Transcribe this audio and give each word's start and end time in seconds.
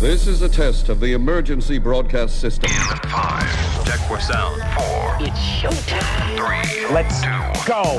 This 0.00 0.26
is 0.26 0.40
a 0.40 0.48
test 0.48 0.88
of 0.88 0.98
the 0.98 1.12
emergency 1.12 1.76
broadcast 1.76 2.40
system. 2.40 2.70
Five. 2.70 3.84
Check 3.84 4.00
for 4.08 4.18
sound. 4.18 4.62
Four. 4.72 5.16
It's 5.20 5.38
showtime. 5.38 6.36
Three. 6.38 6.86
Let's 6.94 7.20
two, 7.20 7.28
go. 7.70 7.98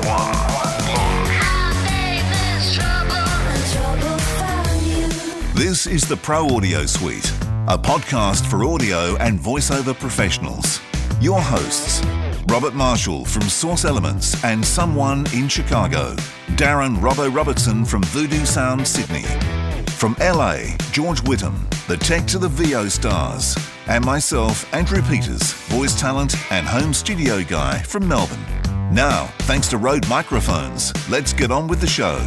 This 5.54 5.86
is 5.86 6.02
the 6.02 6.16
Pro 6.16 6.48
Audio 6.48 6.86
Suite, 6.86 7.30
a 7.68 7.78
podcast 7.78 8.50
for 8.50 8.64
audio 8.64 9.14
and 9.18 9.38
voiceover 9.38 9.96
professionals. 9.96 10.80
Your 11.20 11.40
hosts, 11.40 12.04
Robert 12.48 12.74
Marshall 12.74 13.24
from 13.24 13.42
Source 13.42 13.84
Elements 13.84 14.42
and 14.42 14.64
Someone 14.64 15.24
in 15.32 15.46
Chicago, 15.46 16.16
Darren 16.56 16.96
Robbo 16.96 17.32
Robertson 17.32 17.84
from 17.84 18.02
Voodoo 18.06 18.44
Sound 18.44 18.88
Sydney, 18.88 19.24
from 20.02 20.16
LA, 20.18 20.56
George 20.90 21.22
Whittam, 21.22 21.54
the 21.86 21.96
tech 21.96 22.26
to 22.26 22.36
the 22.36 22.48
VO 22.48 22.88
stars, 22.88 23.56
and 23.86 24.04
myself, 24.04 24.66
Andrew 24.74 25.00
Peters, 25.00 25.52
voice 25.68 25.94
talent 25.94 26.34
and 26.50 26.66
home 26.66 26.92
studio 26.92 27.44
guy 27.44 27.80
from 27.82 28.08
Melbourne. 28.08 28.44
Now, 28.92 29.26
thanks 29.42 29.68
to 29.68 29.78
Rode 29.78 30.08
microphones, 30.08 30.92
let's 31.08 31.32
get 31.32 31.52
on 31.52 31.68
with 31.68 31.80
the 31.80 31.86
show. 31.86 32.18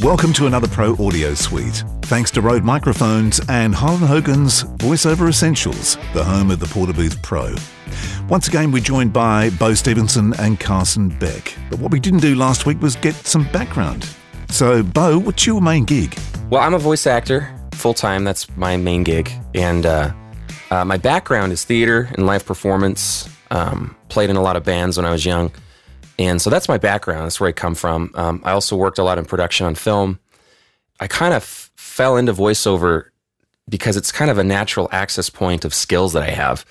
Welcome 0.00 0.32
to 0.34 0.46
another 0.46 0.68
Pro 0.68 0.92
Audio 1.04 1.34
Suite. 1.34 1.82
Thanks 2.04 2.30
to 2.32 2.42
Rode 2.42 2.64
Microphones 2.64 3.40
and 3.48 3.74
Harlan 3.74 4.02
Hogan's 4.02 4.64
VoiceOver 4.64 5.26
Essentials, 5.26 5.96
the 6.12 6.22
home 6.22 6.50
of 6.50 6.60
the 6.60 6.66
Porta-Booth 6.66 7.22
Pro. 7.22 7.54
Once 8.28 8.46
again, 8.46 8.70
we're 8.70 8.82
joined 8.82 9.10
by 9.10 9.48
Beau 9.50 9.72
Stephenson 9.72 10.34
and 10.38 10.60
Carson 10.60 11.08
Beck. 11.08 11.54
But 11.70 11.78
what 11.78 11.90
we 11.90 11.98
didn't 11.98 12.20
do 12.20 12.34
last 12.34 12.66
week 12.66 12.82
was 12.82 12.94
get 12.96 13.14
some 13.14 13.50
background. 13.52 14.06
So, 14.50 14.82
Beau, 14.82 15.18
what's 15.18 15.46
your 15.46 15.62
main 15.62 15.86
gig? 15.86 16.14
Well, 16.50 16.60
I'm 16.60 16.74
a 16.74 16.78
voice 16.78 17.06
actor 17.06 17.50
full 17.72 17.94
time. 17.94 18.22
That's 18.22 18.54
my 18.54 18.76
main 18.76 19.02
gig. 19.02 19.32
And 19.54 19.86
uh, 19.86 20.12
uh, 20.70 20.84
my 20.84 20.98
background 20.98 21.52
is 21.52 21.64
theater 21.64 22.10
and 22.12 22.26
live 22.26 22.44
performance. 22.44 23.30
Um, 23.50 23.96
played 24.10 24.28
in 24.28 24.36
a 24.36 24.42
lot 24.42 24.56
of 24.56 24.62
bands 24.62 24.98
when 24.98 25.06
I 25.06 25.10
was 25.10 25.24
young. 25.24 25.50
And 26.18 26.40
so 26.40 26.50
that's 26.50 26.68
my 26.68 26.76
background. 26.76 27.24
That's 27.24 27.40
where 27.40 27.48
I 27.48 27.52
come 27.52 27.74
from. 27.74 28.10
Um, 28.14 28.42
I 28.44 28.52
also 28.52 28.76
worked 28.76 28.98
a 28.98 29.02
lot 29.04 29.16
in 29.16 29.24
production 29.24 29.66
on 29.66 29.74
film. 29.74 30.20
I 31.00 31.06
kind 31.06 31.32
of 31.32 31.63
fell 31.94 32.16
into 32.16 32.32
voiceover 32.32 33.10
because 33.68 33.96
it's 33.96 34.10
kind 34.10 34.28
of 34.28 34.36
a 34.36 34.42
natural 34.42 34.88
access 34.90 35.30
point 35.30 35.64
of 35.64 35.72
skills 35.72 36.12
that 36.12 36.24
I 36.24 36.30
have. 36.30 36.66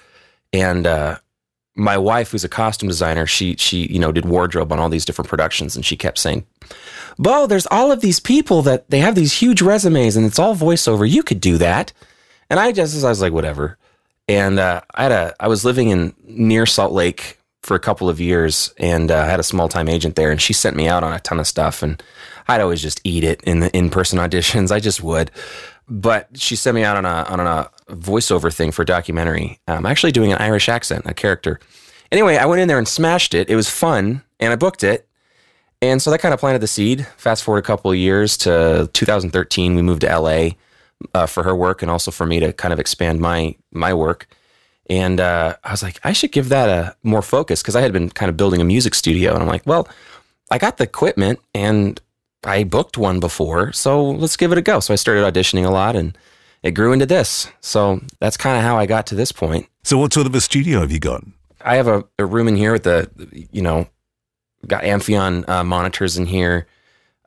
And 0.52 0.86
uh, 0.86 1.18
my 1.76 1.98
wife, 1.98 2.32
who's 2.32 2.44
a 2.44 2.50
costume 2.50 2.90
designer, 2.90 3.26
she 3.26 3.56
she 3.56 3.88
you 3.88 4.00
know 4.00 4.12
did 4.12 4.26
wardrobe 4.26 4.74
on 4.74 4.80
all 4.80 4.90
these 4.90 5.06
different 5.06 5.30
productions, 5.30 5.78
and 5.78 5.86
she 5.86 5.96
kept 5.96 6.20
saying, 6.20 6.46
"Beau, 7.18 7.48
there's 7.48 7.68
all 7.68 7.90
of 7.90 8.02
these 8.02 8.20
people 8.20 8.62
that 8.64 8.90
they 8.90 9.00
have 9.00 9.16
these 9.16 9.34
huge 9.34 9.62
resumes, 9.62 10.18
and 10.18 10.26
it's 10.26 10.40
all 10.40 10.56
voiceover. 10.56 11.10
You 11.10 11.24
could 11.24 11.40
do 11.40 11.58
that." 11.58 11.94
And 12.50 12.60
I 12.60 12.74
just 12.74 13.04
I 13.04 13.10
was 13.10 13.22
like, 13.22 13.34
whatever. 13.34 13.78
And 14.28 14.60
uh, 14.60 14.82
I 14.94 15.04
had 15.04 15.12
a 15.14 15.34
I 15.40 15.48
was 15.48 15.64
living 15.64 15.90
in 15.90 16.14
near 16.26 16.66
Salt 16.66 16.92
Lake 16.92 17.40
for 17.64 17.76
a 17.76 17.80
couple 17.80 18.10
of 18.10 18.20
years 18.20 18.74
and 18.78 19.10
uh, 19.10 19.26
had 19.26 19.40
a 19.40 19.44
small 19.44 19.70
time 19.70 19.90
agent 19.90 20.16
there 20.16 20.32
and 20.32 20.42
she 20.42 20.54
sent 20.54 20.76
me 20.76 20.88
out 20.88 21.04
on 21.04 21.14
a 21.14 21.20
ton 21.20 21.40
of 21.40 21.48
stuff 21.48 21.82
and 21.82 22.04
I'd 22.48 22.62
always 22.62 22.82
just 22.82 23.00
eat 23.04 23.24
it 23.24 23.42
in 23.44 23.62
the 23.62 23.76
in 23.76 23.90
person 23.90 24.20
auditions. 24.26 24.72
I 24.72 24.80
just 24.80 25.02
would. 25.02 25.32
But 25.90 26.30
she 26.36 26.56
sent 26.56 26.76
me 26.76 26.84
out 26.84 26.96
on 26.96 27.06
a 27.06 27.24
on 27.30 27.40
a 27.40 27.70
voiceover 27.90 28.54
thing 28.54 28.72
for 28.72 28.84
a 28.84 28.86
documentary. 28.86 29.60
I'm 29.68 29.86
actually 29.86 30.12
doing 30.12 30.32
an 30.32 30.38
Irish 30.38 30.70
accent, 30.70 31.04
a 31.06 31.14
character. 31.14 31.60
Anyway, 32.12 32.38
I 32.38 32.46
went 32.46 32.62
in 32.62 32.68
there 32.68 32.78
and 32.78 32.88
smashed 32.88 33.34
it. 33.34 33.50
It 33.50 33.56
was 33.56 33.70
fun 33.70 34.24
and 34.40 34.54
I 34.54 34.56
booked 34.56 34.84
it. 34.84 35.08
And 35.82 36.02
so 36.02 36.12
that 36.12 36.20
kind 36.20 36.34
of 36.34 36.40
planted 36.40 36.60
the 36.60 36.68
seed. 36.68 37.06
Fast 37.18 37.44
forward 37.44 37.60
a 37.60 37.68
couple 37.68 37.92
of 37.92 37.98
years 37.98 38.38
to 38.38 38.90
2013, 38.94 39.76
we 39.76 39.82
moved 39.82 40.02
to 40.02 40.20
LA 40.20 40.52
uh, 41.14 41.26
for 41.26 41.44
her 41.44 41.56
work 41.56 41.82
and 41.82 41.92
also 41.92 42.12
for 42.12 42.26
me 42.26 42.40
to 42.40 42.54
kind 42.54 42.74
of 42.74 42.80
expand 42.80 43.20
my 43.20 43.56
my 43.72 43.94
work. 43.94 44.28
And 44.90 45.20
uh, 45.20 45.56
I 45.64 45.72
was 45.72 45.84
like, 45.84 46.00
I 46.04 46.14
should 46.14 46.32
give 46.32 46.50
that 46.50 46.70
a 46.70 46.96
more 47.04 47.22
focus 47.22 47.62
because 47.62 47.76
I 47.76 47.82
had 47.82 47.94
been 47.94 48.10
kind 48.10 48.30
of 48.30 48.38
building 48.38 48.62
a 48.62 48.66
music 48.66 48.96
studio. 48.96 49.34
And 49.34 49.42
I'm 49.42 49.48
like, 49.48 49.66
well, 49.66 49.88
I 50.52 50.58
got 50.58 50.78
the 50.78 50.84
equipment 50.84 51.40
and 51.54 52.02
I 52.44 52.64
booked 52.64 52.98
one 52.98 53.20
before. 53.20 53.72
So 53.72 54.04
let's 54.04 54.36
give 54.36 54.52
it 54.52 54.58
a 54.58 54.62
go. 54.62 54.80
So 54.80 54.94
I 54.94 54.98
started 54.98 55.24
auditioning 55.24 55.66
a 55.66 55.70
lot 55.70 55.96
and 55.96 56.18
it 56.64 56.72
grew 56.72 56.92
into 56.92 57.06
this. 57.06 57.50
So 57.62 58.02
that's 58.20 58.38
kind 58.38 58.58
of 58.58 58.64
how 58.64 58.78
I 58.78 58.86
got 58.86 59.08
to 59.08 59.16
this 59.16 59.32
point. 59.32 59.68
So, 59.84 59.98
what 59.98 60.14
sort 60.14 60.28
of 60.28 60.36
a 60.36 60.42
studio 60.42 60.80
have 60.80 60.92
you 60.92 61.00
got? 61.00 61.24
I 61.62 61.76
have 61.76 61.88
a, 61.88 62.06
a 62.18 62.26
room 62.26 62.48
in 62.48 62.56
here 62.56 62.72
with 62.72 62.84
the, 62.84 63.10
you 63.52 63.62
know, 63.62 63.88
got 64.68 64.84
Amphion 64.84 65.48
uh, 65.48 65.64
monitors 65.64 66.18
in 66.18 66.26
here. 66.26 66.68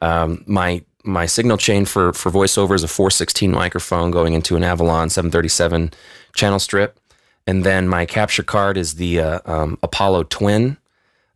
Um, 0.00 0.42
my 0.46 0.82
my 1.04 1.26
signal 1.26 1.58
chain 1.58 1.84
for 1.84 2.12
for 2.12 2.30
voiceover 2.30 2.74
is 2.74 2.82
a 2.82 2.88
416 2.88 3.50
microphone 3.50 4.10
going 4.10 4.32
into 4.32 4.56
an 4.56 4.64
Avalon 4.64 5.10
737 5.10 5.92
channel 6.34 6.58
strip 6.58 6.98
and 7.46 7.64
then 7.64 7.88
my 7.88 8.06
capture 8.06 8.42
card 8.42 8.76
is 8.76 8.94
the 8.94 9.20
uh, 9.20 9.40
um, 9.44 9.78
Apollo 9.82 10.24
Twin. 10.24 10.76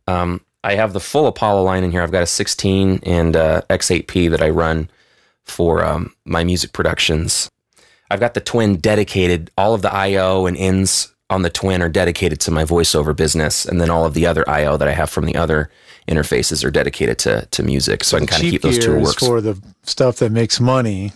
Um, 0.07 0.41
I 0.63 0.75
have 0.75 0.93
the 0.93 0.99
full 0.99 1.27
Apollo 1.27 1.63
line 1.63 1.83
in 1.83 1.91
here. 1.91 2.01
I've 2.01 2.11
got 2.11 2.23
a 2.23 2.27
16 2.27 2.99
and 3.03 3.35
uh, 3.35 3.61
X8P 3.69 4.29
that 4.29 4.41
I 4.41 4.49
run 4.49 4.89
for 5.43 5.83
um, 5.83 6.13
my 6.25 6.43
music 6.43 6.73
productions. 6.73 7.49
I've 8.09 8.19
got 8.19 8.33
the 8.33 8.41
Twin 8.41 8.75
dedicated. 8.75 9.49
All 9.57 9.73
of 9.73 9.81
the 9.81 9.93
I/O 9.93 10.45
and 10.45 10.57
ins 10.57 11.13
on 11.29 11.43
the 11.43 11.49
Twin 11.49 11.81
are 11.81 11.89
dedicated 11.89 12.41
to 12.41 12.51
my 12.51 12.65
voiceover 12.65 13.15
business, 13.15 13.65
and 13.65 13.79
then 13.79 13.89
all 13.89 14.05
of 14.05 14.13
the 14.13 14.27
other 14.27 14.47
I/O 14.49 14.75
that 14.77 14.87
I 14.87 14.91
have 14.91 15.09
from 15.09 15.25
the 15.25 15.35
other 15.35 15.71
interfaces 16.07 16.63
are 16.65 16.71
dedicated 16.71 17.17
to 17.19 17.47
to 17.51 17.63
music. 17.63 18.03
So 18.03 18.17
I 18.17 18.19
can 18.19 18.27
kind 18.27 18.43
of 18.43 18.51
keep 18.51 18.61
those 18.61 18.79
two 18.79 18.99
works 18.99 19.25
for 19.25 19.39
the 19.39 19.61
stuff 19.83 20.17
that 20.17 20.31
makes 20.31 20.59
money. 20.59 21.13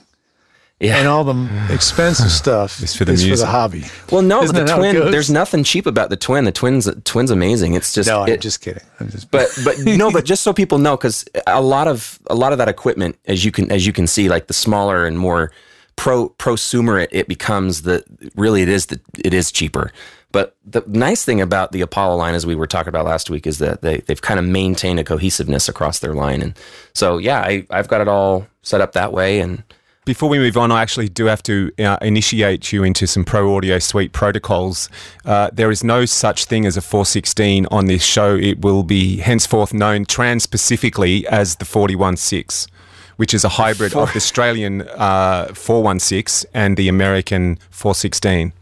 Yeah. 0.79 0.97
And 0.97 1.07
all 1.07 1.23
the 1.23 1.49
expensive 1.73 2.29
stuff 2.43 2.83
It's 2.83 2.95
for 2.95 3.05
the 3.05 3.13
is 3.13 3.25
for 3.27 3.37
the 3.37 3.45
hobby. 3.45 3.85
Well, 4.11 4.21
no, 4.21 4.43
Isn't 4.43 4.55
the 4.55 4.65
that 4.65 4.69
how 4.69 4.81
it 4.83 4.91
twin. 4.93 5.11
There's 5.11 5.29
nothing 5.31 5.63
cheap 5.63 5.85
about 5.85 6.09
the 6.09 6.17
twin. 6.17 6.43
The 6.43 6.51
twins, 6.51 6.89
twin's 7.05 7.31
amazing. 7.31 7.75
It's 7.75 7.93
just 7.93 8.09
No, 8.09 8.23
I'm 8.23 8.29
it- 8.29 8.41
just 8.41 8.59
kidding. 8.59 8.83
I'm 8.99 9.09
just 9.09 9.31
but 9.31 9.47
but 9.63 9.77
no, 9.79 10.11
but 10.11 10.25
just 10.25 10.43
so 10.43 10.51
people 10.51 10.77
know, 10.77 10.97
because 10.97 11.23
a 11.47 11.61
lot 11.61 11.87
of 11.87 12.19
a 12.27 12.35
lot 12.35 12.51
of 12.51 12.57
that 12.57 12.67
equipment, 12.67 13.17
as 13.25 13.45
you 13.45 13.51
can 13.51 13.71
as 13.71 13.85
you 13.87 13.93
can 13.93 14.05
see, 14.05 14.27
like 14.27 14.47
the 14.47 14.53
smaller 14.53 15.05
and 15.05 15.17
more 15.17 15.51
pro 15.95 16.27
prosumer 16.31 17.01
it, 17.01 17.09
it 17.13 17.27
becomes 17.29 17.83
the 17.83 18.03
really 18.35 18.61
it 18.61 18.67
is 18.69 18.87
the 18.87 18.99
it 19.23 19.33
is 19.33 19.51
cheaper. 19.53 19.91
But 20.33 20.57
the 20.65 20.83
nice 20.87 21.23
thing 21.23 21.39
about 21.39 21.71
the 21.71 21.79
Apollo 21.79 22.17
line, 22.17 22.35
as 22.35 22.45
we 22.45 22.55
were 22.55 22.67
talking 22.67 22.89
about 22.89 23.05
last 23.05 23.29
week, 23.29 23.47
is 23.47 23.59
that 23.59 23.81
they 23.81 23.99
they've 23.99 24.21
kind 24.21 24.37
of 24.41 24.45
maintained 24.45 24.99
a 24.99 25.05
cohesiveness 25.05 25.69
across 25.69 25.99
their 25.99 26.13
line, 26.13 26.41
and 26.41 26.59
so 26.91 27.17
yeah, 27.17 27.39
I 27.39 27.65
I've 27.69 27.87
got 27.87 28.01
it 28.01 28.09
all 28.09 28.45
set 28.61 28.81
up 28.81 28.91
that 28.91 29.13
way, 29.13 29.39
and 29.39 29.63
Before 30.05 30.29
we 30.29 30.37
move 30.37 30.55
on, 30.55 30.71
I 30.71 30.83
actually 30.83 31.09
do 31.09 31.25
have 31.25 31.41
to 31.43 31.71
uh, 31.79 31.97
initiate 31.99 32.71
you 32.71 32.83
into 32.83 33.07
some 33.07 33.25
Pro 33.25 33.55
Audio 33.55 33.79
Suite 33.79 34.13
protocols. 34.13 34.87
Uh, 35.25 35.49
there 35.51 35.71
is 35.71 35.83
no 35.83 36.05
such 36.05 36.45
thing 36.45 36.67
as 36.67 36.77
a 36.77 36.81
416 36.81 37.65
on 37.71 37.87
this 37.87 38.03
show. 38.03 38.35
It 38.35 38.61
will 38.61 38.83
be 38.83 39.17
henceforth 39.17 39.73
known 39.73 40.05
trans 40.05 40.43
specifically 40.43 41.27
as 41.27 41.55
the 41.55 41.65
416, 41.65 42.71
which 43.15 43.33
is 43.33 43.43
a 43.43 43.49
hybrid 43.49 43.95
of 43.95 44.13
the 44.13 44.17
Australian 44.17 44.83
uh, 44.89 45.47
416 45.55 46.51
and 46.53 46.77
the 46.77 46.87
American 46.87 47.57
416. 47.71 48.53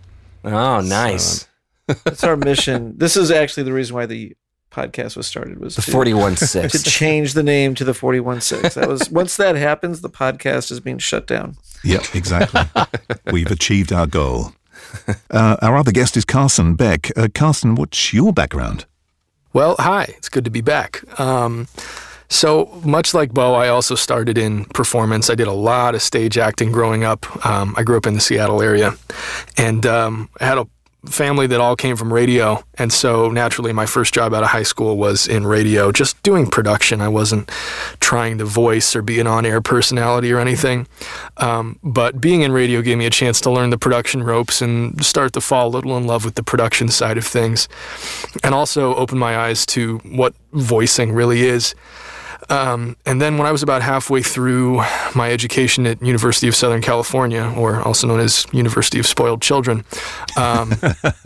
oh, 0.45 0.79
nice. 0.79 1.45
That's 2.05 2.23
our 2.23 2.37
mission. 2.37 2.97
This 2.97 3.17
is 3.17 3.31
actually 3.31 3.63
the 3.63 3.73
reason 3.73 3.95
why 3.95 4.05
the 4.05 4.33
podcast 4.73 5.15
was 5.15 5.27
started 5.27 5.59
was 5.59 5.75
the 5.75 5.81
to, 5.81 5.91
forty 5.91 6.13
one 6.13 6.35
to 6.35 6.69
change 6.83 7.33
the 7.33 7.43
name 7.43 7.75
to 7.75 7.83
the 7.83 7.93
41 7.93 8.41
6 8.41 8.75
That 8.75 8.87
was 8.87 9.09
once 9.09 9.37
that 9.37 9.55
happens, 9.55 10.01
the 10.01 10.09
podcast 10.09 10.71
is 10.71 10.79
being 10.79 10.97
shut 10.97 11.27
down. 11.27 11.55
Yep, 11.83 12.15
exactly. 12.15 12.61
We've 13.31 13.51
achieved 13.51 13.91
our 13.91 14.07
goal. 14.07 14.53
Uh, 15.29 15.57
our 15.61 15.75
other 15.77 15.91
guest 15.91 16.17
is 16.17 16.25
Carson 16.25 16.75
Beck. 16.75 17.15
Uh, 17.17 17.27
Carson, 17.33 17.75
what's 17.75 18.13
your 18.13 18.33
background? 18.33 18.85
Well, 19.53 19.75
hi. 19.79 20.05
It's 20.17 20.29
good 20.29 20.45
to 20.45 20.51
be 20.51 20.61
back. 20.61 21.03
Um, 21.19 21.67
so 22.29 22.81
much 22.83 23.13
like 23.13 23.33
Beau, 23.33 23.53
I 23.53 23.67
also 23.67 23.95
started 23.95 24.37
in 24.37 24.65
performance. 24.65 25.29
I 25.29 25.35
did 25.35 25.47
a 25.47 25.53
lot 25.53 25.93
of 25.93 26.01
stage 26.01 26.37
acting 26.37 26.71
growing 26.71 27.03
up. 27.03 27.45
Um, 27.45 27.75
I 27.77 27.83
grew 27.83 27.97
up 27.97 28.07
in 28.07 28.15
the 28.15 28.19
Seattle 28.19 28.61
area, 28.61 28.95
and 29.57 29.85
um, 29.85 30.29
I 30.39 30.45
had 30.45 30.57
a 30.57 30.67
family 31.05 31.47
that 31.47 31.59
all 31.59 31.75
came 31.75 31.95
from 31.95 32.13
radio, 32.13 32.63
and 32.75 32.91
so 32.91 33.29
naturally, 33.29 33.73
my 33.73 33.85
first 33.85 34.13
job 34.13 34.33
out 34.33 34.43
of 34.43 34.49
high 34.49 34.63
school 34.63 34.97
was 34.97 35.27
in 35.27 35.45
radio, 35.45 35.91
just 35.91 36.21
doing 36.23 36.47
production. 36.47 37.01
I 37.01 37.09
wasn't 37.09 37.49
trying 37.99 38.37
to 38.37 38.45
voice 38.45 38.95
or 38.95 39.01
be 39.01 39.19
an 39.19 39.27
on-air 39.27 39.61
personality 39.61 40.31
or 40.31 40.39
anything, 40.39 40.87
um, 41.37 41.77
but 41.83 42.21
being 42.21 42.41
in 42.41 42.51
radio 42.51 42.81
gave 42.81 42.97
me 42.97 43.05
a 43.05 43.09
chance 43.09 43.41
to 43.41 43.51
learn 43.51 43.69
the 43.69 43.77
production 43.77 44.23
ropes 44.23 44.61
and 44.61 45.03
start 45.03 45.33
to 45.33 45.41
fall 45.41 45.67
a 45.67 45.69
little 45.69 45.97
in 45.97 46.07
love 46.07 46.23
with 46.23 46.35
the 46.35 46.43
production 46.43 46.87
side 46.87 47.17
of 47.17 47.25
things, 47.25 47.67
and 48.43 48.55
also 48.55 48.95
open 48.95 49.17
my 49.17 49.37
eyes 49.37 49.65
to 49.65 49.97
what 49.99 50.33
voicing 50.53 51.11
really 51.11 51.43
is. 51.43 51.75
Um, 52.49 52.95
and 53.05 53.21
then 53.21 53.37
when 53.37 53.47
I 53.47 53.51
was 53.51 53.63
about 53.63 53.81
halfway 53.81 54.21
through 54.21 54.77
my 55.15 55.31
education 55.31 55.85
at 55.85 56.01
University 56.01 56.47
of 56.47 56.55
Southern 56.55 56.81
California, 56.81 57.53
or 57.57 57.81
also 57.81 58.07
known 58.07 58.19
as 58.19 58.45
University 58.51 58.99
of 58.99 59.05
Spoiled 59.05 59.41
Children, 59.41 59.85
um, 60.37 60.73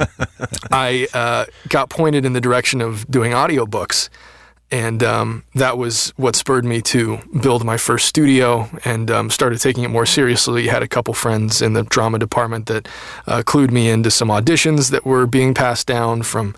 I 0.72 1.08
uh, 1.14 1.46
got 1.70 1.90
pointed 1.90 2.26
in 2.26 2.34
the 2.34 2.42
direction 2.42 2.82
of 2.82 3.10
doing 3.10 3.32
audiobooks. 3.32 4.10
And 4.70 5.02
um, 5.02 5.44
that 5.56 5.78
was 5.78 6.12
what 6.18 6.36
spurred 6.36 6.66
me 6.66 6.82
to 6.82 7.20
build 7.42 7.64
my 7.64 7.78
first 7.78 8.06
studio 8.06 8.70
and 8.84 9.10
um, 9.10 9.30
started 9.30 9.62
taking 9.62 9.84
it 9.86 9.88
more 9.88 10.06
seriously. 10.06 10.68
Had 10.68 10.84
a 10.84 10.88
couple 10.88 11.14
friends 11.14 11.62
in 11.62 11.72
the 11.72 11.84
drama 11.84 12.20
department 12.20 12.66
that 12.66 12.88
uh, 13.28 13.44
clued 13.44 13.72
me 13.72 13.90
into 13.90 14.12
some 14.12 14.28
auditions 14.28 14.92
that 14.92 15.06
were 15.06 15.26
being 15.26 15.54
passed 15.54 15.88
down 15.88 16.22
from 16.22 16.54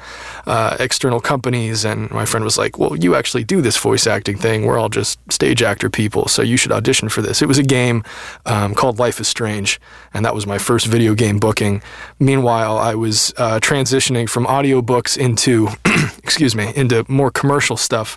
uh, 0.48 0.76
external 0.80 1.20
companies. 1.20 1.86
And 1.86 2.10
my 2.10 2.26
friend 2.26 2.44
was 2.44 2.58
like, 2.58 2.80
"Well, 2.80 2.96
you 2.96 3.14
actually 3.14 3.44
do 3.44 3.62
this 3.62 3.78
voice 3.78 4.08
acting 4.08 4.38
thing. 4.38 4.66
We're 4.66 4.80
all 4.80 4.90
just 4.90 5.20
stage 5.32 5.62
actor 5.62 5.90
people, 5.90 6.28
so 6.28 6.42
you 6.42 6.58
should 6.58 6.72
audition 6.72 7.10
for 7.10 7.22
this." 7.22 7.44
It 7.44 7.48
was 7.48 7.60
a 7.60 7.64
game 7.64 8.04
um, 8.48 8.74
called 8.74 8.98
Life 8.98 9.20
is 9.20 9.28
Strange, 9.28 9.80
and 10.16 10.26
that 10.26 10.34
was 10.34 10.48
my 10.48 10.58
first 10.58 10.88
video 10.88 11.14
game 11.14 11.38
booking. 11.38 11.84
Meanwhile, 12.20 12.80
I 12.80 12.96
was 12.96 13.34
uh, 13.38 13.60
transitioning 13.60 14.28
from 14.28 14.48
audiobooks 14.48 15.16
into, 15.16 15.68
excuse 16.30 16.56
me, 16.56 16.72
into 16.76 17.04
more 17.08 17.32
commercial 17.32 17.76
stuff 17.76 18.16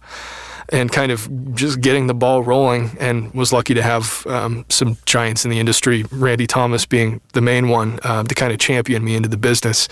and 0.69 0.91
kind 0.93 1.13
of 1.13 1.29
just 1.55 1.81
getting 1.81 2.07
the 2.07 2.15
ball 2.15 2.43
rolling 2.43 2.97
and 3.01 3.33
was 3.35 3.53
lucky 3.53 3.75
to 3.75 3.83
have 3.83 4.27
um, 4.27 4.65
some 4.69 4.97
giants 5.07 5.45
in 5.45 5.51
the 5.51 5.59
industry, 5.59 6.05
Randy 6.11 6.47
Thomas 6.47 6.87
being 6.87 7.21
the 7.33 7.41
main 7.41 7.69
one, 7.69 7.99
uh, 8.03 8.23
to 8.25 8.35
kind 8.35 8.53
of 8.53 8.59
champion 8.59 9.05
me 9.05 9.15
into 9.15 9.29
the 9.29 9.37
business. 9.37 9.89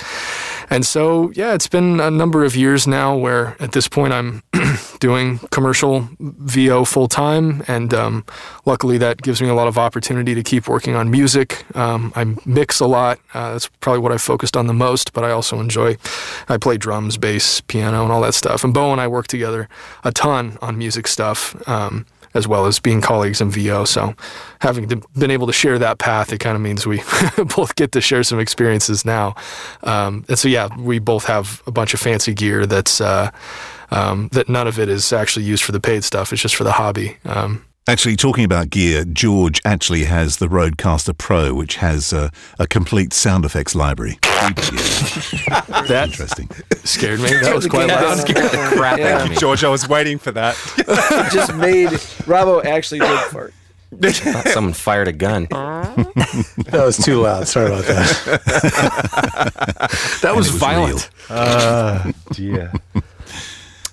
And 0.71 0.87
so, 0.87 1.31
yeah, 1.35 1.55
it's 1.55 1.67
been 1.67 2.01
a 2.01 2.11
number 2.11 2.45
of 2.45 2.55
years 2.57 2.87
now 2.87 3.17
where 3.17 3.57
at 3.61 3.73
this 3.73 3.89
point 3.89 4.13
I'm 4.13 4.43
doing 5.01 5.39
commercial 5.51 6.09
VO 6.21 6.85
full 6.85 7.09
time. 7.09 7.65
And 7.67 7.93
um, 7.93 8.25
luckily 8.65 8.99
that 8.99 9.23
gives 9.23 9.43
me 9.43 9.49
a 9.49 9.55
lot 9.55 9.69
of 9.69 9.79
opportunity 9.79 10.35
to 10.35 10.43
keep 10.43 10.69
working 10.69 10.95
on 10.95 11.11
music. 11.11 11.65
Um, 11.77 12.13
I 12.15 12.37
mix 12.45 12.81
a 12.81 12.87
lot. 12.87 13.19
Uh, 13.35 13.53
that's 13.53 13.69
probably 13.81 14.01
what 14.01 14.13
I 14.13 14.19
focused 14.19 14.57
on 14.57 14.67
the 14.67 14.75
most, 14.75 15.13
but 15.13 15.25
I 15.25 15.31
also 15.31 15.59
enjoy, 15.61 15.97
I 16.49 16.59
play 16.59 16.77
drums, 16.77 17.17
bass, 17.17 17.61
piano, 17.63 18.03
and 18.03 18.13
all 18.13 18.21
that 18.21 18.35
stuff. 18.35 18.63
And 18.63 18.73
Beau 18.73 18.93
and 18.93 19.01
I 19.01 19.09
work 19.09 19.27
together 19.27 19.69
a 20.05 20.13
ton 20.13 20.59
on 20.61 20.79
music 20.79 21.07
stuff. 21.07 21.57
Um, 21.69 22.07
as 22.35 22.47
well 22.47 22.67
as 22.67 22.79
being 22.79 23.01
colleagues 23.01 23.41
in 23.41 23.51
VO. 23.51 23.85
So, 23.85 24.15
having 24.61 24.89
to, 24.89 25.03
been 25.19 25.31
able 25.31 25.49
to 25.49 25.53
share 25.53 25.79
that 25.79 25.99
path, 25.99 26.33
it 26.33 26.39
kind 26.39 26.55
of 26.55 26.63
means 26.63 26.87
we 26.87 27.03
both 27.57 27.75
get 27.75 27.93
to 27.93 28.01
share 28.01 28.23
some 28.23 28.39
experiences 28.39 29.05
now. 29.05 29.35
Um, 29.83 30.25
and 30.29 30.39
so, 30.39 30.49
yeah, 30.49 30.69
we 30.79 30.99
both 30.99 31.25
have 31.25 31.63
a 31.67 31.73
bunch 31.73 31.93
of 31.93 32.01
fancy 32.01 32.33
gear 32.33 32.67
that's 32.67 33.01
uh, 33.01 33.31
um, 33.91 34.29
that 34.33 34.49
none 34.49 34.69
of 34.69 34.79
it 34.79 34.89
is 34.89 35.13
actually 35.13 35.45
used 35.45 35.65
for 35.65 35.73
the 35.73 35.81
paid 35.81 36.05
stuff. 36.05 36.33
It's 36.33 36.43
just 36.43 36.55
for 36.55 36.65
the 36.65 36.73
hobby. 36.73 37.17
Um, 37.25 37.65
Actually, 37.89 38.15
talking 38.15 38.45
about 38.45 38.71
gear, 38.71 39.05
George 39.05 39.61
actually 39.65 40.05
has 40.05 40.37
the 40.37 40.47
Rodecaster 40.47 41.17
Pro, 41.17 41.55
which 41.55 41.77
has 41.77 42.13
uh, 42.13 42.29
a 42.59 42.69
complete 42.69 43.13
sound 43.13 43.45
effects 43.45 43.75
library. 43.75 44.19
that 45.89 46.09
Interesting. 46.11 46.49
scared 46.85 47.21
me. 47.21 47.31
That 47.35 47.55
was 47.55 47.67
quite 47.67 47.89
Yeah. 47.89 48.01
loud. 48.01 48.19
Scared 48.19 48.51
the 48.51 48.73
crap 48.77 49.01
out 49.01 49.23
of 49.23 49.31
me. 49.31 49.37
George, 49.37 49.63
I 49.65 49.69
was 49.69 49.89
waiting 49.89 50.19
for 50.19 50.31
that. 50.33 50.57
It 50.79 51.33
just 51.33 51.55
made 51.55 51.89
Robbo 52.27 52.65
actually 52.65 53.01
did 53.01 53.19
fart. 53.31 53.53
Thought 54.01 54.49
someone 54.49 54.73
fired 54.73 55.09
a 55.09 55.13
gun. 55.13 55.47
That 56.71 56.85
was 56.87 56.97
too 56.99 57.21
loud. 57.23 57.49
Sorry 57.49 57.67
about 57.67 57.85
that. 57.87 58.11
That 60.23 60.37
was, 60.37 60.51
was 60.53 60.61
violent. 60.61 61.11
Uh, 61.29 62.13
dear. 62.33 62.73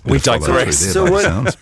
We 0.04 0.18
Follow 0.20 0.38
through 0.38 0.54
digress. 0.54 0.80
there 0.80 0.92
So 0.92 1.10
what- 1.10 1.24
sounds. 1.24 1.56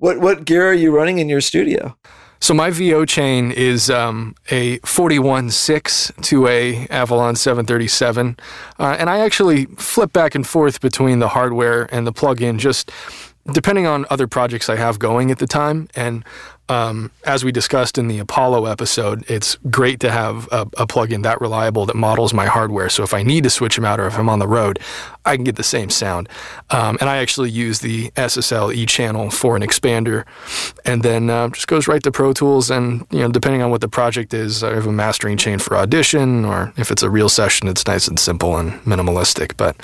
What 0.00 0.18
what 0.20 0.44
gear 0.44 0.66
are 0.68 0.74
you 0.74 0.90
running 0.94 1.18
in 1.18 1.28
your 1.28 1.40
studio? 1.40 1.96
So 2.40 2.54
my 2.54 2.70
VO 2.70 3.04
chain 3.04 3.50
is 3.50 3.90
um, 3.90 4.34
a 4.50 4.78
41.6 4.80 6.22
to 6.22 6.46
a 6.46 6.86
Avalon 6.88 7.36
737, 7.36 8.36
uh, 8.78 8.96
and 8.98 9.10
I 9.10 9.18
actually 9.20 9.66
flip 9.76 10.12
back 10.12 10.34
and 10.34 10.46
forth 10.46 10.80
between 10.80 11.18
the 11.18 11.28
hardware 11.28 11.92
and 11.92 12.06
the 12.06 12.12
plug-in, 12.12 12.58
just 12.58 12.92
depending 13.52 13.86
on 13.86 14.06
other 14.10 14.26
projects 14.26 14.68
I 14.68 14.76
have 14.76 14.98
going 14.98 15.30
at 15.30 15.38
the 15.38 15.46
time. 15.46 15.88
And 15.96 16.24
um, 16.68 17.10
as 17.24 17.44
we 17.44 17.52
discussed 17.52 17.98
in 17.98 18.08
the 18.08 18.18
Apollo 18.18 18.66
episode, 18.66 19.24
it's 19.30 19.56
great 19.70 20.00
to 20.00 20.10
have 20.10 20.48
a, 20.52 20.66
a 20.76 20.86
plug-in 20.86 21.22
that 21.22 21.40
reliable 21.40 21.86
that 21.86 21.96
models 21.96 22.34
my 22.34 22.46
hardware. 22.46 22.88
So 22.88 23.02
if 23.02 23.14
I 23.14 23.22
need 23.22 23.44
to 23.44 23.50
switch 23.50 23.76
them 23.76 23.84
out 23.84 24.00
or 24.00 24.06
if 24.06 24.18
I'm 24.18 24.28
on 24.28 24.38
the 24.38 24.48
road, 24.48 24.78
I 25.24 25.36
can 25.36 25.44
get 25.44 25.56
the 25.56 25.62
same 25.62 25.90
sound. 25.90 26.28
Um, 26.70 26.96
and 27.00 27.08
I 27.08 27.18
actually 27.18 27.50
use 27.50 27.80
the 27.80 28.10
SSL 28.12 28.74
E 28.74 28.86
channel 28.86 29.30
for 29.30 29.56
an 29.56 29.62
expander, 29.62 30.24
and 30.84 31.02
then 31.02 31.28
uh, 31.28 31.48
just 31.50 31.68
goes 31.68 31.86
right 31.86 32.02
to 32.02 32.10
Pro 32.10 32.32
Tools. 32.32 32.70
And 32.70 33.06
you 33.10 33.20
know, 33.20 33.28
depending 33.28 33.62
on 33.62 33.70
what 33.70 33.80
the 33.80 33.88
project 33.88 34.32
is, 34.32 34.62
I 34.64 34.74
have 34.74 34.86
a 34.86 34.92
mastering 34.92 35.36
chain 35.36 35.58
for 35.58 35.76
audition, 35.76 36.44
or 36.44 36.72
if 36.76 36.90
it's 36.90 37.02
a 37.02 37.10
real 37.10 37.28
session, 37.28 37.68
it's 37.68 37.86
nice 37.86 38.08
and 38.08 38.18
simple 38.18 38.56
and 38.56 38.72
minimalistic. 38.84 39.56
But 39.56 39.76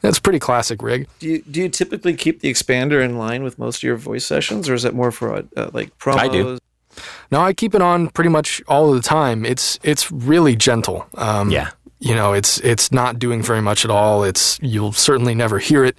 that's 0.00 0.18
pretty 0.18 0.38
classic 0.38 0.82
rig. 0.82 1.06
Do 1.18 1.28
you 1.28 1.42
do 1.42 1.60
you 1.62 1.68
typically 1.68 2.14
keep 2.14 2.40
the 2.40 2.50
expander 2.50 3.04
in 3.04 3.18
line 3.18 3.42
with 3.42 3.58
most 3.58 3.78
of 3.78 3.82
your 3.82 3.96
voice 3.96 4.24
sessions, 4.24 4.68
or 4.68 4.74
is 4.74 4.84
it 4.84 4.94
more 4.94 5.12
for 5.12 5.44
uh, 5.56 5.70
like 5.72 5.96
I 6.18 6.28
do. 6.28 6.58
No, 7.30 7.40
I 7.40 7.52
keep 7.52 7.74
it 7.74 7.82
on 7.82 8.08
pretty 8.08 8.30
much 8.30 8.62
all 8.68 8.88
of 8.90 9.00
the 9.00 9.06
time. 9.06 9.44
It's 9.44 9.78
it's 9.82 10.10
really 10.10 10.56
gentle. 10.56 11.06
Um, 11.16 11.50
Yeah. 11.50 11.70
You 12.00 12.14
know, 12.14 12.32
it's 12.32 12.60
it's 12.60 12.92
not 12.92 13.18
doing 13.18 13.42
very 13.42 13.60
much 13.60 13.84
at 13.84 13.90
all. 13.90 14.22
It's 14.22 14.58
you'll 14.62 14.92
certainly 14.92 15.34
never 15.34 15.58
hear 15.58 15.84
it. 15.84 15.96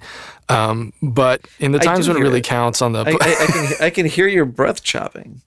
Um, 0.48 0.92
but 1.02 1.46
in 1.58 1.72
the 1.72 1.78
times 1.78 2.08
when 2.08 2.16
it 2.16 2.20
really 2.20 2.38
it. 2.40 2.44
counts 2.44 2.80
on 2.80 2.92
the 2.92 3.00
I, 3.00 3.10
I, 3.10 3.36
I 3.42 3.46
can 3.46 3.72
I 3.86 3.90
can 3.90 4.06
hear 4.06 4.26
your 4.26 4.46
breath 4.46 4.82
chopping. 4.82 5.42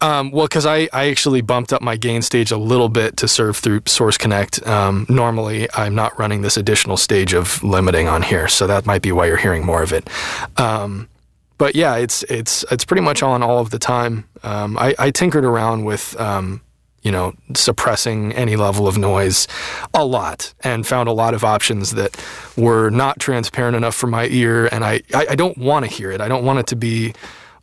Um, 0.00 0.30
well, 0.30 0.46
because 0.46 0.64
I, 0.64 0.88
I 0.92 1.10
actually 1.10 1.40
bumped 1.40 1.72
up 1.72 1.82
my 1.82 1.96
gain 1.96 2.22
stage 2.22 2.52
a 2.52 2.56
little 2.56 2.88
bit 2.88 3.16
to 3.16 3.26
serve 3.26 3.56
through 3.56 3.82
Source 3.86 4.16
Connect. 4.16 4.64
Um, 4.64 5.06
normally, 5.08 5.68
I'm 5.74 5.94
not 5.94 6.16
running 6.18 6.42
this 6.42 6.56
additional 6.56 6.96
stage 6.96 7.32
of 7.32 7.62
limiting 7.64 8.06
on 8.06 8.22
here, 8.22 8.46
so 8.46 8.68
that 8.68 8.86
might 8.86 9.02
be 9.02 9.10
why 9.10 9.26
you're 9.26 9.36
hearing 9.36 9.64
more 9.66 9.82
of 9.82 9.92
it. 9.92 10.08
Um, 10.56 11.08
but 11.58 11.74
yeah, 11.74 11.96
it's 11.96 12.22
it's 12.24 12.64
it's 12.70 12.84
pretty 12.84 13.02
much 13.02 13.22
on 13.22 13.42
all 13.42 13.58
of 13.58 13.70
the 13.70 13.78
time. 13.78 14.28
Um, 14.42 14.78
I, 14.78 14.94
I 14.98 15.10
tinkered 15.10 15.44
around 15.44 15.84
with 15.84 16.18
um, 16.20 16.62
you 17.02 17.12
know 17.12 17.34
suppressing 17.54 18.32
any 18.32 18.56
level 18.56 18.86
of 18.88 18.96
noise 18.96 19.46
a 19.92 20.04
lot 20.04 20.54
and 20.60 20.86
found 20.86 21.08
a 21.08 21.12
lot 21.12 21.34
of 21.34 21.44
options 21.44 21.90
that 21.92 22.16
were 22.56 22.90
not 22.90 23.18
transparent 23.18 23.76
enough 23.76 23.94
for 23.94 24.06
my 24.06 24.26
ear, 24.28 24.66
and 24.66 24.84
I 24.84 25.02
I, 25.12 25.26
I 25.30 25.34
don't 25.34 25.58
want 25.58 25.84
to 25.84 25.90
hear 25.90 26.10
it. 26.10 26.20
I 26.20 26.28
don't 26.28 26.44
want 26.44 26.60
it 26.60 26.66
to 26.68 26.76
be 26.76 27.12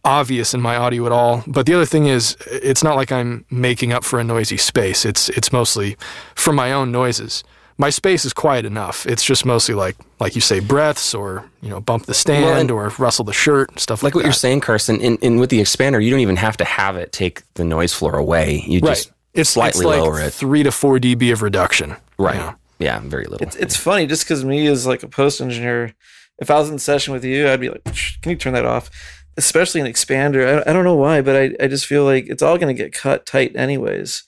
obvious 0.03 0.53
in 0.53 0.61
my 0.61 0.75
audio 0.75 1.05
at 1.07 1.11
all. 1.11 1.43
But 1.47 1.65
the 1.65 1.73
other 1.73 1.85
thing 1.85 2.05
is, 2.05 2.37
it's 2.45 2.83
not 2.83 2.95
like 2.95 3.11
I'm 3.11 3.43
making 3.49 3.91
up 3.91 4.03
for 4.03 4.19
a 4.19 4.23
noisy 4.23 4.57
space. 4.57 5.05
It's 5.05 5.29
it's 5.29 5.51
mostly 5.51 5.97
for 6.35 6.53
my 6.53 6.71
own 6.71 6.91
noises. 6.91 7.43
My 7.77 7.89
space 7.89 8.23
is 8.23 8.31
quiet 8.31 8.63
enough. 8.65 9.05
It's 9.05 9.23
just 9.23 9.45
mostly 9.45 9.75
like 9.75 9.95
like 10.19 10.33
you 10.35 10.41
say 10.41 10.59
breaths 10.61 11.13
or 11.13 11.49
you 11.61 11.69
know 11.69 11.81
bump 11.81 12.05
the 12.05 12.13
stand 12.13 12.59
and- 12.59 12.71
or 12.71 12.87
rustle 12.97 13.25
the 13.25 13.33
shirt 13.33 13.79
stuff 13.79 14.01
like, 14.01 14.09
Like 14.11 14.15
what 14.15 14.21
that. 14.21 14.27
you're 14.27 14.33
saying, 14.33 14.61
Carson, 14.61 15.01
in, 15.01 15.17
in 15.17 15.37
with 15.39 15.49
the 15.49 15.59
expander, 15.59 16.01
you 16.03 16.09
don't 16.09 16.21
even 16.21 16.37
have 16.37 16.55
to 16.57 16.65
have 16.65 16.95
it 16.95 17.11
take 17.11 17.41
the 17.55 17.65
noise 17.65 17.93
floor 17.93 18.15
away. 18.17 18.63
You 18.65 18.79
right. 18.79 18.95
just 18.95 19.11
It's 19.33 19.49
slightly 19.49 19.79
it's 19.81 19.85
like 19.85 19.99
lower 20.01 20.21
it. 20.21 20.31
three 20.33 20.63
to 20.63 20.71
four 20.71 20.99
dB 20.99 21.33
of 21.33 21.41
reduction. 21.41 21.95
Right. 22.17 22.35
you 22.35 22.41
know. 22.41 22.55
Yeah, 22.79 22.99
very 23.03 23.25
little. 23.25 23.45
It's 23.45 23.55
it's 23.57 23.75
funny 23.75 24.07
just 24.07 24.23
because 24.23 24.45
me 24.45 24.67
as 24.67 24.85
like 24.87 25.03
a 25.03 25.07
post 25.09 25.41
engineer, 25.41 25.93
if 26.39 26.49
I 26.49 26.55
was 26.59 26.69
in 26.69 26.79
session 26.79 27.13
with 27.13 27.25
you, 27.25 27.49
I'd 27.49 27.59
be 27.59 27.69
like, 27.69 27.83
can 28.21 28.31
you 28.31 28.35
turn 28.37 28.53
that 28.53 28.65
off? 28.65 28.89
Especially 29.37 29.81
an 29.81 29.87
expander. 29.87 30.63
I, 30.65 30.69
I 30.69 30.73
don't 30.73 30.85
know 30.85 30.95
why, 30.95 31.21
but 31.21 31.35
I, 31.35 31.63
I 31.63 31.67
just 31.67 31.85
feel 31.85 32.05
like 32.05 32.27
it's 32.29 32.41
all 32.41 32.57
going 32.57 32.73
to 32.73 32.83
get 32.83 32.93
cut 32.93 33.25
tight 33.25 33.53
anyways. 33.55 34.23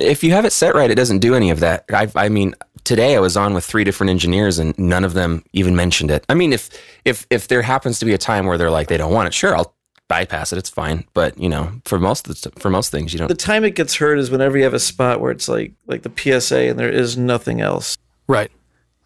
if 0.00 0.22
you 0.24 0.30
have 0.32 0.44
it 0.44 0.52
set 0.52 0.74
right, 0.76 0.90
it 0.90 0.94
doesn't 0.96 1.18
do 1.20 1.34
any 1.34 1.50
of 1.50 1.58
that. 1.60 1.84
I, 1.92 2.08
I 2.14 2.28
mean, 2.28 2.54
today 2.88 3.16
I 3.16 3.20
was 3.20 3.36
on 3.36 3.52
with 3.52 3.66
three 3.66 3.84
different 3.84 4.08
engineers, 4.08 4.58
and 4.58 4.76
none 4.78 5.04
of 5.04 5.12
them 5.12 5.44
even 5.52 5.76
mentioned 5.76 6.10
it. 6.10 6.24
I 6.30 6.34
mean, 6.34 6.54
if 6.54 6.70
if 7.04 7.26
if 7.28 7.48
there 7.48 7.60
happens 7.60 7.98
to 7.98 8.06
be 8.06 8.14
a 8.14 8.18
time 8.18 8.46
where 8.46 8.56
they're 8.56 8.70
like 8.70 8.88
they 8.88 8.96
don't 8.96 9.12
want 9.12 9.28
it, 9.28 9.34
sure, 9.34 9.54
I'll 9.54 9.74
bypass 10.08 10.54
it. 10.54 10.58
It's 10.58 10.70
fine. 10.70 11.04
But 11.12 11.38
you 11.38 11.50
know, 11.50 11.70
for 11.84 12.00
most 12.00 12.26
of 12.28 12.40
the, 12.40 12.50
for 12.58 12.70
most 12.70 12.90
things, 12.90 13.12
you 13.12 13.18
The 13.18 13.22
don't. 13.22 13.28
The 13.28 13.34
time 13.34 13.64
it 13.64 13.74
gets 13.74 13.96
heard 13.96 14.18
is 14.18 14.30
whenever 14.30 14.56
you 14.56 14.64
have 14.64 14.72
a 14.72 14.80
spot 14.80 15.20
where 15.20 15.30
it's 15.30 15.48
like 15.48 15.72
like 15.86 16.02
the 16.02 16.40
PSA 16.40 16.70
and 16.70 16.78
there 16.78 16.90
is 16.90 17.18
nothing 17.18 17.60
else. 17.60 17.98
Right. 18.26 18.50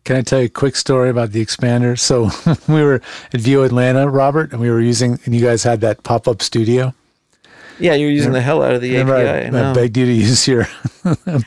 Can 0.04 0.16
I 0.16 0.22
tell 0.22 0.40
you 0.40 0.46
a 0.46 0.48
quick 0.48 0.76
story 0.76 1.10
about 1.10 1.32
the 1.32 1.44
expander? 1.44 1.98
So 1.98 2.30
we 2.72 2.82
were 2.82 3.00
at 3.32 3.40
VO 3.40 3.64
Atlanta, 3.64 4.08
Robert, 4.08 4.52
and 4.52 4.60
we 4.60 4.70
were 4.70 4.80
using, 4.80 5.18
and 5.24 5.34
you 5.34 5.40
guys 5.40 5.62
had 5.62 5.80
that 5.80 6.02
pop 6.02 6.26
up 6.26 6.42
studio. 6.42 6.94
Yeah, 7.78 7.94
you're 7.94 8.10
using 8.10 8.32
the 8.32 8.40
hell 8.40 8.62
out 8.62 8.74
of 8.74 8.80
the 8.80 8.92
Remember, 8.92 9.16
API. 9.16 9.56
I, 9.56 9.60
I, 9.60 9.70
I 9.70 9.74
begged 9.74 9.96
you 9.96 10.06
to 10.06 10.12
use 10.12 10.46
your 10.46 10.68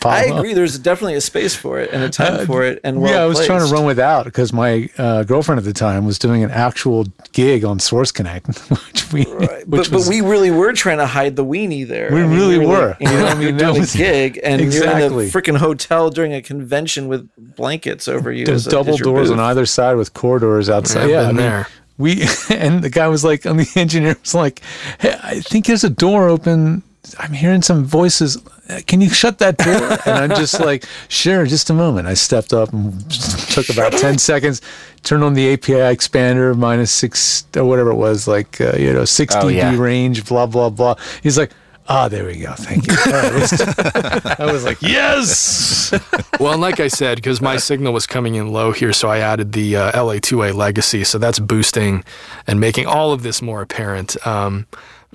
I 0.04 0.26
agree. 0.26 0.54
There's 0.54 0.78
definitely 0.78 1.16
a 1.16 1.22
space 1.22 1.56
for 1.56 1.80
it 1.80 1.92
and 1.94 2.04
a 2.04 2.10
time 2.10 2.46
for 2.46 2.64
it, 2.64 2.82
and 2.84 3.02
well 3.02 3.12
yeah, 3.12 3.22
I 3.22 3.26
was 3.26 3.46
trying 3.46 3.66
to 3.66 3.74
run 3.74 3.86
without 3.86 4.26
because 4.26 4.52
my 4.52 4.90
uh, 4.98 5.24
girlfriend 5.24 5.60
at 5.60 5.66
the 5.66 5.72
time 5.74 6.06
was 6.06 6.20
doing 6.20 6.44
an 6.44 6.52
actual 6.52 7.06
gig 7.32 7.64
on 7.64 7.80
Source 7.80 8.12
Connect, 8.12 8.48
which 8.70 9.14
we, 9.14 9.26
Right. 9.26 9.68
which 9.68 9.90
But, 9.90 9.92
was 9.92 10.06
but 10.06 10.08
we 10.10 10.22
really 10.22 10.52
were 10.52 10.74
trying 10.74 10.98
to 10.98 11.06
hide 11.06 11.36
the 11.36 11.46
weenie 11.46 11.88
there. 11.88 12.12
We 12.12 12.22
really 12.22 12.58
were. 12.66 12.98
You 13.00 13.06
know, 13.08 13.12
You 13.14 13.18
know, 13.20 13.26
I 13.26 13.30
I 13.30 13.36
mean, 13.36 13.46
mean, 13.46 13.58
that 13.58 13.68
doing 13.68 13.80
was- 13.82 13.96
a 13.96 13.98
gig, 13.98 14.40
and 14.44 14.62
Exactly. 14.62 15.02
you're 15.04 15.22
in 15.24 15.30
a 15.30 15.32
freaking 15.32 15.58
hotel 15.58 16.10
during 16.10 16.34
a 16.34 16.42
convention 16.42 17.08
with 17.08 17.30
blankets 17.38 18.08
over 18.08 18.32
you. 18.32 18.46
there's 18.46 18.68
as 18.68 18.74
a- 18.74 18.76
double 18.76 18.98
doors 18.98 19.30
booth. 19.30 19.38
on 19.40 19.44
either 19.46 19.66
side 19.66 19.96
with 19.96 20.14
corridors 20.14 20.70
outside. 20.70 21.04
I've 21.04 21.10
yeah, 21.10 21.20
been 21.22 21.26
I 21.26 21.28
mean, 21.30 21.38
there. 21.38 21.68
We 21.98 22.24
and 22.50 22.84
the 22.84 22.90
guy 22.90 23.08
was 23.08 23.24
like, 23.24 23.46
and 23.46 23.60
the 23.60 23.70
engineer 23.80 24.18
was 24.22 24.36
like, 24.36 24.62
"Hey, 25.00 25.18
I 25.22 25.40
think 25.40 25.66
there's 25.66 25.84
a 25.84 25.90
door 25.90 26.28
open 26.30 26.84
I'm 27.20 27.34
hearing 27.34 27.62
some 27.62 27.86
voices. 27.86 28.42
Can 28.88 29.02
you 29.02 29.10
shut 29.10 29.38
that 29.40 29.58
door? 29.58 29.76
And 30.06 30.32
I'm 30.34 30.38
just 30.40 30.60
like, 30.60 30.86
sure, 31.08 31.46
just 31.46 31.70
a 31.70 31.74
moment. 31.74 32.08
I 32.08 32.14
stepped 32.16 32.54
up 32.54 32.74
and 32.74 33.10
took 33.52 33.70
about 33.70 33.92
10 33.94 34.18
seconds, 34.18 34.62
turned 35.04 35.24
on 35.24 35.34
the 35.34 35.54
API 35.54 35.74
expander, 35.96 36.58
minus 36.58 36.92
six 36.92 37.46
or 37.56 37.64
whatever 37.66 37.92
it 37.92 37.96
was, 37.96 38.28
like, 38.28 38.60
uh, 38.60 38.76
you 38.78 38.92
know, 38.92 39.06
6 39.06 39.36
Oh, 39.38 39.48
yeah. 39.50 39.78
range, 39.78 40.26
blah, 40.26 40.46
blah, 40.48 40.70
blah. 40.70 40.96
He's 41.22 41.38
like, 41.38 41.52
ah, 41.88 42.08
there 42.08 42.26
we 42.26 42.38
go. 42.40 42.54
Thank 42.56 42.88
you. 42.88 42.94
All 43.06 43.12
right, 43.14 43.34
let's- 43.34 44.40
I 44.40 44.52
was 44.52 44.64
like, 44.66 44.82
yes. 44.82 45.94
Well, 46.40 46.52
and 46.52 46.62
like 46.62 46.82
I 46.82 46.90
said, 46.90 47.16
because 47.16 47.40
my 47.42 47.56
signal 47.56 47.94
was 47.94 48.06
coming 48.06 48.36
in 48.36 48.52
low 48.52 48.74
here, 48.74 48.92
so 48.92 49.08
I 49.08 49.20
added 49.20 49.54
the 49.54 49.78
uh, 49.78 49.92
LA2A 49.94 50.54
legacy. 50.54 51.06
So 51.06 51.18
that's 51.18 51.40
boosting 51.40 52.04
and 52.46 52.60
making 52.60 52.88
all 52.88 53.14
of 53.14 53.24
this 53.24 53.42
more 53.42 53.62
apparent. 53.62 54.18
Um, 54.28 54.68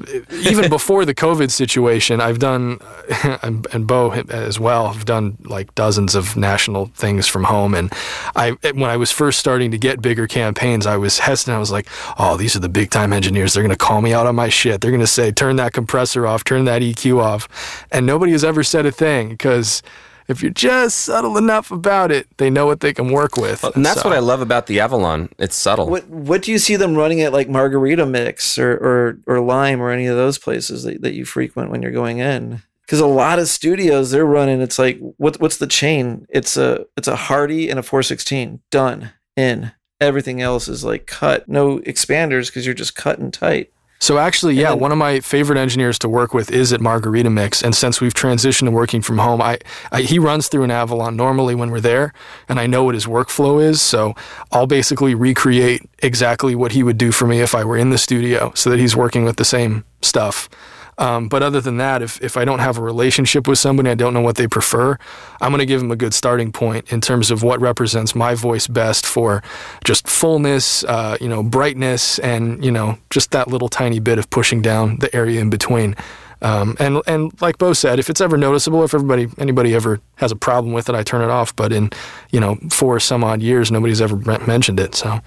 even 0.33 0.69
before 0.69 1.05
the 1.05 1.15
COVID 1.15 1.51
situation, 1.51 2.21
I've 2.21 2.39
done, 2.39 2.79
and 3.43 3.67
and 3.73 3.87
Bo 3.87 4.11
as 4.11 4.59
well, 4.59 4.93
have 4.93 5.05
done 5.05 5.37
like 5.45 5.75
dozens 5.75 6.15
of 6.15 6.37
national 6.37 6.87
things 6.95 7.27
from 7.27 7.45
home. 7.45 7.75
And 7.75 7.93
I, 8.37 8.53
when 8.63 8.91
I 8.91 8.97
was 8.97 9.11
first 9.11 9.39
starting 9.39 9.71
to 9.71 9.79
get 9.79 10.03
bigger 10.03 10.27
campaigns, 10.27 10.87
I 10.87 10.97
was 10.97 11.19
hesitant. 11.19 11.57
I 11.57 11.59
was 11.59 11.73
like, 11.73 11.89
"Oh, 12.19 12.37
these 12.37 12.57
are 12.57 12.61
the 12.61 12.69
big 12.69 12.91
time 12.91 13.13
engineers. 13.13 13.55
They're 13.55 13.63
going 13.63 13.71
to 13.71 13.77
call 13.77 14.01
me 14.01 14.13
out 14.13 14.27
on 14.27 14.35
my 14.35 14.49
shit. 14.49 14.81
They're 14.81 14.91
going 14.91 15.01
to 15.01 15.07
say, 15.07 15.33
turn 15.33 15.57
that 15.57 15.73
compressor 15.73 16.27
off, 16.27 16.45
turn 16.45 16.65
that 16.65 16.83
EQ 16.83 17.21
off," 17.23 17.87
and 17.91 18.07
nobody 18.07 18.33
has 18.33 18.45
ever 18.45 18.63
said 18.63 18.87
a 18.87 18.93
thing 18.93 19.31
because 19.31 19.83
if 20.31 20.43
you're 20.43 20.53
just 20.53 20.99
subtle 21.01 21.37
enough 21.37 21.71
about 21.71 22.11
it, 22.13 22.27
they 22.39 22.51
know 22.51 22.67
what 22.67 22.81
they 22.81 22.93
can 22.95 23.11
work 23.13 23.37
with. 23.37 23.65
And 23.65 23.85
that's 23.85 24.03
So- 24.03 24.09
what 24.09 24.17
I 24.17 24.21
love 24.21 24.41
about 24.41 24.67
the 24.67 24.81
Avalon. 24.81 25.29
It's 25.39 25.57
subtle. 25.57 25.89
What 25.89 26.09
what 26.09 26.43
do 26.43 26.53
you 26.53 26.59
see 26.59 26.77
them 26.77 26.95
running 26.95 27.21
at 27.21 27.33
like 27.33 27.49
Margarita 27.49 28.07
Mix 28.07 28.59
or 28.59 28.73
or, 28.73 29.19
or 29.27 29.41
Lime 29.41 29.81
or 29.81 29.91
any 29.91 30.07
of 30.07 30.17
those 30.17 30.39
places 30.39 30.85
that, 30.85 31.03
that 31.03 31.15
you 31.15 31.25
frequent 31.25 31.71
when 31.71 31.83
you're 31.83 31.91
going 31.93 32.19
in? 32.19 32.63
Because 32.87 33.01
a 33.01 33.07
lot 33.07 33.39
of 33.39 33.49
studios 33.49 34.11
they're 34.11 34.25
running, 34.27 34.61
it's 34.61 34.79
like 34.79 34.99
what 35.17 35.41
what's 35.41 35.59
the 35.59 35.67
chain? 35.67 36.27
It's 36.29 36.57
a 36.57 36.87
it's 36.97 37.09
a 37.09 37.17
Hardy 37.17 37.69
and 37.71 37.79
a 37.79 37.83
416 37.83 38.61
done 38.71 39.13
in. 39.37 39.73
Everything 40.01 40.41
else 40.41 40.67
is 40.67 40.83
like 40.83 41.07
cut, 41.07 41.47
no 41.47 41.79
expanders 41.81 42.47
because 42.47 42.65
you're 42.65 42.75
just 42.75 42.97
cutting 42.97 43.31
tight. 43.31 43.71
So 44.03 44.17
actually, 44.17 44.55
yeah, 44.55 44.71
then- 44.71 44.81
one 44.81 44.93
of 44.93 44.99
my 44.99 45.21
favorite 45.21 45.59
engineers 45.59 45.99
to 46.01 46.09
work 46.09 46.33
with 46.33 46.51
is 46.51 46.73
at 46.73 46.81
Margarita 46.81 47.29
Mix, 47.29 47.63
and 47.63 47.75
since 47.75 48.01
we've 48.01 48.15
transitioned 48.15 48.65
to 48.65 48.71
working 48.71 49.03
from 49.03 49.19
home, 49.19 49.43
I, 49.43 49.59
I 49.93 50.01
he 50.03 50.19
runs 50.19 50.49
through 50.49 50.63
an 50.65 50.71
Avalon 50.71 51.17
normally 51.17 51.55
when 51.55 51.71
we're 51.71 51.81
there, 51.81 52.13
and 52.49 52.59
I 52.59 52.67
know 52.67 52.83
what 52.85 52.95
his 52.95 53.05
workflow 53.07 53.63
is. 53.63 53.83
So 53.83 54.15
I'll 54.53 54.67
basically 54.67 55.15
recreate 55.15 55.83
exactly 56.03 56.55
what 56.55 56.73
he 56.73 56.83
would 56.83 56.97
do 56.97 57.13
for 57.13 57.27
me 57.27 57.41
if 57.41 57.55
I 57.55 57.63
were 57.65 57.77
in 57.77 57.91
the 57.91 57.99
studio, 57.99 58.53
so 58.55 58.71
that 58.71 58.79
he's 58.79 58.97
working 58.97 59.25
with 59.25 59.37
the 59.37 59.45
same 59.45 59.85
stuff. 60.01 60.49
Um, 61.01 61.29
but 61.29 61.43
other 61.43 61.63
than 61.63 61.79
that, 61.79 62.03
if, 62.03 62.23
if 62.23 62.37
I 62.37 62.45
don't 62.45 62.59
have 62.59 62.77
a 62.77 62.83
relationship 62.83 63.49
with 63.49 63.59
somebody, 63.59 63.89
I 63.89 63.95
don't 63.95 64.13
know 64.13 64.21
what 64.21 64.37
they 64.37 64.47
prefer, 64.47 64.99
I'm 65.41 65.51
going 65.51 65.61
to 65.61 65.67
give 65.67 65.81
them 65.81 65.91
a 65.91 65.97
good 65.97 66.13
starting 66.13 66.53
point 66.53 66.93
in 66.93 67.01
terms 67.01 67.31
of 67.31 67.43
what 67.43 67.59
represents 67.59 68.15
my 68.15 68.35
voice 68.35 68.67
best 68.67 69.07
for 69.07 69.43
just 69.83 70.07
fullness, 70.07 70.85
uh, 70.85 71.17
you 71.19 71.29
know, 71.29 71.43
brightness, 71.43 72.19
and, 72.19 72.63
you 72.63 72.71
know, 72.71 72.99
just 73.09 73.31
that 73.31 73.49
little 73.49 73.71
tiny 73.71 73.99
bit 73.99 74.19
of 74.19 74.29
pushing 74.29 74.61
down 74.61 74.99
the 74.99 75.15
area 75.17 75.41
in 75.41 75.49
between. 75.49 75.97
Um, 76.43 76.77
and 76.79 77.03
and 77.07 77.39
like 77.43 77.59
Beau 77.59 77.73
said, 77.75 77.99
if 77.99 78.09
it's 78.09 78.21
ever 78.21 78.39
noticeable, 78.39 78.83
if 78.83 78.95
everybody 78.95 79.29
anybody 79.39 79.75
ever 79.75 80.01
has 80.17 80.33
a 80.33 80.37
problem 80.37 80.73
with 80.73 80.89
it, 80.89 80.95
I 80.95 81.03
turn 81.03 81.21
it 81.21 81.29
off. 81.29 81.55
But 81.55 81.71
in 81.71 81.91
you 82.31 82.41
know 82.41 82.57
four 82.71 82.99
some 82.99 83.23
odd 83.23 83.43
years, 83.43 83.71
nobody's 83.71 84.01
ever 84.01 84.17
mentioned 84.47 84.81
it. 84.81 84.95
So 84.95 85.21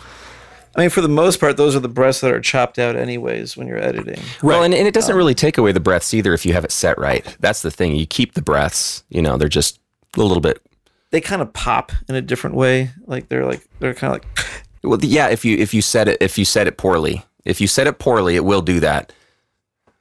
I 0.75 0.81
mean, 0.81 0.89
for 0.89 1.01
the 1.01 1.07
most 1.09 1.39
part, 1.39 1.55
those 1.57 1.75
are 1.75 1.79
the 1.79 1.87
breaths 1.87 2.21
that 2.21 2.31
are 2.31 2.39
chopped 2.41 2.79
out 2.79 2.95
anyways 2.95 3.55
when 3.55 3.67
you're 3.67 3.81
editing. 3.81 4.19
Well, 4.41 4.63
and, 4.63 4.73
and 4.73 4.83
it 4.87 4.87
Um, 4.87 4.91
doesn't 4.93 5.15
really 5.15 5.35
take 5.35 5.57
away 5.57 5.71
the 5.71 5.79
breaths 5.79 6.13
either 6.13 6.33
if 6.33 6.45
you 6.45 6.53
have 6.53 6.65
it 6.65 6.71
set 6.71 6.97
right. 6.97 7.23
That's 7.39 7.61
the 7.61 7.69
thing. 7.71 7.95
You 7.95 8.05
keep 8.07 8.33
the 8.33 8.41
breaths. 8.41 9.03
You 9.09 9.21
know, 9.21 9.37
they're 9.37 9.49
just 9.49 9.79
a 10.17 10.21
little 10.21 10.41
bit. 10.41 10.61
They 11.11 11.21
kind 11.21 11.41
of 11.43 11.53
pop 11.53 11.91
in 12.09 12.15
a 12.15 12.21
different 12.21 12.55
way. 12.55 12.89
Like 13.05 13.29
they're 13.29 13.45
like 13.45 13.61
they're 13.79 13.93
kind 13.93 14.15
of 14.15 14.21
like 14.23 14.47
Well, 14.83 14.99
yeah. 15.03 15.27
If 15.29 15.45
you 15.45 15.57
if 15.57 15.73
you 15.73 15.81
set 15.81 16.07
it 16.07 16.17
if 16.21 16.37
you 16.37 16.45
set 16.45 16.65
it 16.67 16.77
poorly, 16.77 17.23
if 17.45 17.61
you 17.61 17.67
set 17.67 17.85
it 17.87 17.99
poorly, 17.99 18.35
it 18.35 18.43
will 18.43 18.61
do 18.63 18.79
that. 18.79 19.13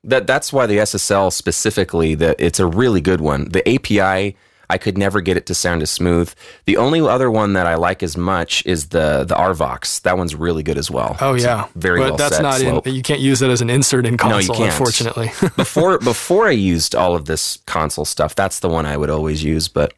That 0.05 0.27
that's 0.27 0.53
why 0.53 0.67
the 0.67 0.79
SSL 0.79 1.31
specifically 1.33 2.15
that 2.17 2.37
it's 2.41 2.59
a 2.59 2.67
really 2.67 3.01
good 3.01 3.21
one. 3.21 3.51
The 3.51 3.63
API 3.69 4.37
I 4.73 4.79
could 4.79 4.97
never 4.97 5.21
get 5.21 5.37
it 5.37 5.45
to 5.47 5.55
sound 5.55 5.83
as 5.83 5.91
smooth. 5.91 6.33
The 6.65 6.79
only 6.79 7.01
other 7.03 7.31
one 7.31 7.53
that 7.53 7.67
I 7.67 7.75
like 7.75 8.03
as 8.03 8.17
much 8.17 8.65
is 8.65 8.89
the 8.89 9.25
the 9.25 9.35
Arvox. 9.35 10.01
That 10.03 10.17
one's 10.17 10.35
really 10.35 10.63
good 10.63 10.79
as 10.79 10.91
well. 10.91 11.17
oh 11.21 11.35
It's 11.35 11.45
yeah, 11.45 11.67
very 11.75 12.01
but 12.01 12.09
well 12.09 12.17
that's 12.17 12.37
set 12.37 12.43
not 12.43 12.61
slope. 12.61 12.87
in. 12.87 12.95
You 12.95 13.03
can't 13.03 13.21
use 13.21 13.43
it 13.43 13.51
as 13.51 13.61
an 13.61 13.69
insert 13.69 14.07
in 14.07 14.17
console. 14.17 14.57
No, 14.57 14.65
you 14.65 14.71
console, 14.71 14.87
can't. 15.07 15.29
unfortunately. 15.29 15.51
before 15.57 15.99
before 15.99 16.49
I 16.49 16.53
used 16.53 16.95
all 16.95 17.15
of 17.15 17.27
this 17.27 17.59
console 17.67 18.07
stuff, 18.07 18.35
that's 18.35 18.61
the 18.61 18.71
one 18.71 18.87
I 18.87 18.97
would 18.97 19.11
always 19.11 19.45
use. 19.45 19.69
But 19.69 19.93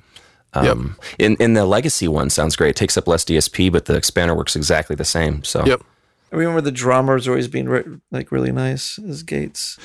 um, 0.54 0.96
in 1.18 1.36
in 1.36 1.54
the 1.54 1.64
legacy 1.66 2.08
one, 2.08 2.28
sounds 2.30 2.56
great. 2.56 2.70
It 2.70 2.76
takes 2.76 2.96
up 2.96 3.06
less 3.06 3.24
DSP, 3.24 3.70
but 3.70 3.84
the 3.84 3.94
expander 3.94 4.36
works 4.36 4.56
exactly 4.56 4.96
the 4.96 5.04
same. 5.04 5.44
So 5.44 5.64
yep. 5.64 5.82
I 6.32 6.36
remember 6.36 6.60
the 6.60 6.72
drummers 6.72 7.28
always 7.28 7.46
being 7.46 7.68
re- 7.68 7.84
like 8.10 8.32
really 8.32 8.50
nice 8.50 8.98
as 8.98 9.22
Gates. 9.22 9.78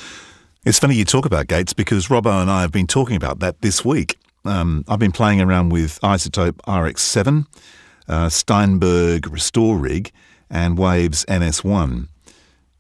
It's 0.65 0.79
funny 0.79 0.96
you 0.96 1.05
talk 1.05 1.25
about 1.25 1.46
Gates 1.48 1.74
because 1.74 2.08
Robbo 2.08 2.41
and 2.41 2.50
I 2.51 2.62
have 2.62 2.72
been 2.72 2.88
talking 2.88 3.15
about 3.15 3.39
that 3.39 3.62
this 3.62 3.86
week. 3.86 4.17
Um, 4.46 4.86
I've 4.88 5.00
been 5.00 5.12
playing 5.12 5.41
around 5.41 5.69
with 5.69 6.00
iZotope 6.01 6.58
RX7, 6.67 7.46
uh, 8.08 8.29
Steinberg 8.29 9.27
Restore 9.27 9.77
Rig, 9.77 10.12
and 10.50 10.77
Waves 10.77 11.25
NS1. 11.25 12.08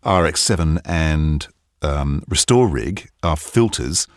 RX7 0.03 0.79
and 0.85 1.47
um, 1.81 2.23
Restore 2.27 2.67
Rig 2.67 3.09
are 3.23 3.35
filters, 3.35 4.07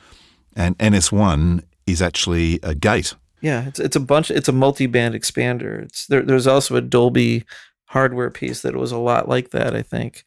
and 0.55 0.79
NS1 0.79 1.65
is 1.87 2.01
actually 2.01 2.61
a 2.63 2.75
gate. 2.75 3.15
Yeah, 3.41 3.67
it's 3.67 3.81
it's 3.81 3.97
a 3.97 4.01
bunch. 4.01 4.31
It's 4.31 4.49
a 4.49 4.53
multi-band 4.53 5.15
expander. 5.15 5.83
It's 5.83 6.07
there. 6.07 6.23
There's 6.23 6.47
also 6.47 6.77
a 6.77 6.81
Dolby 6.81 7.45
hardware 7.87 8.31
piece 8.31 8.63
that 8.63 8.77
was 8.77 8.93
a 8.93 8.99
lot 8.99 9.29
like 9.29 9.51
that. 9.51 9.75
I 9.75 9.83
think, 9.83 10.23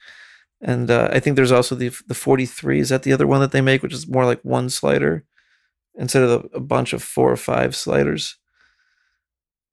and 0.62 0.92
uh, 0.92 1.10
I 1.14 1.22
think 1.22 1.38
there's 1.38 1.52
also 1.52 1.76
the 1.76 1.96
the 2.08 2.14
43. 2.14 2.80
Is 2.80 2.90
that 2.90 3.04
the 3.04 3.14
other 3.14 3.26
one 3.26 3.40
that 3.40 3.54
they 3.54 3.62
make, 3.62 3.82
which 3.82 3.94
is 3.94 4.08
more 4.08 4.26
like 4.26 4.42
one 4.42 4.70
slider 4.70 5.24
instead 5.98 6.24
of 6.24 6.48
a 6.54 6.60
bunch 6.60 6.94
of 6.94 7.02
four 7.04 7.32
or 7.32 7.38
five 7.38 7.76
sliders. 7.76 8.36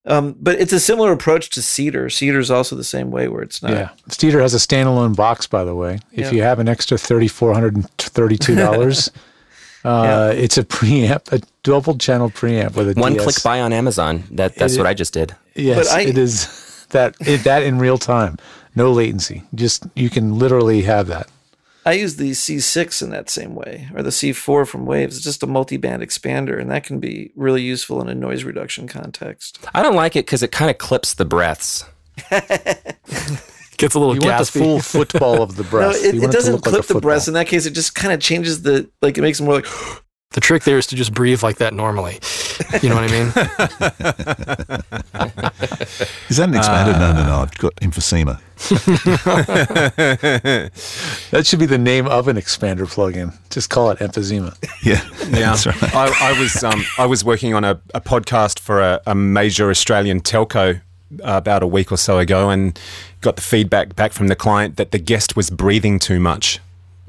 Um, 0.05 0.35
but 0.41 0.61
it's 0.61 0.73
a 0.73 0.81
similar 0.81 1.13
approach 1.13 1.49
to 1.51 1.63
Cedar. 1.63 2.11
Cedar's 2.11 2.51
also 2.51 2.75
the 2.75 2.83
same 2.83 3.13
way, 3.13 3.29
where 3.29 3.43
it's 3.43 3.63
not. 3.63 3.71
Yeah. 3.71 3.91
Cedar 4.09 4.41
has 4.41 4.53
a 4.53 4.57
standalone 4.59 5.15
box, 5.15 5.47
by 5.47 5.63
the 5.63 5.77
way. 5.77 6.01
If 6.13 6.27
Yeah. 6.27 6.31
you 6.33 6.43
have 6.43 6.59
an 6.59 6.69
extra 6.69 6.99
$3,432, 6.99 9.11
uh, 9.85 10.33
it's 10.37 10.59
a 10.59 10.65
preamp, 10.65 11.33
a 11.33 11.41
double 11.63 11.97
channel 11.99 12.31
preamp 12.31 12.75
with 12.75 12.97
a 12.97 13.01
one 13.01 13.13
DS. 13.15 13.23
click 13.23 13.43
buy 13.45 13.61
on 13.61 13.73
Amazon. 13.73 14.25
That 14.33 14.55
that's 14.57 14.75
It- 14.75 14.79
what 14.79 14.87
I 14.87 14.95
just 14.95 15.13
did. 15.13 15.35
Yes, 15.55 15.89
But 15.89 15.97
I- 15.97 16.03
it 16.03 16.19
is 16.19 16.87
that 16.91 17.15
it, 17.21 17.45
that 17.45 17.63
in 17.63 17.79
real 17.79 17.99
time, 17.99 18.37
no 18.75 18.91
latency. 18.93 19.43
Just 19.55 19.87
you 19.95 20.11
can 20.11 20.39
literally 20.39 20.83
have 20.83 21.07
that. 21.09 21.29
I 21.85 21.93
use 21.95 22.17
the 22.17 22.31
C6 22.31 23.03
in 23.03 23.11
that 23.11 23.29
same 23.29 23.55
way, 23.55 23.89
or 23.95 24.03
the 24.03 24.11
C4 24.11 24.67
from 24.69 24.87
Waves. 24.87 25.17
It's 25.17 25.25
just 25.25 25.43
a 25.43 25.47
multi-band 25.49 26.03
expander, 26.03 26.61
and 26.61 26.71
that 26.71 26.85
can 26.85 27.01
be 27.01 27.33
really 27.35 27.63
useful 27.63 28.01
in 28.01 28.09
a 28.09 28.15
noise 28.15 28.45
reduction 28.45 28.87
context. 28.87 29.59
I 29.75 29.83
don't 29.83 29.97
like 29.97 30.15
it 30.15 30.25
because 30.27 30.43
it 30.45 30.53
kind 30.53 30.71
of 30.71 30.79
clips 30.79 31.15
the 31.15 31.25
breaths. 31.25 31.85
Gets 32.31 33.95
a 33.97 33.99
little 33.99 34.15
You 34.15 34.21
want 34.29 34.39
the 34.39 34.51
full 34.53 34.79
football 34.81 35.43
of 35.43 35.57
the 35.57 35.63
No, 35.65 35.71
breath. 35.71 36.05
it, 36.05 36.15
it 36.15 36.31
doesn't 36.31 36.53
look 36.55 36.67
like 36.67 36.73
clip 36.73 36.85
a 36.85 36.87
the 36.87 36.95
football. 36.95 37.01
breaths. 37.01 37.27
In 37.27 37.35
that 37.35 37.49
case, 37.49 37.67
it 37.67 37.73
just 37.73 37.95
kind 37.97 38.13
of 38.13 38.21
changes 38.21 38.63
the 38.63 38.89
like. 39.01 39.19
It 39.19 39.23
makes 39.23 39.41
it 39.41 39.45
more 39.45 39.55
like. 39.55 39.67
The 40.33 40.41
trick 40.41 40.65
there 40.65 40.79
is 40.79 40.87
to 40.89 40.97
just 40.97 41.13
breathe 41.13 41.43
like 41.43 41.59
that 41.59 41.75
normally. 41.75 42.19
You 42.83 42.89
know 42.89 42.95
what 42.97 43.05
I 43.05 43.09
mean? 43.13 43.27
Is 46.29 46.37
that 46.39 46.49
an 46.49 46.55
expander? 46.55 46.99
no, 46.99 47.13
no, 47.13 47.25
no. 47.27 47.37
I've 47.37 47.55
got 47.59 47.75
emphysema. 47.77 48.41
That 51.33 51.47
should 51.47 51.59
be 51.59 51.67
the 51.67 51.79
name 51.79 52.07
of 52.07 52.29
an 52.29 52.37
expander 52.37 52.87
plugin. 52.87 53.35
Just 53.51 53.71
call 53.71 53.91
it 53.91 53.99
emphysema. 53.99 54.57
Yeah, 54.83 55.01
Yeah, 55.29 55.51
that's 55.55 55.67
right. 55.67 55.95
I, 55.95 56.33
I 56.35 56.41
was 56.41 56.63
um, 56.65 56.83
I 56.99 57.07
was 57.07 57.25
working 57.25 57.55
on 57.55 57.65
a, 57.65 57.81
a 57.95 58.01
podcast 58.01 58.59
for 58.59 58.81
a, 58.81 59.01
a 59.07 59.15
major 59.15 59.71
Australian 59.71 60.21
telco 60.21 60.77
uh, 60.77 60.81
about 61.23 61.63
a 61.63 61.67
week 61.67 61.93
or 61.93 61.97
so 61.97 62.19
ago, 62.19 62.51
and 62.51 62.79
got 63.21 63.37
the 63.37 63.43
feedback 63.43 63.95
back 63.97 64.13
from 64.13 64.29
the 64.29 64.37
client 64.37 64.77
that 64.77 64.91
the 64.91 64.99
guest 64.99 65.37
was 65.37 65.51
breathing 65.51 65.99
too 65.99 66.21
much. 66.21 66.59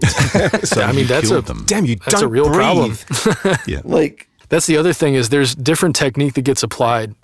So 0.64 0.82
I 0.82 0.92
mean, 0.92 1.08
that's 1.08 1.30
killed 1.30 1.44
a- 1.46 1.48
them. 1.48 1.64
Damn, 1.66 1.86
you 1.86 1.96
That's 1.98 2.16
don't 2.16 2.24
a 2.24 2.28
real 2.28 2.46
breathe. 2.50 2.56
problem. 2.58 3.58
like 3.84 4.28
That's 4.50 4.66
the 4.66 4.78
other 4.78 4.94
thing 4.94 5.16
is 5.16 5.30
there's 5.30 5.56
different 5.56 5.96
technique 5.96 6.34
that 6.34 6.42
gets 6.44 6.64
applied 6.64 7.16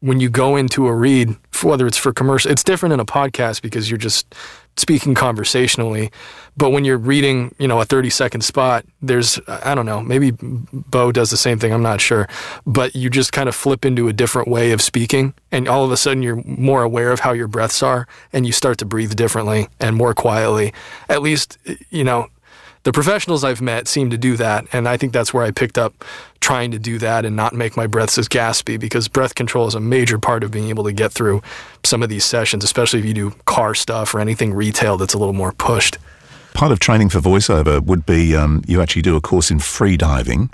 when 0.00 0.20
you 0.20 0.28
go 0.30 0.54
into 0.56 0.86
a 0.86 0.94
read, 0.94 1.36
whether 1.62 1.86
it's 1.86 1.96
for 1.96 2.12
commercial. 2.12 2.50
It's 2.50 2.62
different 2.62 2.92
in 2.92 3.00
a 3.00 3.04
podcast 3.04 3.62
because 3.62 3.90
you're 3.90 3.98
just 3.98 4.32
speaking 4.78 5.14
conversationally. 5.14 6.10
But 6.56 6.70
when 6.70 6.84
you're 6.84 6.98
reading, 6.98 7.54
you 7.58 7.68
know, 7.68 7.80
a 7.80 7.84
30 7.84 8.10
second 8.10 8.40
spot, 8.40 8.84
there's, 9.00 9.38
I 9.46 9.74
don't 9.74 9.86
know, 9.86 10.00
maybe 10.00 10.32
Beau 10.32 11.12
does 11.12 11.30
the 11.30 11.36
same 11.36 11.58
thing. 11.58 11.72
I'm 11.72 11.82
not 11.82 12.00
sure. 12.00 12.28
But 12.66 12.96
you 12.96 13.10
just 13.10 13.32
kind 13.32 13.48
of 13.48 13.54
flip 13.54 13.84
into 13.84 14.08
a 14.08 14.12
different 14.12 14.48
way 14.48 14.72
of 14.72 14.82
speaking. 14.82 15.34
And 15.52 15.68
all 15.68 15.84
of 15.84 15.92
a 15.92 15.96
sudden 15.96 16.22
you're 16.22 16.42
more 16.44 16.82
aware 16.82 17.12
of 17.12 17.20
how 17.20 17.32
your 17.32 17.46
breaths 17.46 17.82
are 17.82 18.08
and 18.32 18.44
you 18.44 18.52
start 18.52 18.78
to 18.78 18.84
breathe 18.84 19.14
differently 19.14 19.68
and 19.78 19.96
more 19.96 20.14
quietly. 20.14 20.72
At 21.08 21.22
least, 21.22 21.58
you 21.90 22.04
know, 22.04 22.28
the 22.84 22.92
professionals 22.92 23.44
I've 23.44 23.60
met 23.60 23.88
seem 23.88 24.10
to 24.10 24.18
do 24.18 24.36
that, 24.36 24.66
and 24.72 24.88
I 24.88 24.96
think 24.96 25.12
that's 25.12 25.34
where 25.34 25.44
I 25.44 25.50
picked 25.50 25.76
up 25.78 26.04
trying 26.40 26.70
to 26.70 26.78
do 26.78 26.98
that 26.98 27.24
and 27.24 27.34
not 27.36 27.52
make 27.54 27.76
my 27.76 27.86
breaths 27.86 28.16
as 28.18 28.28
gaspy 28.28 28.78
because 28.80 29.08
breath 29.08 29.34
control 29.34 29.66
is 29.66 29.74
a 29.74 29.80
major 29.80 30.18
part 30.18 30.42
of 30.44 30.50
being 30.50 30.68
able 30.68 30.84
to 30.84 30.92
get 30.92 31.12
through 31.12 31.42
some 31.84 32.02
of 32.02 32.08
these 32.08 32.24
sessions, 32.24 32.64
especially 32.64 33.00
if 33.00 33.04
you 33.04 33.12
do 33.14 33.30
car 33.44 33.74
stuff 33.74 34.14
or 34.14 34.20
anything 34.20 34.54
retail 34.54 34.96
that's 34.96 35.12
a 35.14 35.18
little 35.18 35.34
more 35.34 35.52
pushed. 35.52 35.98
Part 36.54 36.72
of 36.72 36.78
training 36.78 37.10
for 37.10 37.20
voiceover 37.20 37.80
would 37.84 38.06
be 38.06 38.34
um, 38.34 38.62
you 38.66 38.80
actually 38.80 39.02
do 39.02 39.16
a 39.16 39.20
course 39.20 39.50
in 39.50 39.58
free 39.58 39.96
diving, 39.96 40.50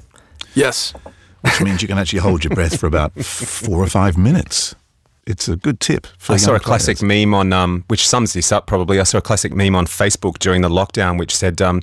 Yes. 0.55 0.93
which 1.43 1.61
means 1.61 1.83
you 1.83 1.89
can 1.89 1.99
actually 1.99 2.19
hold 2.21 2.43
your 2.45 2.55
breath 2.55 2.79
for 2.81 2.87
about 2.87 3.13
four 3.25 3.83
or 3.83 3.87
five 3.87 4.17
minutes. 4.19 4.75
It's 5.27 5.49
a 5.49 5.57
good 5.57 5.81
tip. 5.81 6.07
For 6.19 6.35
I 6.35 6.37
saw 6.37 6.51
young 6.51 6.57
a 6.57 6.61
classic 6.61 6.99
players. 6.99 7.27
meme 7.27 7.35
on, 7.35 7.53
um, 7.53 7.85
which 7.89 8.07
sums 8.07 8.35
this 8.35 8.53
up 8.53 8.67
probably. 8.67 9.01
I 9.01 9.05
saw 9.05 9.19
a 9.19 9.23
classic 9.23 9.55
meme 9.55 9.75
on 9.75 9.87
Facebook 9.87 10.39
during 10.39 10.61
the 10.61 10.69
lockdown, 10.69 11.19
which 11.19 11.35
said, 11.35 11.63
um, 11.63 11.81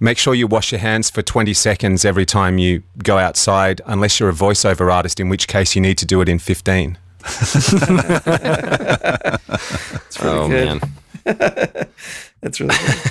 "Make 0.00 0.16
sure 0.16 0.34
you 0.34 0.46
wash 0.46 0.72
your 0.72 0.78
hands 0.80 1.10
for 1.10 1.20
20 1.20 1.52
seconds 1.52 2.06
every 2.06 2.24
time 2.24 2.56
you 2.56 2.82
go 3.02 3.18
outside, 3.18 3.82
unless 3.86 4.18
you're 4.18 4.30
a 4.30 4.32
voiceover 4.32 4.90
artist, 4.92 5.20
in 5.20 5.28
which 5.28 5.48
case 5.48 5.74
you 5.74 5.82
need 5.82 5.98
to 5.98 6.06
do 6.06 6.20
it 6.22 6.28
in 6.28 6.38
15." 6.38 6.96
Oh 10.20 10.48
good. 10.48 10.66
man. 10.66 10.80
That's 12.40 12.60
really 12.60 12.74
good. 12.76 13.00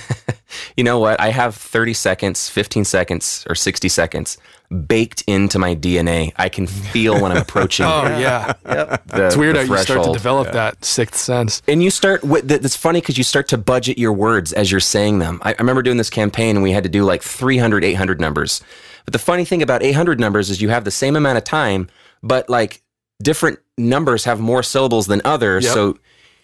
You 0.76 0.84
know 0.84 1.00
what? 1.00 1.20
I 1.20 1.30
have 1.30 1.56
30 1.56 1.94
seconds, 1.94 2.50
15 2.50 2.86
seconds, 2.86 3.46
or 3.50 3.56
60 3.56 3.90
seconds 3.90 4.38
baked 4.70 5.24
into 5.28 5.58
my 5.60 5.76
DNA. 5.76 6.34
I 6.36 6.50
can 6.50 6.68
feel 6.68 7.22
when 7.22 7.32
I'm 7.32 7.38
approaching. 7.38 7.86
Oh 7.88 8.04
yeah. 8.04 8.54
yep. 8.66 9.06
the, 9.08 9.28
It's 9.28 9.38
weird 9.38 9.56
how 9.56 9.62
you 9.62 9.68
start 9.68 9.86
to 9.88 9.94
threshold. 9.94 10.16
develop 10.18 10.52
that 10.52 10.84
sixth 10.84 11.18
sense. 11.22 11.62
And 11.68 11.82
you 11.82 11.90
start. 11.90 12.22
wi- 12.22 12.42
th- 12.46 12.62
That's 12.62 12.76
funny 12.76 13.00
because 13.00 13.18
you 13.18 13.24
start 13.24 13.48
to 13.50 13.58
budget 13.58 13.98
your 13.98 14.12
words 14.14 14.52
as 14.54 14.70
you're 14.72 14.80
saying 14.82 15.20
them. 15.20 15.40
I, 15.44 15.52
I 15.54 15.56
remember 15.60 15.82
doing 15.82 15.98
this 15.98 16.10
campaign 16.10 16.56
and 16.58 16.64
we 16.64 16.72
had 16.72 16.84
to 16.84 16.90
do 16.90 17.04
like 17.06 17.24
300, 17.24 17.84
800 17.86 18.20
numbers. 18.20 18.62
But 19.06 19.14
the 19.14 19.20
funny 19.20 19.46
thing 19.46 19.62
about 19.62 19.84
800 19.84 20.20
numbers 20.20 20.50
is 20.50 20.62
you 20.62 20.70
have 20.70 20.84
the 20.84 20.92
same 20.92 21.16
amount 21.16 21.38
of 21.38 21.46
time, 21.46 21.88
but 22.22 22.50
like 22.50 22.82
different 23.24 23.60
numbers 23.78 24.26
have 24.26 24.40
more 24.42 24.62
syllables 24.64 25.08
than 25.08 25.22
others. 25.24 25.64
Yep. 25.64 25.74
So 25.74 25.92
y- 25.92 25.98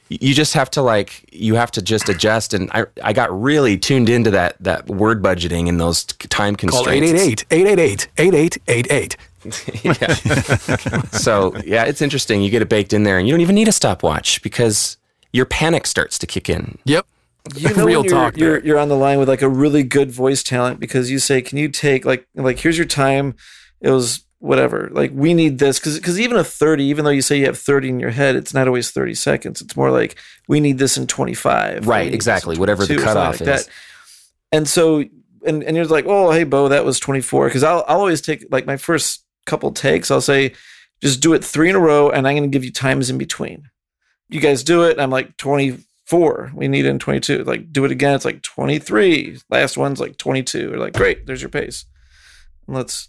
you 0.09 0.33
just 0.33 0.53
have 0.53 0.69
to 0.71 0.81
like 0.81 1.29
you 1.31 1.55
have 1.55 1.71
to 1.71 1.81
just 1.81 2.09
adjust. 2.09 2.53
And 2.53 2.69
I 2.71 2.85
I 3.03 3.13
got 3.13 3.29
really 3.39 3.77
tuned 3.77 4.09
into 4.09 4.31
that 4.31 4.55
that 4.61 4.87
word 4.87 5.23
budgeting 5.23 5.69
and 5.69 5.79
those 5.79 6.03
t- 6.03 6.27
time 6.27 6.55
Call 6.55 6.83
constraints. 6.83 7.43
888 7.51 8.07
888 8.17 8.57
8888. 8.67 9.17
so 11.13 11.55
yeah, 11.65 11.83
it's 11.83 12.01
interesting. 12.01 12.41
You 12.41 12.49
get 12.49 12.61
it 12.61 12.69
baked 12.69 12.93
in 12.93 13.03
there, 13.03 13.17
and 13.17 13.27
you 13.27 13.33
don't 13.33 13.41
even 13.41 13.55
need 13.55 13.67
a 13.67 13.73
stopwatch 13.73 14.41
because 14.41 14.97
your 15.33 15.45
panic 15.45 15.85
starts 15.87 16.17
to 16.19 16.27
kick 16.27 16.49
in. 16.49 16.77
Yep. 16.85 17.05
you 17.55 17.75
know 17.75 17.85
Real 17.85 18.05
you're, 18.05 18.13
talk 18.13 18.37
You're, 18.37 18.59
you're 18.59 18.79
on 18.79 18.87
the 18.87 18.95
line 18.95 19.19
with 19.19 19.27
like 19.27 19.41
a 19.41 19.49
really 19.49 19.83
good 19.83 20.11
voice 20.11 20.43
talent 20.43 20.79
because 20.79 21.11
you 21.11 21.19
say, 21.19 21.41
"Can 21.41 21.57
you 21.57 21.67
take 21.67 22.05
like 22.05 22.27
like 22.35 22.59
here's 22.59 22.77
your 22.77 22.87
time?" 22.87 23.35
It 23.81 23.89
was 23.89 24.23
whatever. 24.43 24.89
Like 24.91 25.11
we 25.13 25.33
need 25.33 25.57
this 25.57 25.79
because 25.79 25.97
because 25.97 26.19
even 26.19 26.35
a 26.37 26.43
thirty, 26.43 26.83
even 26.85 27.05
though 27.05 27.11
you 27.11 27.21
say 27.21 27.39
you 27.39 27.45
have 27.45 27.57
thirty 27.57 27.87
in 27.87 27.99
your 27.99 28.09
head, 28.09 28.35
it's 28.35 28.53
not 28.53 28.67
always 28.67 28.91
thirty 28.91 29.15
seconds. 29.15 29.61
It's 29.61 29.75
more 29.77 29.89
like 29.89 30.17
we 30.49 30.59
need 30.59 30.77
this 30.77 30.97
in 30.97 31.07
twenty 31.07 31.33
five. 31.33 31.87
Right, 31.87 32.13
exactly, 32.13 32.57
whatever 32.57 32.85
the 32.85 32.97
cutoff 32.97 33.41
is. 33.41 33.69
And 34.51 34.67
so 34.67 35.05
and 35.45 35.63
and 35.63 35.77
you're 35.77 35.85
like, 35.85 36.05
"Oh, 36.05 36.31
hey, 36.31 36.43
Beau, 36.43 36.67
that 36.67 36.83
was 36.83 36.99
twenty 36.99 37.21
four. 37.21 37.47
Because 37.47 37.63
I'll 37.63 37.85
I'll 37.87 37.99
always 37.99 38.21
take 38.21 38.45
like 38.51 38.65
my 38.65 38.77
first 38.77 39.23
couple 39.45 39.71
takes. 39.71 40.11
I'll 40.11 40.21
say, 40.21 40.53
just 41.01 41.21
do 41.21 41.33
it 41.33 41.43
three 41.43 41.69
in 41.69 41.75
a 41.75 41.79
row, 41.79 42.09
and 42.09 42.27
I'm 42.27 42.35
going 42.35 42.49
to 42.49 42.53
give 42.53 42.65
you 42.65 42.71
times 42.71 43.09
in 43.09 43.17
between. 43.17 43.69
You 44.29 44.41
guys 44.41 44.63
do 44.63 44.83
it. 44.83 44.91
And 44.91 45.01
I'm 45.01 45.09
like 45.09 45.37
twenty 45.37 45.77
four. 46.05 46.51
We 46.53 46.67
need 46.67 46.85
it 46.85 46.89
in 46.89 46.99
twenty 46.99 47.21
two. 47.21 47.45
Like 47.45 47.71
do 47.71 47.85
it 47.85 47.91
again. 47.91 48.13
It's 48.13 48.25
like 48.25 48.41
twenty 48.41 48.77
three. 48.77 49.39
Last 49.49 49.77
one's 49.77 50.01
like 50.01 50.17
twenty 50.17 50.43
two. 50.43 50.71
We're 50.71 50.77
like, 50.77 50.93
great. 50.93 51.25
There's 51.25 51.41
your 51.41 51.49
pace. 51.49 51.85
And 52.67 52.75
let's 52.75 53.07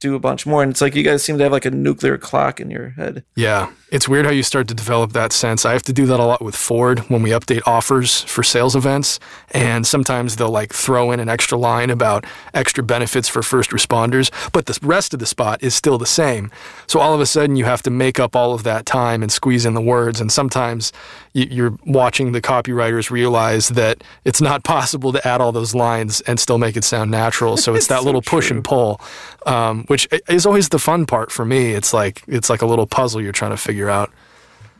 do 0.00 0.14
a 0.14 0.18
bunch 0.18 0.46
more. 0.46 0.62
And 0.62 0.70
it's 0.70 0.80
like 0.80 0.94
you 0.94 1.02
guys 1.02 1.22
seem 1.22 1.38
to 1.38 1.44
have 1.44 1.52
like 1.52 1.64
a 1.64 1.70
nuclear 1.70 2.18
clock 2.18 2.60
in 2.60 2.70
your 2.70 2.90
head. 2.90 3.24
Yeah, 3.34 3.72
it's 3.90 4.08
weird 4.08 4.26
how 4.26 4.32
you 4.32 4.42
start 4.42 4.68
to 4.68 4.74
develop 4.74 5.12
that 5.12 5.32
sense. 5.32 5.64
I 5.64 5.72
have 5.72 5.82
to 5.84 5.92
do 5.92 6.06
that 6.06 6.20
a 6.20 6.24
lot 6.24 6.42
with 6.42 6.56
Ford 6.56 6.98
when 7.08 7.22
we 7.22 7.30
update 7.30 7.62
offers 7.66 8.22
for 8.22 8.42
sales 8.42 8.76
events. 8.76 9.18
And 9.52 9.86
sometimes 9.86 10.36
they'll 10.36 10.50
like 10.50 10.72
throw 10.74 11.12
in 11.12 11.20
an 11.20 11.28
extra 11.28 11.56
line 11.56 11.90
about 11.90 12.26
extra 12.52 12.82
benefits 12.82 13.28
for 13.28 13.42
first 13.42 13.70
responders, 13.70 14.30
but 14.52 14.66
the 14.66 14.78
rest 14.82 15.14
of 15.14 15.20
the 15.20 15.26
spot 15.26 15.62
is 15.62 15.74
still 15.74 15.98
the 15.98 16.06
same. 16.06 16.50
So 16.86 17.00
all 17.00 17.14
of 17.14 17.20
a 17.20 17.26
sudden 17.26 17.56
you 17.56 17.64
have 17.64 17.82
to 17.82 17.90
make 17.90 18.20
up 18.20 18.36
all 18.36 18.52
of 18.52 18.64
that 18.64 18.86
time 18.86 19.22
and 19.22 19.32
squeeze 19.32 19.64
in 19.64 19.74
the 19.74 19.80
words. 19.80 20.20
And 20.20 20.30
sometimes 20.30 20.92
you're 21.32 21.76
watching 21.86 22.32
the 22.32 22.42
copywriters 22.42 23.10
realize 23.10 23.68
that 23.70 24.02
it's 24.24 24.40
not 24.40 24.64
possible 24.64 25.12
to 25.12 25.26
add 25.26 25.40
all 25.40 25.52
those 25.52 25.74
lines 25.74 26.20
and 26.22 26.40
still 26.40 26.58
make 26.58 26.76
it 26.76 26.84
sound 26.84 27.10
natural. 27.10 27.56
So 27.56 27.74
it's 27.74 27.86
that 27.88 28.04
little 28.04 28.22
push 28.22 28.50
and 28.50 28.64
pull, 28.64 29.00
um, 29.46 29.85
which 29.88 30.08
is 30.28 30.46
always 30.46 30.68
the 30.68 30.78
fun 30.78 31.06
part 31.06 31.30
for 31.30 31.44
me. 31.44 31.72
It's 31.72 31.92
like 31.92 32.22
it's 32.26 32.50
like 32.50 32.62
a 32.62 32.66
little 32.66 32.86
puzzle 32.86 33.20
you're 33.20 33.32
trying 33.32 33.52
to 33.52 33.56
figure 33.56 33.88
out. 33.88 34.10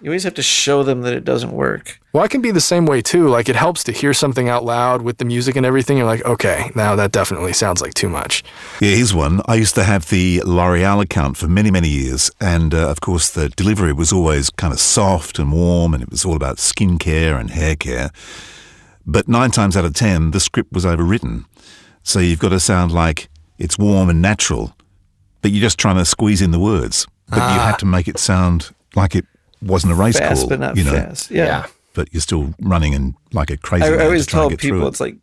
You 0.02 0.10
always 0.10 0.24
have 0.24 0.34
to 0.34 0.42
show 0.42 0.82
them 0.82 1.00
that 1.02 1.14
it 1.14 1.24
doesn't 1.24 1.52
work. 1.52 1.98
Well, 2.12 2.22
I 2.22 2.28
can 2.28 2.42
be 2.42 2.50
the 2.50 2.60
same 2.60 2.84
way 2.84 3.00
too. 3.00 3.28
Like 3.28 3.48
it 3.48 3.56
helps 3.56 3.82
to 3.84 3.92
hear 3.92 4.12
something 4.12 4.46
out 4.46 4.62
loud 4.62 5.00
with 5.00 5.16
the 5.16 5.24
music 5.24 5.56
and 5.56 5.64
everything. 5.64 5.96
You're 5.96 6.06
like, 6.06 6.24
okay, 6.24 6.70
now 6.74 6.96
that 6.96 7.12
definitely 7.12 7.54
sounds 7.54 7.80
like 7.80 7.94
too 7.94 8.10
much. 8.10 8.44
Yeah, 8.80 8.90
here's 8.90 9.14
one. 9.14 9.40
I 9.46 9.54
used 9.54 9.74
to 9.76 9.84
have 9.84 10.10
the 10.10 10.42
L'Oreal 10.44 11.02
account 11.02 11.38
for 11.38 11.48
many, 11.48 11.70
many 11.70 11.88
years. 11.88 12.30
And 12.40 12.74
uh, 12.74 12.90
of 12.90 13.00
course, 13.00 13.30
the 13.30 13.48
delivery 13.48 13.94
was 13.94 14.12
always 14.12 14.50
kind 14.50 14.72
of 14.72 14.80
soft 14.80 15.38
and 15.38 15.50
warm, 15.50 15.94
and 15.94 16.02
it 16.02 16.10
was 16.10 16.26
all 16.26 16.36
about 16.36 16.58
skincare 16.58 17.40
and 17.40 17.50
hair 17.50 17.74
care. 17.74 18.10
But 19.06 19.28
nine 19.28 19.50
times 19.50 19.76
out 19.78 19.86
of 19.86 19.94
ten, 19.94 20.32
the 20.32 20.40
script 20.40 20.72
was 20.72 20.84
overwritten. 20.84 21.46
So 22.02 22.18
you've 22.18 22.38
got 22.38 22.50
to 22.50 22.60
sound 22.60 22.92
like 22.92 23.28
it's 23.58 23.78
warm 23.78 24.10
and 24.10 24.20
natural, 24.20 24.75
but 25.46 25.52
you're 25.52 25.62
just 25.62 25.78
trying 25.78 25.94
to 25.94 26.04
squeeze 26.04 26.42
in 26.42 26.50
the 26.50 26.58
words. 26.58 27.06
But 27.28 27.36
you 27.36 27.60
had 27.60 27.74
ah. 27.74 27.76
to 27.76 27.86
make 27.86 28.08
it 28.08 28.18
sound 28.18 28.74
like 28.96 29.14
it 29.14 29.24
wasn't 29.62 29.92
a 29.92 29.94
race 29.94 30.18
Fast, 30.18 30.40
call, 30.40 30.48
but 30.48 30.58
not 30.58 30.76
you 30.76 30.82
know. 30.82 30.90
fast. 30.90 31.30
Yeah. 31.30 31.44
Yeah. 31.44 31.66
But 31.94 32.12
you're 32.12 32.20
still 32.20 32.52
running 32.60 32.96
and 32.96 33.14
like 33.32 33.50
a 33.50 33.56
crazy. 33.56 33.84
I, 33.84 33.90
I 33.90 34.04
always 34.06 34.26
try 34.26 34.40
and 34.40 34.50
tell 34.50 34.50
get 34.50 34.58
people 34.58 34.84
it. 34.84 34.88
it's 34.88 34.98
like 34.98 35.14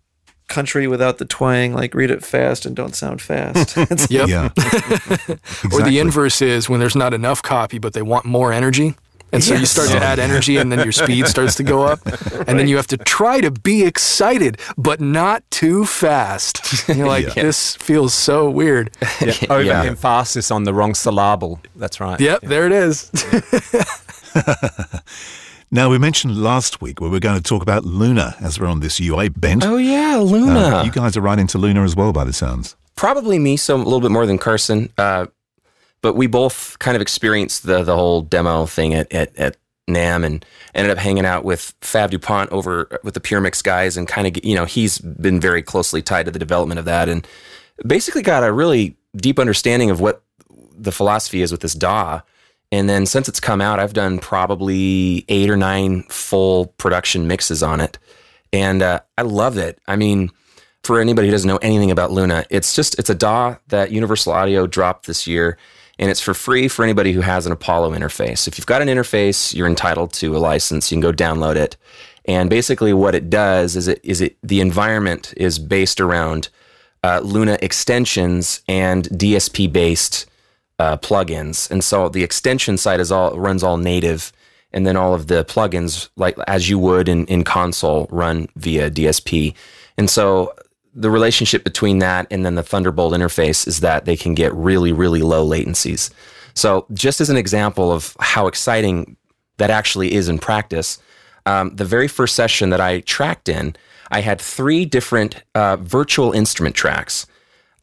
country 0.48 0.88
without 0.88 1.18
the 1.18 1.26
twang. 1.26 1.74
Like 1.74 1.94
read 1.94 2.10
it 2.10 2.24
fast 2.24 2.66
and 2.66 2.74
don't 2.74 2.96
sound 2.96 3.22
fast. 3.22 3.76
Yep. 4.10 4.30
yeah, 4.30 4.50
Or 5.74 5.82
the 5.82 6.00
inverse 6.00 6.42
is 6.42 6.70
when 6.70 6.80
there's 6.80 6.96
not 6.96 7.14
enough 7.14 7.44
copy, 7.44 7.78
but 7.78 7.92
they 7.92 8.02
want 8.02 8.24
more 8.24 8.54
energy. 8.54 8.96
And 9.34 9.44
so 9.44 9.56
you 9.56 9.66
start 9.66 9.90
to 9.90 9.98
add 9.98 10.20
energy, 10.20 10.58
and 10.58 10.72
then 10.72 10.80
your 10.80 10.92
speed 10.92 11.28
starts 11.28 11.56
to 11.56 11.64
go 11.64 11.82
up. 11.84 12.00
And 12.48 12.58
then 12.60 12.68
you 12.68 12.76
have 12.78 12.88
to 12.88 12.98
try 12.98 13.42
to 13.42 13.52
be 13.52 13.84
excited, 13.84 14.60
but 14.78 15.02
not 15.02 15.44
too 15.52 15.86
fast. 15.86 16.88
And 16.88 16.98
you're 17.00 17.08
like, 17.08 17.26
Yeah. 17.36 17.44
this 17.44 17.76
feels 17.76 18.14
so 18.14 18.50
weird. 18.50 18.92
Yeah, 19.22 19.34
overemphasis 19.50 20.52
on 20.52 20.64
the 20.64 20.74
wrong 20.74 20.94
syllable. 20.94 21.60
That's 21.76 22.00
right. 22.00 22.20
Yep, 22.20 22.42
there 22.44 22.66
it 22.66 22.72
is. 22.72 23.10
Now, 25.72 25.90
we 25.90 25.98
mentioned 25.98 26.38
last 26.38 26.82
week 26.82 27.02
we 27.02 27.10
were 27.10 27.20
going 27.20 27.36
to 27.36 27.42
talk 27.42 27.64
about 27.64 27.84
Luna 27.84 28.36
as 28.40 28.60
we're 28.60 28.68
on 28.68 28.80
this 28.82 29.00
UA 29.00 29.32
bent. 29.32 29.66
Oh 29.66 29.78
yeah, 29.78 30.18
Luna. 30.18 30.60
Uh, 30.60 30.84
you 30.84 30.92
guys 30.92 31.18
are 31.18 31.22
right 31.22 31.40
into 31.40 31.58
Luna 31.58 31.82
as 31.84 31.96
well, 31.96 32.14
by 32.14 32.24
the 32.24 32.32
sounds. 32.34 32.76
Probably 32.96 33.40
me, 33.40 33.58
so 33.58 33.76
a 33.76 33.78
little 33.78 34.00
bit 34.00 34.12
more 34.12 34.28
than 34.28 34.38
Carson. 34.38 34.90
Uh, 35.00 35.26
but 36.04 36.16
we 36.16 36.28
both 36.28 36.78
kind 36.78 36.96
of 36.96 37.02
experienced 37.02 37.66
the 37.66 37.82
the 37.82 37.96
whole 37.96 38.22
demo 38.22 38.68
thing 38.68 38.94
at, 38.94 39.12
at, 39.12 39.36
at 39.36 39.58
NAMM 39.90 40.26
and 40.26 40.46
ended 40.76 40.92
up 40.92 41.00
hanging 41.00 41.26
out 41.26 41.44
with 41.44 41.74
Fab 41.82 42.12
DuPont 42.12 42.52
over 42.52 43.00
with 43.04 43.16
the 43.16 43.20
Pure 43.20 43.42
Mix 43.42 43.62
guys 43.62 43.98
and 43.98 44.08
kind 44.08 44.28
of, 44.28 44.46
you 44.46 44.56
know, 44.56 44.66
he's 44.66 45.00
been 45.00 45.40
very 45.40 45.64
closely 45.64 46.02
tied 46.02 46.26
to 46.26 46.32
the 46.32 46.40
development 46.40 46.80
of 46.80 46.86
that 46.86 47.10
and 47.10 47.28
basically 47.86 48.22
got 48.22 48.44
a 48.44 48.52
really 48.52 48.96
deep 49.16 49.40
understanding 49.40 49.90
of 49.90 50.00
what 50.00 50.24
the 50.76 50.92
philosophy 50.92 51.42
is 51.42 51.52
with 51.52 51.62
this 51.62 51.74
DAW. 51.74 52.22
And 52.72 52.90
then 52.90 53.06
since 53.06 53.28
it's 53.28 53.40
come 53.40 53.62
out, 53.62 53.80
I've 53.80 53.94
done 53.94 54.20
probably 54.20 55.26
eight 55.28 55.50
or 55.50 55.58
nine 55.58 56.04
full 56.04 56.68
production 56.78 57.28
mixes 57.28 57.62
on 57.62 57.80
it. 57.80 58.00
And 58.52 58.82
uh, 58.82 59.02
I 59.18 59.24
love 59.24 59.58
it. 59.58 59.80
I 59.88 59.96
mean, 59.96 60.32
for 60.84 61.00
anybody 61.00 61.28
who 61.28 61.32
doesn't 61.32 61.48
know 61.48 61.58
anything 61.58 61.92
about 61.92 62.12
Luna, 62.12 62.46
it's 62.50 62.76
just 62.76 62.98
it's 63.00 63.10
a 63.10 63.16
DAW 63.16 63.56
that 63.68 63.92
Universal 63.92 64.34
Audio 64.34 64.68
dropped 64.68 65.08
this 65.08 65.28
year, 65.28 65.58
and 66.00 66.10
it's 66.10 66.22
for 66.22 66.34
free 66.34 66.68
for 66.68 66.84
anybody 66.84 67.12
who 67.12 67.22
has 67.22 67.46
an 67.46 67.52
Apollo 67.52 67.92
interface. 67.92 68.48
If 68.48 68.58
you've 68.58 68.66
got 68.66 68.82
an 68.82 68.88
interface, 68.88 69.54
you're 69.54 69.68
entitled 69.68 70.14
to 70.14 70.36
a 70.36 70.40
license. 70.40 70.92
You 70.92 70.96
can 70.96 71.02
go 71.02 71.14
download 71.14 71.56
it, 71.56 71.78
and 72.26 72.50
basically 72.50 72.94
what 72.94 73.16
it 73.16 73.30
does 73.30 73.76
is 73.76 73.88
it 73.88 74.00
is 74.04 74.22
it 74.22 74.38
the 74.42 74.62
environment 74.62 75.34
is 75.38 75.60
based 75.60 76.02
around 76.02 76.50
uh, 77.04 77.20
Luna 77.24 77.58
extensions 77.62 78.62
and 78.68 79.06
DSP 79.10 79.72
based 79.72 80.26
uh, 80.80 80.98
plugins, 80.98 81.70
and 81.70 81.84
so 81.84 82.10
the 82.10 82.24
extension 82.24 82.78
side 82.78 83.00
is 83.00 83.12
all 83.12 83.38
runs 83.38 83.64
all 83.64 83.78
native, 83.78 84.32
and 84.72 84.88
then 84.88 84.98
all 84.98 85.14
of 85.14 85.28
the 85.28 85.46
plugins, 85.46 86.10
like 86.16 86.38
as 86.48 86.70
you 86.70 86.80
would 86.80 87.08
in, 87.08 87.26
in 87.28 87.44
console, 87.44 88.08
run 88.10 88.48
via 88.56 88.90
DSP. 88.90 89.54
And 89.96 90.10
so 90.10 90.54
the 90.96 91.10
relationship 91.10 91.64
between 91.64 92.00
that 92.00 92.28
and 92.30 92.46
then 92.46 92.56
the 92.56 92.64
Thunderbolt 92.64 93.14
interface 93.14 93.68
is 93.68 93.80
that 93.80 94.06
they 94.06 94.16
can 94.16 94.34
get 94.36 94.54
really, 94.54 94.92
really 94.92 95.22
low 95.22 95.48
latencies. 95.48 96.12
So 96.54 96.86
just 96.94 97.20
as 97.20 97.30
an 97.30 97.38
example 97.38 97.92
of 97.92 98.16
how 98.20 98.48
exciting 98.48 99.18
that 99.58 99.70
actually 99.70 100.14
is 100.14 100.30
in 100.30 100.38
practice, 100.40 101.00
um, 101.46 101.76
the 101.76 101.86
very 101.86 102.08
first 102.08 102.36
session 102.36 102.70
that 102.70 102.80
I 102.80 103.00
tracked 103.02 103.50
in, 103.50 103.76
I 104.12 104.22
had 104.22 104.40
three 104.40 104.86
different 104.86 105.44
uh, 105.56 105.78
virtual 105.78 106.32
instrument 106.32 106.76
tracks. 106.76 107.26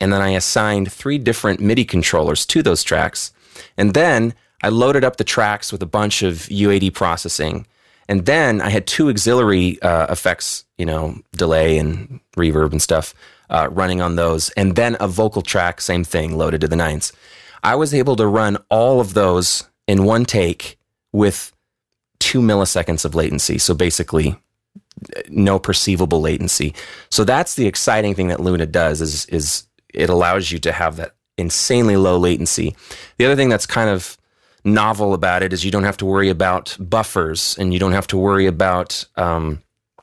And 0.01 0.13
then 0.13 0.23
I 0.23 0.31
assigned 0.31 0.91
three 0.91 1.19
different 1.19 1.61
MIDI 1.61 1.85
controllers 1.85 2.47
to 2.47 2.63
those 2.63 2.83
tracks. 2.83 3.33
And 3.77 3.93
then 3.93 4.35
I 4.63 4.69
loaded 4.69 5.05
up 5.05 5.17
the 5.17 5.25
tracks 5.25 5.73
with 5.73 5.83
a 5.83 5.87
bunch 5.87 6.23
of 6.23 6.35
UAD 6.49 6.95
processing. 6.95 7.67
And 8.11 8.27
then 8.27 8.61
I 8.61 8.71
had 8.71 8.89
two 8.89 9.09
auxiliary 9.09 9.81
uh, 9.83 10.09
effects, 10.11 10.65
you 10.77 10.85
know, 10.85 11.21
delay 11.37 11.79
and 11.79 12.19
reverb 12.37 12.73
and 12.73 12.83
stuff 12.83 13.15
uh, 13.51 13.69
running 13.71 14.01
on 14.01 14.17
those. 14.17 14.51
And 14.51 14.75
then 14.75 14.97
a 14.99 15.07
vocal 15.07 15.43
track, 15.43 15.81
same 15.81 16.03
thing, 16.03 16.37
loaded 16.37 16.61
to 16.63 16.69
the 16.69 16.75
nines. 16.75 17.13
I 17.63 17.77
was 17.77 17.95
able 17.95 18.17
to 18.17 18.27
run 18.27 18.59
all 18.69 19.01
of 19.01 19.15
those 19.15 19.69
in 19.87 20.03
one 20.03 20.25
take 20.25 20.77
with 21.13 21.53
two 22.19 22.41
milliseconds 22.41 23.05
of 23.05 23.15
latency. 23.15 23.59
So 23.59 23.75
basically, 23.75 24.37
no 25.29 25.61
perceivable 25.61 26.21
latency. 26.21 26.75
So 27.11 27.23
that's 27.23 27.55
the 27.55 27.69
exciting 27.69 28.17
thing 28.17 28.27
that 28.27 28.41
Luna 28.41 28.67
does 28.67 29.01
is 29.01 29.25
is 29.27 29.69
it 29.95 30.11
allows 30.11 30.51
you 30.51 30.59
to 30.59 30.73
have 30.73 30.97
that 30.97 31.15
insanely 31.39 31.97
low 31.97 32.19
latency. 32.19 32.75
The 33.19 33.27
other 33.27 33.37
thing 33.37 33.49
that's 33.49 33.67
kind 33.67 33.89
of 33.89 34.19
novel 34.65 35.15
about 35.15 35.43
it 35.43 35.53
is 35.53 35.65
you 35.65 35.71
don't 35.71 35.85
have 35.85 35.97
to 35.99 36.07
worry 36.07 36.29
about 36.29 36.77
buffers 36.79 37.57
and 37.59 37.73
you 37.73 37.79
don't 37.79 37.93
have 37.93 38.07
to 38.09 38.17
worry 38.17 38.47
about 38.47 39.05
um, 39.17 39.63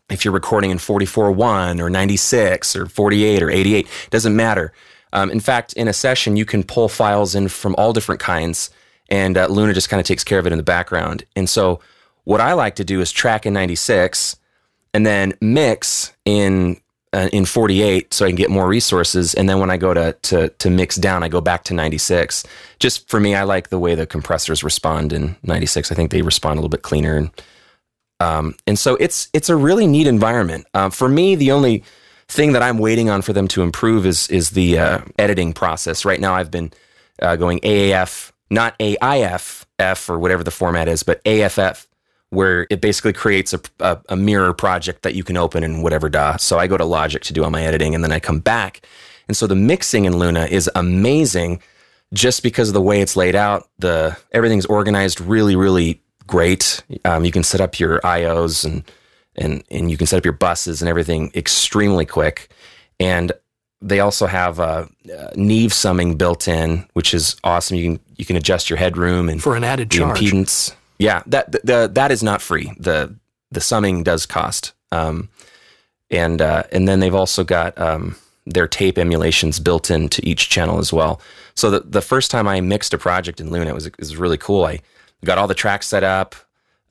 if 0.09 0.23
you're 0.23 0.33
recording 0.33 0.71
in 0.71 0.77
44.1 0.77 1.79
or 1.79 1.89
96 1.89 2.75
or 2.75 2.85
48 2.85 3.43
or 3.43 3.49
88. 3.49 3.85
It 3.85 4.09
doesn't 4.09 4.35
matter. 4.35 4.73
Um, 5.13 5.31
in 5.31 5.39
fact, 5.39 5.73
in 5.73 5.87
a 5.87 5.93
session, 5.93 6.35
you 6.35 6.45
can 6.45 6.63
pull 6.63 6.89
files 6.89 7.35
in 7.35 7.47
from 7.47 7.75
all 7.77 7.93
different 7.93 8.19
kinds, 8.19 8.69
and 9.09 9.37
uh, 9.37 9.47
Luna 9.47 9.73
just 9.73 9.89
kind 9.89 9.99
of 9.99 10.05
takes 10.05 10.23
care 10.23 10.39
of 10.39 10.45
it 10.45 10.51
in 10.51 10.57
the 10.57 10.63
background. 10.63 11.25
And 11.35 11.49
so, 11.49 11.79
what 12.25 12.41
I 12.41 12.53
like 12.53 12.75
to 12.75 12.83
do 12.83 12.99
is 12.99 13.11
track 13.11 13.45
in 13.45 13.53
96 13.53 14.35
and 14.93 15.05
then 15.05 15.33
mix 15.39 16.11
in 16.25 16.81
uh, 17.17 17.29
in 17.33 17.45
48 17.45 18.13
so 18.13 18.25
I 18.25 18.29
can 18.29 18.35
get 18.35 18.51
more 18.51 18.67
resources. 18.67 19.33
And 19.33 19.49
then 19.49 19.59
when 19.59 19.71
I 19.71 19.77
go 19.77 19.91
to, 19.93 20.13
to, 20.13 20.49
to 20.49 20.69
mix 20.69 20.95
down, 20.97 21.23
I 21.23 21.29
go 21.29 21.41
back 21.41 21.63
to 21.65 21.73
96. 21.73 22.45
Just 22.77 23.09
for 23.09 23.19
me, 23.19 23.33
I 23.33 23.41
like 23.41 23.69
the 23.69 23.79
way 23.79 23.95
the 23.95 24.05
compressors 24.05 24.63
respond 24.63 25.11
in 25.11 25.35
96. 25.41 25.91
I 25.91 25.95
think 25.95 26.11
they 26.11 26.21
respond 26.21 26.57
a 26.57 26.61
little 26.61 26.69
bit 26.69 26.83
cleaner. 26.83 27.17
And, 27.17 27.31
um, 28.19 28.55
and 28.67 28.77
so 28.77 28.97
it's, 28.97 29.29
it's 29.33 29.49
a 29.49 29.55
really 29.55 29.87
neat 29.87 30.05
environment. 30.05 30.67
Uh, 30.75 30.91
for 30.91 31.09
me, 31.09 31.33
the 31.33 31.51
only 31.51 31.83
thing 32.27 32.51
that 32.51 32.61
I'm 32.61 32.77
waiting 32.77 33.09
on 33.09 33.23
for 33.23 33.33
them 33.33 33.47
to 33.47 33.63
improve 33.63 34.05
is, 34.05 34.29
is 34.29 34.51
the 34.51 34.77
uh, 34.77 34.99
editing 35.17 35.53
process. 35.53 36.05
Right 36.05 36.19
now, 36.19 36.35
I've 36.35 36.51
been 36.51 36.71
uh, 37.19 37.35
going 37.35 37.59
AAF, 37.61 38.31
not 38.51 38.77
AIF, 38.79 39.65
F 39.79 40.07
or 40.07 40.19
whatever 40.19 40.43
the 40.43 40.51
format 40.51 40.87
is, 40.87 41.01
but 41.01 41.19
AFF 41.25 41.86
where 42.29 42.67
it 42.69 42.81
basically 42.81 43.13
creates 43.13 43.53
a, 43.53 43.59
a, 43.79 43.97
a, 44.09 44.15
mirror 44.15 44.53
project 44.53 45.03
that 45.03 45.15
you 45.15 45.23
can 45.23 45.37
open 45.37 45.63
in 45.63 45.81
whatever 45.81 46.09
DAW. 46.09 46.35
So 46.37 46.59
I 46.59 46.67
go 46.67 46.75
to 46.75 46.83
Logic 46.83 47.21
to 47.23 47.33
do 47.33 47.43
all 47.43 47.49
my 47.49 47.63
editing 47.63 47.95
and 47.95 48.03
then 48.03 48.11
I 48.11 48.19
come 48.19 48.39
back. 48.39 48.85
And 49.27 49.37
so 49.37 49.47
the 49.47 49.55
mixing 49.55 50.05
in 50.05 50.17
Luna 50.17 50.45
is 50.45 50.69
amazing 50.75 51.61
just 52.13 52.43
because 52.43 52.69
of 52.69 52.73
the 52.73 52.81
way 52.81 53.01
it's 53.01 53.15
laid 53.15 53.35
out. 53.35 53.69
The 53.79 54.17
everything's 54.31 54.65
organized 54.65 55.21
really, 55.21 55.55
really 55.55 56.01
great. 56.25 56.83
Um, 57.05 57.25
you 57.25 57.31
can 57.31 57.43
set 57.43 57.61
up 57.61 57.79
your 57.79 57.99
IOs 58.01 58.65
and 58.65 58.83
and 59.35 59.63
and 59.69 59.91
you 59.91 59.97
can 59.97 60.07
set 60.07 60.17
up 60.17 60.25
your 60.25 60.33
buses 60.33 60.81
and 60.81 60.89
everything 60.89 61.31
extremely 61.35 62.05
quick. 62.05 62.49
And 62.99 63.31
they 63.81 63.99
also 63.99 64.25
have 64.25 64.59
uh, 64.59 64.85
uh, 65.15 65.27
Neve 65.35 65.71
summing 65.71 66.15
built 66.15 66.47
in, 66.47 66.87
which 66.93 67.13
is 67.13 67.35
awesome. 67.43 67.77
You 67.77 67.91
can 67.91 67.99
you 68.15 68.25
can 68.25 68.35
adjust 68.35 68.69
your 68.69 68.77
headroom 68.77 69.29
and 69.29 69.41
for 69.41 69.55
an 69.55 69.63
added 69.63 69.91
charge. 69.91 70.19
impedance. 70.19 70.73
Yeah, 70.99 71.21
that 71.27 71.51
the, 71.51 71.89
that 71.93 72.11
is 72.11 72.23
not 72.23 72.41
free. 72.41 72.71
the 72.79 73.15
The 73.51 73.61
summing 73.61 74.03
does 74.03 74.25
cost, 74.25 74.73
um, 74.91 75.29
and 76.09 76.41
uh, 76.41 76.63
and 76.71 76.87
then 76.87 76.99
they've 76.99 77.13
also 77.15 77.43
got 77.43 77.77
um, 77.77 78.15
their 78.45 78.67
tape 78.67 78.97
emulations 78.97 79.59
built 79.59 79.91
into 79.91 80.27
each 80.27 80.49
channel 80.49 80.79
as 80.79 80.91
well. 80.91 81.21
So 81.55 81.69
the 81.69 81.81
the 81.81 82.01
first 82.01 82.31
time 82.31 82.47
I 82.47 82.61
mixed 82.61 82.93
a 82.93 82.97
project 82.97 83.39
in 83.39 83.51
Luna, 83.51 83.69
it 83.69 83.75
was 83.75 83.85
it 83.85 83.99
was 83.99 84.17
really 84.17 84.37
cool. 84.37 84.65
I 84.65 84.79
got 85.25 85.37
all 85.37 85.47
the 85.47 85.53
tracks 85.53 85.87
set 85.87 86.03
up, 86.03 86.35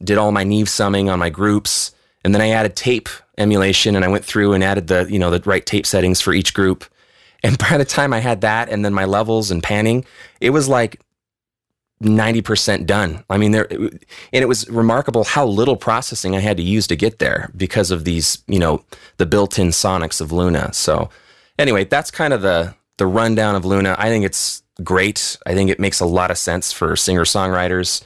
did 0.03 0.19
all 0.19 0.33
my 0.33 0.45
Neve 0.45 0.69
summing 0.69 1.09
on 1.09 1.19
my 1.19 1.31
groups, 1.31 1.93
and 2.25 2.35
then 2.35 2.43
I 2.43 2.51
added 2.51 2.77
tape 2.77 3.09
emulation, 3.39 3.97
and 3.97 4.05
I 4.05 4.09
went 4.09 4.25
through 4.25 4.53
and 4.53 4.63
added 4.63 4.87
the 4.87 5.07
you 5.11 5.19
know 5.19 5.31
the 5.31 5.43
right 5.49 5.65
tape 5.65 5.87
settings 5.87 6.21
for 6.21 6.33
each 6.33 6.55
group. 6.55 6.85
And 7.43 7.59
by 7.71 7.77
the 7.77 7.85
time 7.85 8.13
I 8.13 8.21
had 8.21 8.43
that, 8.43 8.69
and 8.69 8.85
then 8.85 8.95
my 8.95 9.05
levels 9.05 9.51
and 9.51 9.63
panning, 9.63 10.05
it 10.41 10.51
was 10.51 10.69
like 10.69 11.01
90% 12.03 12.87
done. 12.87 13.25
I 13.31 13.39
mean, 13.39 13.53
there, 13.53 13.67
and 13.71 13.99
it 14.33 14.49
was 14.49 14.69
remarkable 14.69 15.25
how 15.25 15.47
little 15.47 15.77
processing 15.77 16.37
I 16.37 16.41
had 16.41 16.57
to 16.59 16.63
use 16.63 16.87
to 16.89 16.97
get 16.97 17.19
there 17.19 17.51
because 17.57 17.91
of 17.91 18.05
these, 18.05 18.43
you 18.47 18.59
know, 18.59 18.85
the 19.17 19.27
built 19.27 19.59
in 19.59 19.69
sonics 19.69 20.21
of 20.21 20.33
Luna. 20.33 20.73
So, 20.75 21.09
anyway, 21.59 21.85
that's 21.85 22.11
kind 22.11 22.35
of 22.35 22.43
the, 22.43 22.75
the 22.99 23.07
rundown 23.07 23.55
of 23.55 23.65
Luna. 23.65 23.97
I 23.99 24.09
think 24.09 24.25
it's 24.25 24.63
great. 24.85 25.39
I 25.47 25.55
think 25.55 25.71
it 25.71 25.81
makes 25.81 26.01
a 26.01 26.07
lot 26.07 26.31
of 26.31 26.37
sense 26.37 26.71
for 26.71 26.97
singer 26.97 27.25
songwriters, 27.25 28.05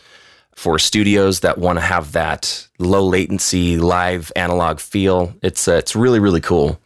for 0.54 0.78
studios 0.78 1.40
that 1.40 1.58
want 1.58 1.78
to 1.78 1.84
have 1.84 2.12
that 2.12 2.68
low 2.78 3.04
latency, 3.04 3.76
live 3.76 4.30
analog 4.36 4.78
feel. 4.78 5.34
It's, 5.42 5.66
uh, 5.66 5.74
it's 5.74 5.96
really, 5.96 6.20
really 6.20 6.40
cool. 6.40 6.78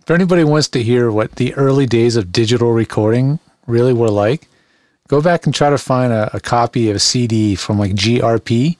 If 0.00 0.10
anybody 0.10 0.44
wants 0.44 0.68
to 0.68 0.82
hear 0.82 1.10
what 1.10 1.32
the 1.32 1.52
early 1.54 1.84
days 1.84 2.16
of 2.16 2.32
digital 2.32 2.72
recording 2.72 3.38
really 3.66 3.92
were 3.92 4.08
like, 4.08 4.48
go 5.08 5.20
back 5.20 5.46
and 5.46 5.54
try 5.54 5.70
to 5.70 5.78
find 5.78 6.12
a, 6.12 6.34
a 6.36 6.40
copy 6.40 6.88
of 6.90 6.96
a 6.96 7.00
CD 7.00 7.54
from 7.54 7.78
like 7.78 7.92
GRP. 7.92 8.76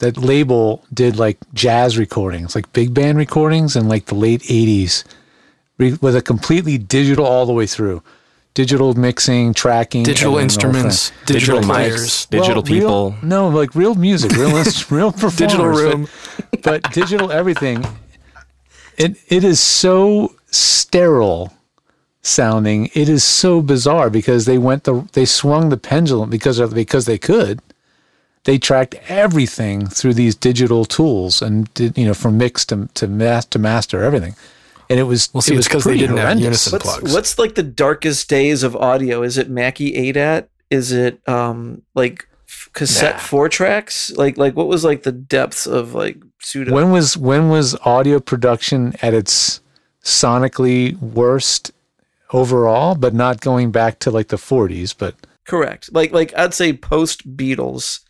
That 0.00 0.18
label 0.18 0.84
did 0.92 1.16
like 1.16 1.38
jazz 1.54 1.96
recordings, 1.96 2.54
like 2.54 2.70
big 2.72 2.92
band 2.92 3.16
recordings 3.16 3.76
in 3.76 3.88
like 3.88 4.06
the 4.06 4.16
late 4.16 4.42
80s 4.42 5.04
with 5.78 6.16
a 6.16 6.20
completely 6.20 6.78
digital 6.78 7.24
all 7.24 7.46
the 7.46 7.52
way 7.52 7.66
through. 7.66 8.02
Digital 8.54 8.94
mixing, 8.94 9.52
tracking, 9.52 10.04
digital 10.04 10.38
instruments, 10.38 11.10
digital, 11.26 11.58
digital 11.58 11.62
players, 11.62 12.26
digital 12.26 12.54
well, 12.54 12.62
people. 12.62 13.10
Real, 13.10 13.18
no, 13.22 13.48
like 13.48 13.74
real 13.74 13.96
music, 13.96 14.30
real 14.32 14.50
real 14.90 15.10
performers. 15.10 15.36
digital 15.36 15.66
room, 15.66 16.08
but, 16.50 16.62
but 16.62 16.92
digital 16.92 17.32
everything. 17.32 17.84
It 18.96 19.16
it 19.26 19.42
is 19.42 19.58
so 19.58 20.36
sterile 20.52 21.52
sounding. 22.24 22.90
It 22.94 23.08
is 23.08 23.22
so 23.22 23.62
bizarre 23.62 24.10
because 24.10 24.46
they 24.46 24.58
went 24.58 24.84
the 24.84 25.08
they 25.12 25.24
swung 25.24 25.68
the 25.68 25.76
pendulum 25.76 26.30
because 26.30 26.58
of 26.58 26.74
because 26.74 27.06
they 27.06 27.18
could. 27.18 27.60
They 28.44 28.58
tracked 28.58 28.96
everything 29.08 29.86
through 29.86 30.14
these 30.14 30.34
digital 30.34 30.84
tools 30.84 31.40
and 31.40 31.72
did 31.74 31.96
you 31.96 32.06
know 32.06 32.14
from 32.14 32.36
mix 32.36 32.64
to 32.66 32.88
to 32.94 33.06
master 33.06 33.50
to 33.50 33.58
master 33.58 34.02
everything. 34.02 34.34
And 34.90 35.00
it 35.00 35.04
was 35.04 35.32
well, 35.32 35.40
see, 35.40 35.54
it 35.54 35.56
was 35.56 35.66
because 35.66 35.84
they 35.84 35.96
didn't 35.96 36.18
horrendous. 36.18 36.34
have 36.34 36.44
unison 36.44 36.72
what's, 36.72 36.84
plugs. 36.84 37.12
What's 37.14 37.38
like 37.38 37.54
the 37.54 37.62
darkest 37.62 38.28
days 38.28 38.62
of 38.62 38.76
audio? 38.76 39.22
Is 39.22 39.38
it 39.38 39.48
Mackie 39.48 39.92
ADAT? 39.92 40.48
Is 40.70 40.92
it 40.92 41.26
um 41.28 41.82
like 41.94 42.28
cassette 42.74 43.14
Nah. 43.16 43.20
four 43.20 43.48
tracks? 43.48 44.10
Like 44.12 44.36
like 44.36 44.54
what 44.56 44.66
was 44.66 44.84
like 44.84 45.04
the 45.04 45.12
depths 45.12 45.66
of 45.66 45.94
like 45.94 46.18
pseudo? 46.40 46.74
When 46.74 46.90
was 46.90 47.16
when 47.16 47.48
was 47.48 47.74
audio 47.86 48.20
production 48.20 48.94
at 49.00 49.14
its 49.14 49.62
sonically 50.02 51.00
worst 51.00 51.72
overall, 52.34 52.94
but 52.94 53.14
not 53.14 53.40
going 53.40 53.70
back 53.70 53.98
to 54.00 54.10
like 54.10 54.28
the 54.28 54.36
40s, 54.36 54.94
but 54.96 55.14
Correct. 55.46 55.90
Like 55.92 56.12
like 56.12 56.36
I'd 56.36 56.54
say 56.54 56.72
post 56.72 57.36
Beatles. 57.36 58.00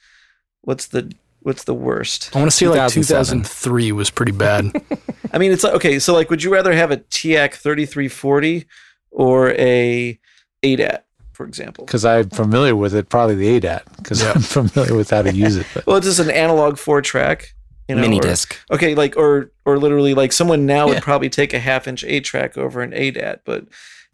What's 0.62 0.86
the 0.86 1.12
what's 1.40 1.64
the 1.64 1.74
worst? 1.74 2.34
I 2.34 2.38
want 2.38 2.50
to 2.50 2.56
say 2.56 2.68
like 2.68 2.90
2003 2.90 3.92
was 3.92 4.10
pretty 4.10 4.32
bad. 4.32 4.70
I 5.32 5.38
mean, 5.38 5.50
it's 5.52 5.64
like 5.64 5.74
okay. 5.74 5.98
So 5.98 6.14
like, 6.14 6.30
would 6.30 6.42
you 6.42 6.52
rather 6.52 6.72
have 6.72 6.90
a 6.90 6.96
TEAC 6.98 7.54
thirty 7.54 7.86
three 7.86 8.08
forty 8.08 8.66
or 9.10 9.50
a 9.52 10.18
ADAT, 10.62 11.00
for 11.32 11.44
example? 11.44 11.84
because 11.84 12.04
I'm 12.04 12.30
familiar 12.30 12.76
with 12.76 12.94
it, 12.94 13.08
probably 13.08 13.34
the 13.34 13.60
ADAT, 13.60 13.82
because 13.96 14.22
I'm 14.24 14.40
familiar 14.40 14.94
with 14.94 15.10
how 15.10 15.22
to 15.22 15.34
use 15.34 15.56
it. 15.56 15.66
But 15.74 15.86
Well, 15.86 15.96
it's 15.96 16.06
just 16.06 16.20
an 16.20 16.30
analog 16.30 16.78
four 16.78 17.02
track. 17.02 17.52
You 17.88 17.96
know, 17.96 18.00
Mini 18.00 18.18
or- 18.18 18.22
disc. 18.22 18.56
Okay, 18.70 18.94
like 18.94 19.16
or 19.16 19.50
or 19.66 19.76
literally 19.78 20.14
like 20.14 20.32
someone 20.32 20.66
now 20.66 20.86
Yeah. 20.86 20.94
would 20.94 21.02
probably 21.02 21.28
take 21.30 21.52
a 21.52 21.58
half 21.58 21.86
inch 21.88 22.04
eight 22.04 22.24
track 22.24 22.56
over 22.56 22.80
an 22.80 22.92
ADAT, 22.92 23.40
but 23.44 23.66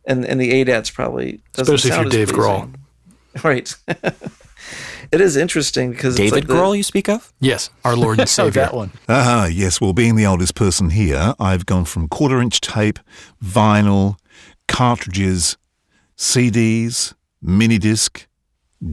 and 0.07 0.25
and 0.25 0.41
the 0.41 0.51
ADAT's 0.53 0.91
probably 0.91 1.41
doesn't 1.53 1.75
Especially 1.75 1.91
if 1.91 1.97
you're 2.13 2.23
as 2.23 2.29
Dave 2.29 2.37
Grohl. 2.37 2.61
pleasing. 2.63 2.77
Right. 3.45 3.75
it 5.13 5.21
is 5.21 5.37
interesting 5.37 5.91
because 5.93 6.17
David 6.17 6.27
it's 6.27 6.35
like 6.35 6.47
the- 6.49 6.55
Grohl, 6.55 6.77
you 6.77 6.83
speak 6.83 7.09
of? 7.09 7.33
yes, 7.41 7.71
our 7.85 7.95
Lord 7.97 8.19
and 8.19 8.29
Savior. 8.39 8.63
that 8.63 8.75
one. 8.75 8.91
Ah, 9.09 9.47
yes. 9.47 9.81
Well, 9.81 9.93
being 9.93 10.17
the 10.17 10.27
oldest 10.27 10.55
person 10.57 10.91
here, 10.91 11.35
I've 11.39 11.65
gone 11.65 11.85
from 11.85 12.09
quarter 12.09 12.41
inch 12.41 12.61
tape, 12.61 12.99
vinyl, 13.45 14.17
cartridges, 14.67 15.57
CDs, 16.17 17.15
mini 17.41 17.79
disc, 17.79 18.27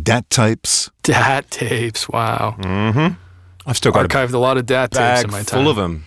DAT 0.03 0.29
tapes. 0.29 0.89
Dat 1.03 1.49
tapes. 1.49 2.07
Wow. 2.09 2.55
Mm-hmm. 2.59 3.15
I've 3.65 3.77
still 3.77 3.91
got 3.91 4.07
Archived 4.09 4.33
a 4.33 4.37
lot 4.37 4.57
of 4.57 4.65
dat 4.65 4.91
tapes 4.91 5.23
in 5.23 5.31
my 5.31 5.43
time. 5.43 5.63
full 5.63 5.69
of 5.69 5.75
them. 5.77 6.05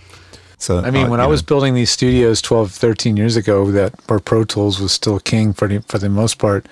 So 0.61 0.79
I 0.79 0.91
mean, 0.91 1.07
uh, 1.07 1.11
when 1.11 1.21
you 1.21 1.25
I 1.25 1.27
was 1.27 1.43
know, 1.43 1.47
building 1.47 1.75
these 1.75 1.91
studios 1.91 2.41
12, 2.43 2.71
13 2.71 3.17
years 3.17 3.35
ago, 3.37 3.71
that 3.73 3.95
where 4.09 4.21
Pro 4.21 4.45
Tools 4.45 4.79
was 4.81 4.93
still 4.93 5.19
king 5.19 5.53
for 5.53 5.67
the, 5.67 5.81
for 5.89 5.99
the 5.99 6.09
most 6.11 6.39
part, 6.39 6.67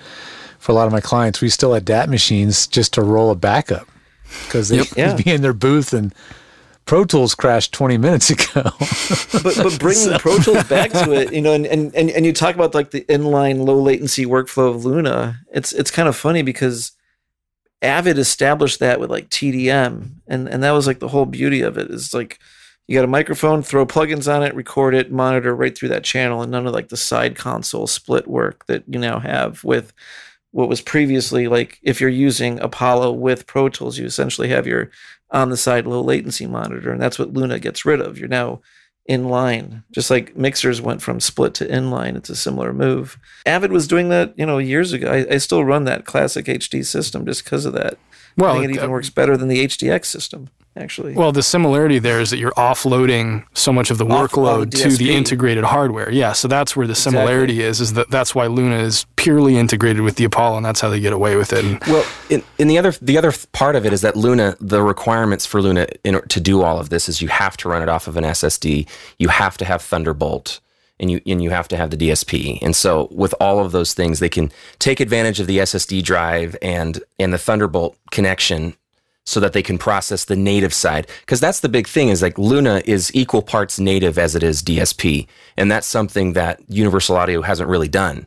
for 0.59 0.71
a 0.71 0.75
lot 0.75 0.85
of 0.85 0.93
my 0.93 1.01
clients, 1.01 1.41
we 1.41 1.49
still 1.49 1.73
had 1.73 1.85
DAT 1.85 2.07
machines 2.09 2.67
just 2.67 2.93
to 2.93 3.01
roll 3.01 3.31
a 3.31 3.35
backup 3.35 3.87
because 4.45 4.69
they 4.69 4.77
Yep. 4.77 4.87
would 4.89 4.97
Yeah. 4.97 5.15
be 5.15 5.31
in 5.31 5.41
their 5.41 5.53
booth 5.53 5.91
and 5.93 6.13
Pro 6.85 7.03
Tools 7.03 7.35
crashed 7.35 7.71
20 7.73 7.97
minutes 7.97 8.29
ago. 8.35 8.63
but 9.43 9.55
but 9.57 9.79
bringing 9.79 10.17
Pro 10.19 10.37
Tools 10.39 10.63
back 10.65 10.91
to 10.91 11.11
it, 11.13 11.31
you 11.33 11.41
know, 11.41 11.53
and, 11.53 11.65
and 11.67 11.93
and 11.95 12.09
and 12.09 12.25
you 12.25 12.33
talk 12.33 12.55
about 12.55 12.73
like 12.75 12.91
the 12.91 13.01
inline 13.05 13.63
low 13.65 13.79
latency 13.81 14.25
workflow 14.25 14.69
of 14.73 14.85
Luna. 14.85 15.39
It's 15.53 15.71
it's 15.71 15.91
kind 15.91 16.07
of 16.07 16.15
funny 16.15 16.41
because 16.41 16.91
Avid 17.81 18.17
established 18.17 18.79
that 18.79 18.99
with 18.99 19.09
like 19.11 19.29
TDM, 19.29 20.09
and 20.27 20.47
and 20.47 20.63
that 20.63 20.71
was 20.71 20.85
like 20.87 20.99
the 20.99 21.07
whole 21.09 21.25
beauty 21.25 21.61
of 21.61 21.77
it. 21.77 21.89
Is 21.91 22.11
like 22.13 22.39
you 22.89 22.95
got 22.95 23.05
a 23.05 23.07
microphone, 23.07 23.61
throw 23.61 23.85
plugins 23.85 24.27
on 24.33 24.41
it, 24.41 24.55
record 24.55 24.95
it, 24.95 25.11
monitor 25.11 25.55
right 25.55 25.77
through 25.77 25.89
that 25.89 26.03
channel, 26.03 26.41
and 26.41 26.51
none 26.51 26.65
of 26.65 26.73
like 26.73 26.89
the 26.89 26.97
side 26.97 27.35
console 27.35 27.85
split 27.85 28.27
work 28.27 28.65
that 28.65 28.83
you 28.87 28.97
now 28.97 29.19
have 29.19 29.63
with 29.63 29.93
what 30.49 30.67
was 30.67 30.81
previously 30.81 31.47
like 31.47 31.77
if 31.83 32.01
you're 32.01 32.09
using 32.09 32.59
Apollo 32.61 33.11
with 33.11 33.45
Pro 33.45 33.69
Tools, 33.69 33.99
you 33.99 34.07
essentially 34.07 34.49
have 34.49 34.65
your 34.65 34.89
on 35.29 35.51
the 35.51 35.55
side 35.55 35.85
low 35.85 36.01
latency 36.01 36.47
monitor, 36.47 36.91
and 36.91 36.99
that's 36.99 37.19
what 37.19 37.31
Luna 37.31 37.59
gets 37.59 37.85
rid 37.85 38.01
of. 38.01 38.17
You're 38.17 38.27
now 38.27 38.59
inline, 39.07 39.83
just 39.91 40.09
like 40.09 40.35
mixers 40.35 40.81
went 40.81 41.03
from 41.03 41.19
split 41.19 41.53
to 41.53 41.67
inline. 41.67 42.15
It's 42.15 42.31
a 42.31 42.35
similar 42.35 42.73
move. 42.73 43.19
Avid 43.45 43.71
was 43.71 43.87
doing 43.87 44.09
that, 44.09 44.33
you 44.35 44.47
know, 44.47 44.57
years 44.57 44.93
ago. 44.93 45.11
I, 45.11 45.35
I 45.35 45.37
still 45.37 45.63
run 45.63 45.83
that 45.83 46.05
classic 46.05 46.47
HD 46.47 46.83
system 46.83 47.23
just 47.27 47.43
because 47.43 47.65
of 47.65 47.73
that. 47.73 47.99
Well, 48.35 48.49
I 48.49 48.53
think 48.53 48.71
it 48.71 48.75
even 48.77 48.89
uh, 48.89 48.93
works 48.93 49.11
better 49.11 49.37
than 49.37 49.47
the 49.47 49.63
HDX 49.63 50.05
system, 50.05 50.49
actually. 50.75 51.13
Well, 51.13 51.31
the 51.31 51.43
similarity 51.43 51.99
there 51.99 52.19
is 52.19 52.29
that 52.29 52.37
you're 52.37 52.51
offloading 52.51 53.45
so 53.53 53.71
much 53.73 53.91
of 53.91 53.97
the 53.97 54.05
Off- 54.05 54.31
workload 54.31 54.71
to 54.71 54.89
the 54.89 55.15
integrated 55.15 55.63
hardware. 55.63 56.11
Yeah, 56.11 56.33
so 56.33 56.47
that's 56.47 56.75
where 56.75 56.87
the 56.87 56.95
similarity 56.95 57.61
is. 57.61 57.81
Is 57.81 57.93
that 57.93 58.09
that's 58.09 58.33
why 58.33 58.47
Luna 58.47 58.77
is 58.79 59.05
purely 59.15 59.57
integrated 59.57 60.01
with 60.01 60.15
the 60.15 60.23
Apollo, 60.23 60.57
and 60.57 60.65
that's 60.65 60.81
how 60.81 60.89
they 60.89 60.99
get 60.99 61.13
away 61.13 61.35
with 61.35 61.53
it. 61.53 61.65
And 61.65 61.79
Well, 61.85 62.05
in, 62.29 62.43
in 62.57 62.67
the 62.67 62.77
other 62.77 62.91
the 63.01 63.17
other 63.17 63.33
part 63.51 63.75
of 63.75 63.85
it 63.85 63.93
is 63.93 64.01
that 64.01 64.15
Luna, 64.15 64.55
the 64.59 64.81
requirements 64.81 65.45
for 65.45 65.61
Luna 65.61 65.87
in, 66.03 66.21
to 66.29 66.39
do 66.39 66.61
all 66.61 66.79
of 66.79 66.89
this 66.89 67.09
is 67.09 67.21
you 67.21 67.27
have 67.27 67.57
to 67.57 67.69
run 67.69 67.81
it 67.81 67.89
off 67.89 68.07
of 68.07 68.17
an 68.17 68.23
SSD, 68.23 68.87
you 69.17 69.29
have 69.29 69.57
to 69.57 69.65
have 69.65 69.81
Thunderbolt, 69.81 70.59
and 70.99 71.11
you 71.11 71.21
and 71.25 71.41
you 71.41 71.49
have 71.49 71.67
to 71.69 71.77
have 71.77 71.89
the 71.91 71.97
DSP. 71.97 72.59
And 72.61 72.75
so 72.75 73.07
with 73.11 73.33
all 73.39 73.59
of 73.59 73.71
those 73.71 73.93
things, 73.93 74.19
they 74.19 74.29
can 74.29 74.51
take 74.79 74.99
advantage 74.99 75.39
of 75.39 75.47
the 75.47 75.59
SSD 75.59 76.03
drive 76.03 76.55
and 76.61 77.01
and 77.17 77.33
the 77.33 77.37
Thunderbolt 77.37 77.97
connection 78.11 78.75
so 79.29 79.39
that 79.39 79.53
they 79.53 79.63
can 79.63 79.77
process 79.77 80.25
the 80.25 80.35
native 80.35 80.73
side 80.73 81.07
because 81.21 81.39
that's 81.39 81.59
the 81.59 81.69
big 81.69 81.87
thing 81.87 82.09
is 82.09 82.21
like 82.21 82.37
luna 82.37 82.81
is 82.85 83.13
equal 83.13 83.41
parts 83.41 83.79
native 83.79 84.17
as 84.17 84.35
it 84.35 84.43
is 84.43 84.61
dsp 84.63 85.27
and 85.57 85.71
that's 85.71 85.87
something 85.87 86.33
that 86.33 86.59
universal 86.67 87.15
audio 87.15 87.41
hasn't 87.41 87.69
really 87.69 87.87
done 87.87 88.25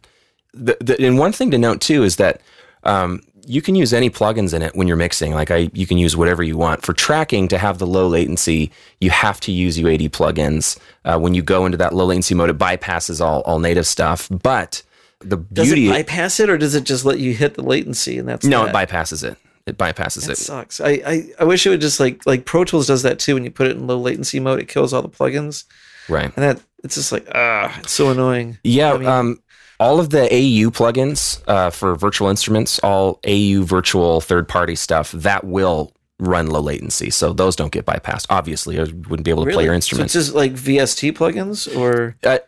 the, 0.55 0.77
the, 0.81 1.05
and 1.05 1.19
one 1.19 1.33
thing 1.33 1.51
to 1.51 1.59
note 1.59 1.81
too 1.81 2.03
is 2.03 2.17
that 2.17 2.41
um, 2.85 3.23
you 3.47 3.63
can 3.63 3.75
use 3.75 3.93
any 3.93 4.11
plugins 4.11 4.55
in 4.55 4.63
it 4.63 4.75
when 4.75 4.87
you're 4.87 4.97
mixing. 4.97 5.35
Like 5.35 5.51
I, 5.51 5.71
you 5.73 5.87
can 5.87 5.99
use 5.99 6.17
whatever 6.17 6.43
you 6.43 6.57
want 6.57 6.83
for 6.83 6.93
tracking 6.93 7.49
to 7.49 7.59
have 7.59 7.79
the 7.79 7.87
low 7.87 8.07
latency. 8.07 8.71
You 9.01 9.11
have 9.11 9.41
to 9.41 9.53
use 9.53 9.79
UAD 9.79 10.11
plugins. 10.11 10.79
Uh, 11.05 11.19
when 11.19 11.35
you 11.35 11.43
go 11.43 11.67
into 11.67 11.79
that 11.79 11.95
low 11.95 12.07
latency 12.07 12.35
mode, 12.35 12.51
it 12.51 12.59
bypasses 12.59 13.25
all 13.25 13.41
all 13.43 13.59
native 13.59 13.87
stuff. 13.87 14.29
But 14.31 14.83
the 15.21 15.39
does 15.39 15.67
beauty, 15.67 15.89
it 15.89 15.91
bypass 15.91 16.39
it, 16.41 16.49
or 16.49 16.59
does 16.59 16.75
it 16.75 16.85
just 16.85 17.05
let 17.05 17.19
you 17.19 17.35
hit 17.35 17.55
the 17.55 17.63
latency 17.63 18.19
and 18.19 18.29
that's 18.29 18.47
no, 18.47 18.67
that? 18.67 18.75
it 18.75 18.89
bypasses 18.89 19.25
it. 19.25 19.39
It 19.67 19.79
bypasses 19.79 20.27
That 20.27 20.33
it. 20.33 20.39
sucks. 20.39 20.81
I, 20.81 20.91
I 21.07 21.29
I 21.41 21.45
wish 21.45 21.67
it 21.67 21.71
would 21.71 21.81
just 21.81 22.01
like 22.01 22.25
like 22.27 22.45
Pro 22.45 22.65
Tools 22.65 22.87
does 22.89 23.03
that 23.03 23.19
too. 23.19 23.35
When 23.35 23.45
you 23.45 23.51
put 23.51 23.67
it 23.69 23.77
in 23.77 23.87
low 23.87 23.99
latency 23.99 24.41
mode, 24.41 24.61
it 24.61 24.69
kills 24.69 24.93
all 24.93 25.03
the 25.03 25.09
plugins, 25.09 25.65
Right. 26.09 26.33
and 26.37 26.43
that 26.45 26.61
it's 26.85 26.97
just 26.97 27.13
like 27.13 27.27
ah, 27.35 27.79
it's 27.81 27.93
so 27.93 28.11
annoying. 28.11 28.59
Yeah. 28.65 28.93
I 28.95 28.99
mean- 28.99 29.09
um, 29.09 29.43
all 29.81 29.99
of 29.99 30.11
the 30.11 30.23
AU 30.25 30.71
plugins 30.71 31.43
uh, 31.49 31.71
for 31.71 31.97
virtual 31.97 32.29
instruments, 32.29 32.79
all 32.81 33.19
AU 33.27 33.63
virtual 33.65 34.21
third 34.21 34.49
party 34.49 34.77
stuff, 34.77 35.11
that 35.13 35.43
will 35.45 35.93
run 36.21 36.47
low 36.47 36.61
latency. 36.61 37.11
So 37.11 37.33
those 37.33 37.57
don't 37.57 37.73
get 37.73 37.85
bypassed. 37.85 38.27
Obviously, 38.31 38.79
or 38.79 38.85
you 38.87 38.95
wouldn't 39.09 39.25
be 39.25 39.31
able 39.33 39.45
to 39.45 39.51
play 39.53 39.65
your 39.65 39.73
So 39.73 39.77
instruments. 39.77 40.15
it's 40.15 40.27
just 40.27 40.37
like 40.37 40.53
VST 40.53 41.13
plugins, 41.15 41.67
or 41.77 42.17
uh, 42.23 42.39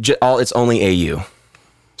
j- 0.00 0.16
all 0.20 0.38
it's 0.38 0.52
only 0.52 0.82
AU. 0.84 1.24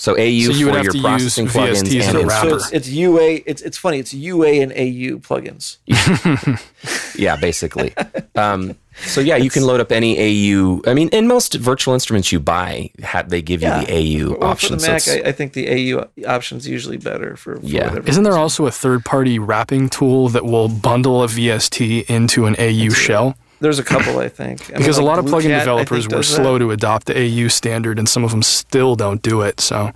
So 0.02 0.14
AU 0.14 0.16
So 0.16 0.24
you 0.26 0.52
for 0.52 0.64
would 0.72 0.74
have 0.74 0.84
your 0.86 0.92
to 0.94 0.98
use 0.98 1.04
processing 1.06 1.46
plugins 1.46 1.82
VSTs 1.84 2.08
and 2.08 2.18
as 2.18 2.32
a 2.32 2.40
so 2.48 2.56
it's, 2.56 2.72
it's 2.72 2.88
UA. 2.88 3.28
It's 3.46 3.62
it's 3.62 3.78
funny. 3.78 4.00
It's 4.00 4.12
UA 4.12 4.48
and 4.64 4.72
AU 4.72 5.18
plugins. 5.28 5.76
Yeah, 7.16 7.36
basically. 7.36 7.94
um, 8.34 8.74
so 9.04 9.20
yeah, 9.20 9.36
you 9.36 9.48
can 9.50 9.62
load 9.64 9.80
up 9.80 9.92
any 9.92 10.18
AU. 10.18 10.80
I 10.86 10.94
mean, 10.94 11.08
in 11.10 11.28
most 11.28 11.54
virtual 11.54 11.94
instruments 11.94 12.32
you 12.32 12.40
buy, 12.40 12.90
ha- 13.04 13.22
they 13.22 13.42
give 13.42 13.62
you 13.62 13.68
the 13.68 13.86
AU 14.26 14.30
Well, 14.40 14.50
option. 14.50 14.70
For 14.70 14.74
the 14.76 14.80
So 14.80 14.92
Mac, 14.92 15.02
it's- 15.06 15.24
I, 15.24 15.28
I 15.28 15.32
think 15.32 15.52
the 15.52 15.68
AU 15.94 16.08
option's 16.26 16.66
usually 16.66 16.96
better 16.96 17.36
for, 17.36 17.56
for 17.60 17.64
Yeah. 17.66 17.88
whatever. 17.90 18.08
isn't 18.08 18.22
there 18.24 18.32
reason. 18.32 18.42
also 18.42 18.66
a 18.66 18.70
third-party 18.72 19.38
wrapping 19.38 19.88
tool 19.88 20.28
that 20.30 20.44
will 20.44 20.68
bundle 20.68 21.22
a 21.22 21.28
VST 21.28 22.06
into 22.10 22.46
an 22.46 22.56
AU 22.58 22.90
shell? 22.90 23.36
There's 23.62 23.78
a 23.78 23.84
couple, 23.84 24.18
I 24.18 24.28
think. 24.28 24.68
I 24.68 24.72
mean, 24.74 24.78
Because 24.80 24.98
a 24.98 25.02
lot 25.02 25.18
of 25.18 25.24
plugin 25.24 25.48
Cat, 25.48 25.60
developers 25.60 26.04
think, 26.04 26.12
were 26.12 26.18
does 26.18 26.28
that. 26.30 26.36
slow 26.42 26.58
to 26.58 26.70
adopt 26.72 27.06
the 27.06 27.16
AU 27.16 27.48
standard, 27.48 27.98
and 27.98 28.08
some 28.08 28.24
of 28.24 28.30
them 28.30 28.42
still 28.42 28.96
don't 28.96 29.22
do 29.22 29.40
it. 29.42 29.60
So 29.60 29.92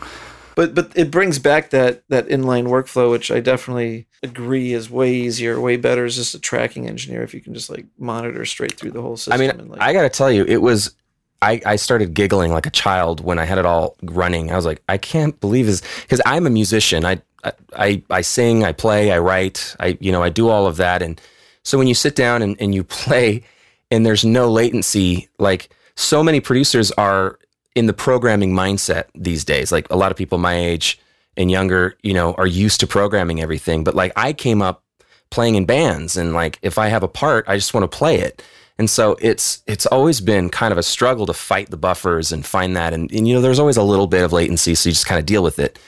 But 0.55 0.75
but 0.75 0.93
it 0.95 1.11
brings 1.11 1.39
back 1.39 1.71
that 1.71 2.03
that 2.09 2.29
inline 2.29 2.67
workflow, 2.69 3.11
which 3.11 3.31
I 3.31 3.41
definitely 3.41 4.07
agree 4.23 4.73
is 4.73 4.89
way 4.91 5.13
easier, 5.13 5.61
way 5.61 5.77
better 5.77 6.05
as 6.07 6.17
just 6.17 6.35
a 6.35 6.41
tracking 6.41 6.89
engineer 6.89 7.23
if 7.23 7.35
you 7.35 7.41
can 7.43 7.53
just 7.55 7.69
like 7.69 7.85
monitor 7.99 8.45
straight 8.47 8.75
through 8.79 8.93
the 8.93 9.03
whole 9.03 9.17
system. 9.19 9.35
I 9.35 9.37
mean, 9.37 9.51
and, 9.51 9.71
like, 9.71 9.81
I 9.83 9.93
got 9.93 10.03
to 10.03 10.09
tell 10.09 10.31
you, 10.33 10.45
it 10.47 10.63
was. 10.63 10.95
I, 11.43 11.61
I 11.67 11.77
started 11.77 12.15
giggling 12.15 12.51
like 12.51 12.65
a 12.67 12.71
child 12.71 13.21
when 13.23 13.39
I 13.39 13.45
had 13.45 13.59
it 13.59 13.67
all 13.67 13.95
running. 14.03 14.51
I 14.51 14.57
was 14.57 14.65
like, 14.65 14.83
I 14.89 14.97
can't 14.97 15.39
believe 15.39 15.67
this 15.67 15.83
because 16.03 16.23
I'm 16.25 16.47
a 16.47 16.51
musician. 16.51 17.05
I, 17.05 17.21
I 17.45 17.53
I 17.77 18.03
I 18.09 18.21
sing, 18.23 18.65
I 18.65 18.73
play, 18.73 19.13
I 19.13 19.19
write, 19.19 19.77
I 19.79 19.99
you 20.01 20.13
know 20.13 20.23
I 20.23 20.31
do 20.31 20.49
all 20.49 20.67
of 20.67 20.79
that. 20.79 21.03
And 21.03 21.21
so 21.63 21.77
when 21.77 21.89
you 21.89 21.95
sit 21.95 22.15
down 22.17 22.41
and, 22.41 22.57
and 22.59 22.75
you 22.75 22.83
play, 23.03 23.43
and 23.91 24.05
there's 24.05 24.25
no 24.25 24.51
latency, 24.51 25.29
like 25.39 25.69
so 25.97 26.23
many 26.23 26.41
producers 26.41 26.91
are 26.93 27.39
in 27.75 27.87
the 27.87 27.93
programming 27.93 28.53
mindset 28.53 29.05
these 29.15 29.45
days. 29.45 29.71
Like 29.71 29.87
a 29.91 29.97
lot 29.97 30.11
of 30.11 30.17
people 30.17 30.39
my 30.39 30.55
age 30.55 30.99
and 31.37 31.51
younger, 31.51 31.97
you 32.03 32.15
know, 32.15 32.35
are 32.35 32.47
used 32.47 32.81
to 32.81 32.87
programming 32.87 33.41
everything. 33.41 33.85
But 33.85 33.95
like 33.95 34.13
I 34.17 34.33
came 34.33 34.63
up 34.63 34.83
playing 35.31 35.57
in 35.57 35.67
bands 35.67 36.17
and 36.17 36.33
like 36.33 36.59
if 36.63 36.79
I 36.79 36.89
have 36.89 37.03
a 37.03 37.09
part, 37.09 37.45
I 37.49 37.57
just 37.57 37.75
want 37.75 37.91
to 37.91 37.97
play 37.97 38.19
it. 38.19 38.43
And 38.79 38.91
so 38.91 39.17
it's 39.21 39.63
it's 39.67 39.87
always 39.87 40.21
been 40.21 40.51
kind 40.51 40.73
of 40.73 40.79
a 40.79 40.83
struggle 40.83 41.27
to 41.27 41.33
fight 41.33 41.71
the 41.71 41.77
buffers 41.79 42.31
and 42.33 42.45
find 42.45 42.77
that 42.77 42.93
and, 42.93 43.11
and 43.11 43.27
you 43.27 43.35
know 43.35 43.41
there's 43.41 43.59
always 43.59 43.79
a 43.79 43.83
little 43.83 44.07
bit 44.07 44.23
of 44.23 44.33
latency 44.33 44.75
so 44.75 44.89
you 44.89 44.93
just 44.93 45.07
kind 45.07 45.19
of 45.19 45.27
deal 45.27 45.43
with 45.43 45.59
it. 45.59 45.79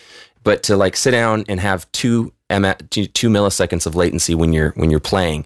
But 0.43 0.63
to 0.65 0.77
like 0.77 0.97
sit 0.97 1.11
down 1.11 1.45
and 1.49 1.61
have 1.61 1.91
two 1.93 2.33
M- 2.51 2.75
two, 2.89 3.07
two 3.07 3.29
milliseconds 3.29 3.87
of 3.87 3.95
latency 3.95 4.35
when 4.35 4.53
you're 4.53 4.71
when 4.71 4.91
you're 4.91 5.01
playing 5.01 5.45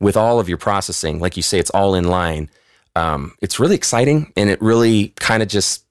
with 0.00 0.16
all 0.16 0.40
of 0.40 0.48
your 0.48 0.58
processing, 0.58 1.18
like 1.20 1.36
you 1.36 1.42
say, 1.42 1.58
it's 1.58 1.70
all 1.70 1.94
in 1.94 2.04
line. 2.04 2.50
Um, 2.96 3.32
it's 3.40 3.58
really 3.58 3.74
exciting 3.74 4.32
and 4.36 4.48
it 4.50 4.60
really 4.62 5.08
kind 5.16 5.42
of 5.42 5.48
just 5.48 5.84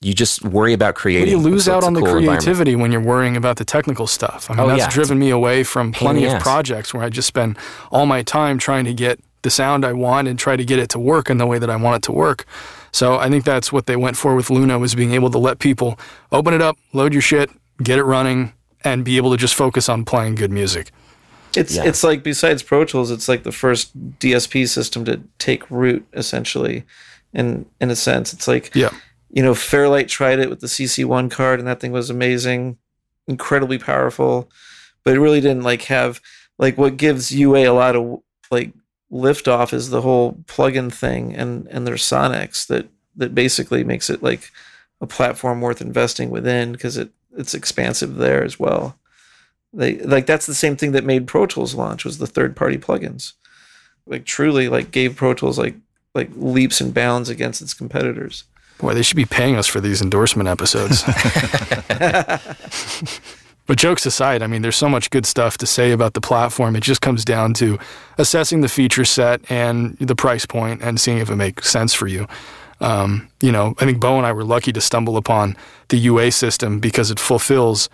you 0.00 0.12
just 0.14 0.44
worry 0.44 0.72
about 0.72 0.94
But 0.94 1.00
creating. 1.00 1.28
you 1.28 1.38
lose 1.38 1.66
So 1.66 1.74
out 1.76 1.84
on 1.84 1.92
the 1.92 2.00
cool 2.00 2.08
environment. 2.08 2.40
creativity 2.42 2.74
when 2.74 2.90
you're 2.90 3.00
worrying 3.00 3.36
about 3.36 3.56
the 3.56 3.64
technical 3.64 4.08
stuff. 4.08 4.50
I 4.50 4.54
mean, 4.54 4.60
Oh, 4.64 4.66
that's 4.68 4.80
yeah. 4.80 4.88
driven 4.90 5.16
me 5.18 5.30
away 5.30 5.62
from 5.62 5.92
plenty 5.92 6.24
of 6.24 6.32
ass. 6.32 6.42
projects 6.42 6.92
where 6.92 7.04
I 7.04 7.08
just 7.08 7.28
spend 7.28 7.56
all 7.92 8.04
my 8.04 8.22
time 8.24 8.58
trying 8.58 8.84
to 8.86 8.94
get 8.94 9.20
the 9.42 9.50
sound 9.50 9.84
I 9.84 9.92
want 9.92 10.26
and 10.26 10.36
try 10.38 10.56
to 10.56 10.64
get 10.64 10.80
it 10.80 10.88
to 10.90 10.98
work 10.98 11.30
in 11.30 11.38
the 11.38 11.46
way 11.46 11.58
that 11.60 11.70
I 11.70 11.76
want 11.76 11.96
it 11.96 12.02
to 12.06 12.12
work. 12.12 12.46
So 12.90 13.16
I 13.18 13.28
think 13.28 13.44
that's 13.44 13.72
what 13.72 13.86
they 13.86 13.94
went 13.96 14.16
for 14.16 14.34
with 14.34 14.50
Luna 14.50 14.76
was 14.78 14.94
being 14.96 15.12
able 15.12 15.30
to 15.30 15.38
let 15.38 15.60
people 15.60 15.98
open 16.32 16.52
it 16.52 16.60
up, 16.62 16.76
load 16.92 17.12
your 17.12 17.22
shit, 17.22 17.50
get 17.82 17.98
it 17.98 18.04
running, 18.04 18.52
and 18.84 19.04
be 19.04 19.16
able 19.18 19.30
to 19.30 19.36
just 19.36 19.54
focus 19.54 19.88
on 19.88 20.04
playing 20.04 20.34
good 20.34 20.50
music. 20.50 20.90
It's 21.56 21.76
yeah. 21.76 21.84
it's 21.84 22.02
like 22.04 22.22
besides 22.22 22.62
Pro 22.62 22.84
Tools, 22.84 23.10
it's 23.10 23.28
like 23.28 23.42
the 23.42 23.52
first 23.52 23.96
DSP 24.18 24.68
system 24.68 25.04
to 25.04 25.20
take 25.38 25.70
root 25.70 26.06
essentially. 26.12 26.84
In 27.32 27.66
in 27.80 27.90
a 27.90 27.96
sense, 27.96 28.32
it's 28.32 28.46
like 28.46 28.70
Yeah. 28.74 28.90
you 29.30 29.42
know, 29.42 29.54
Fairlight 29.54 30.08
tried 30.08 30.38
it 30.38 30.50
with 30.50 30.60
the 30.60 30.66
CC1 30.66 31.30
card, 31.30 31.58
and 31.58 31.66
that 31.68 31.80
thing 31.80 31.92
was 31.92 32.10
amazing, 32.10 32.76
incredibly 33.26 33.78
powerful, 33.78 34.50
but 35.04 35.14
it 35.14 35.20
really 35.20 35.40
didn't 35.40 35.62
like 35.62 35.82
have 35.84 36.20
like 36.58 36.76
what 36.76 36.96
gives 36.96 37.32
UA 37.32 37.68
a 37.68 37.72
lot 37.72 37.96
of 37.96 38.20
like 38.50 38.72
lift 39.10 39.48
off 39.48 39.72
is 39.72 39.90
the 39.90 40.02
whole 40.02 40.34
plugin 40.46 40.92
thing 40.92 41.34
and 41.34 41.66
and 41.68 41.86
their 41.86 41.94
Sonics 41.96 42.66
that 42.66 42.88
that 43.16 43.34
basically 43.34 43.84
makes 43.84 44.08
it 44.10 44.22
like 44.22 44.50
a 45.00 45.06
platform 45.06 45.60
worth 45.60 45.80
investing 45.80 46.30
within 46.30 46.72
because 46.72 46.96
it 46.96 47.10
it's 47.36 47.54
expansive 47.54 48.16
there 48.16 48.44
as 48.44 48.58
well. 48.58 48.96
They 49.72 49.98
like 49.98 50.26
that's 50.26 50.46
the 50.46 50.54
same 50.54 50.76
thing 50.76 50.92
that 50.92 51.04
made 51.04 51.26
Pro 51.26 51.46
Tools 51.46 51.74
launch 51.74 52.04
was 52.04 52.18
the 52.18 52.26
third 52.26 52.54
party 52.54 52.76
plugins. 52.76 53.32
Like 54.06 54.24
truly 54.24 54.68
like 54.68 54.90
gave 54.90 55.16
Pro 55.16 55.34
Tools 55.34 55.58
like 55.58 55.74
like 56.14 56.30
leaps 56.36 56.80
and 56.80 56.92
bounds 56.92 57.28
against 57.28 57.62
its 57.62 57.74
competitors. 57.74 58.44
Boy, 58.78 58.94
they 58.94 59.02
should 59.02 59.16
be 59.16 59.24
paying 59.24 59.56
us 59.56 59.66
for 59.66 59.80
these 59.80 60.02
endorsement 60.02 60.48
episodes. 60.48 61.04
but 63.66 63.78
jokes 63.78 64.04
aside, 64.04 64.42
I 64.42 64.46
mean, 64.46 64.62
there's 64.62 64.76
so 64.76 64.88
much 64.88 65.10
good 65.10 65.24
stuff 65.24 65.56
to 65.58 65.66
say 65.66 65.92
about 65.92 66.14
the 66.14 66.20
platform. 66.20 66.74
It 66.74 66.82
just 66.82 67.00
comes 67.00 67.24
down 67.24 67.54
to 67.54 67.78
assessing 68.18 68.60
the 68.60 68.68
feature 68.68 69.04
set 69.04 69.40
and 69.50 69.96
the 69.98 70.16
price 70.16 70.46
point 70.46 70.82
and 70.82 71.00
seeing 71.00 71.18
if 71.18 71.30
it 71.30 71.36
makes 71.36 71.70
sense 71.70 71.94
for 71.94 72.08
you. 72.08 72.26
Um, 72.80 73.28
you 73.40 73.52
know, 73.52 73.74
I 73.78 73.84
think 73.84 74.00
Beau 74.00 74.16
and 74.16 74.26
I 74.26 74.32
were 74.32 74.42
lucky 74.42 74.72
to 74.72 74.80
stumble 74.80 75.16
upon 75.16 75.56
the 75.88 75.96
UA 75.96 76.32
system 76.32 76.80
because 76.80 77.12
it 77.12 77.20
fulfills 77.20 77.88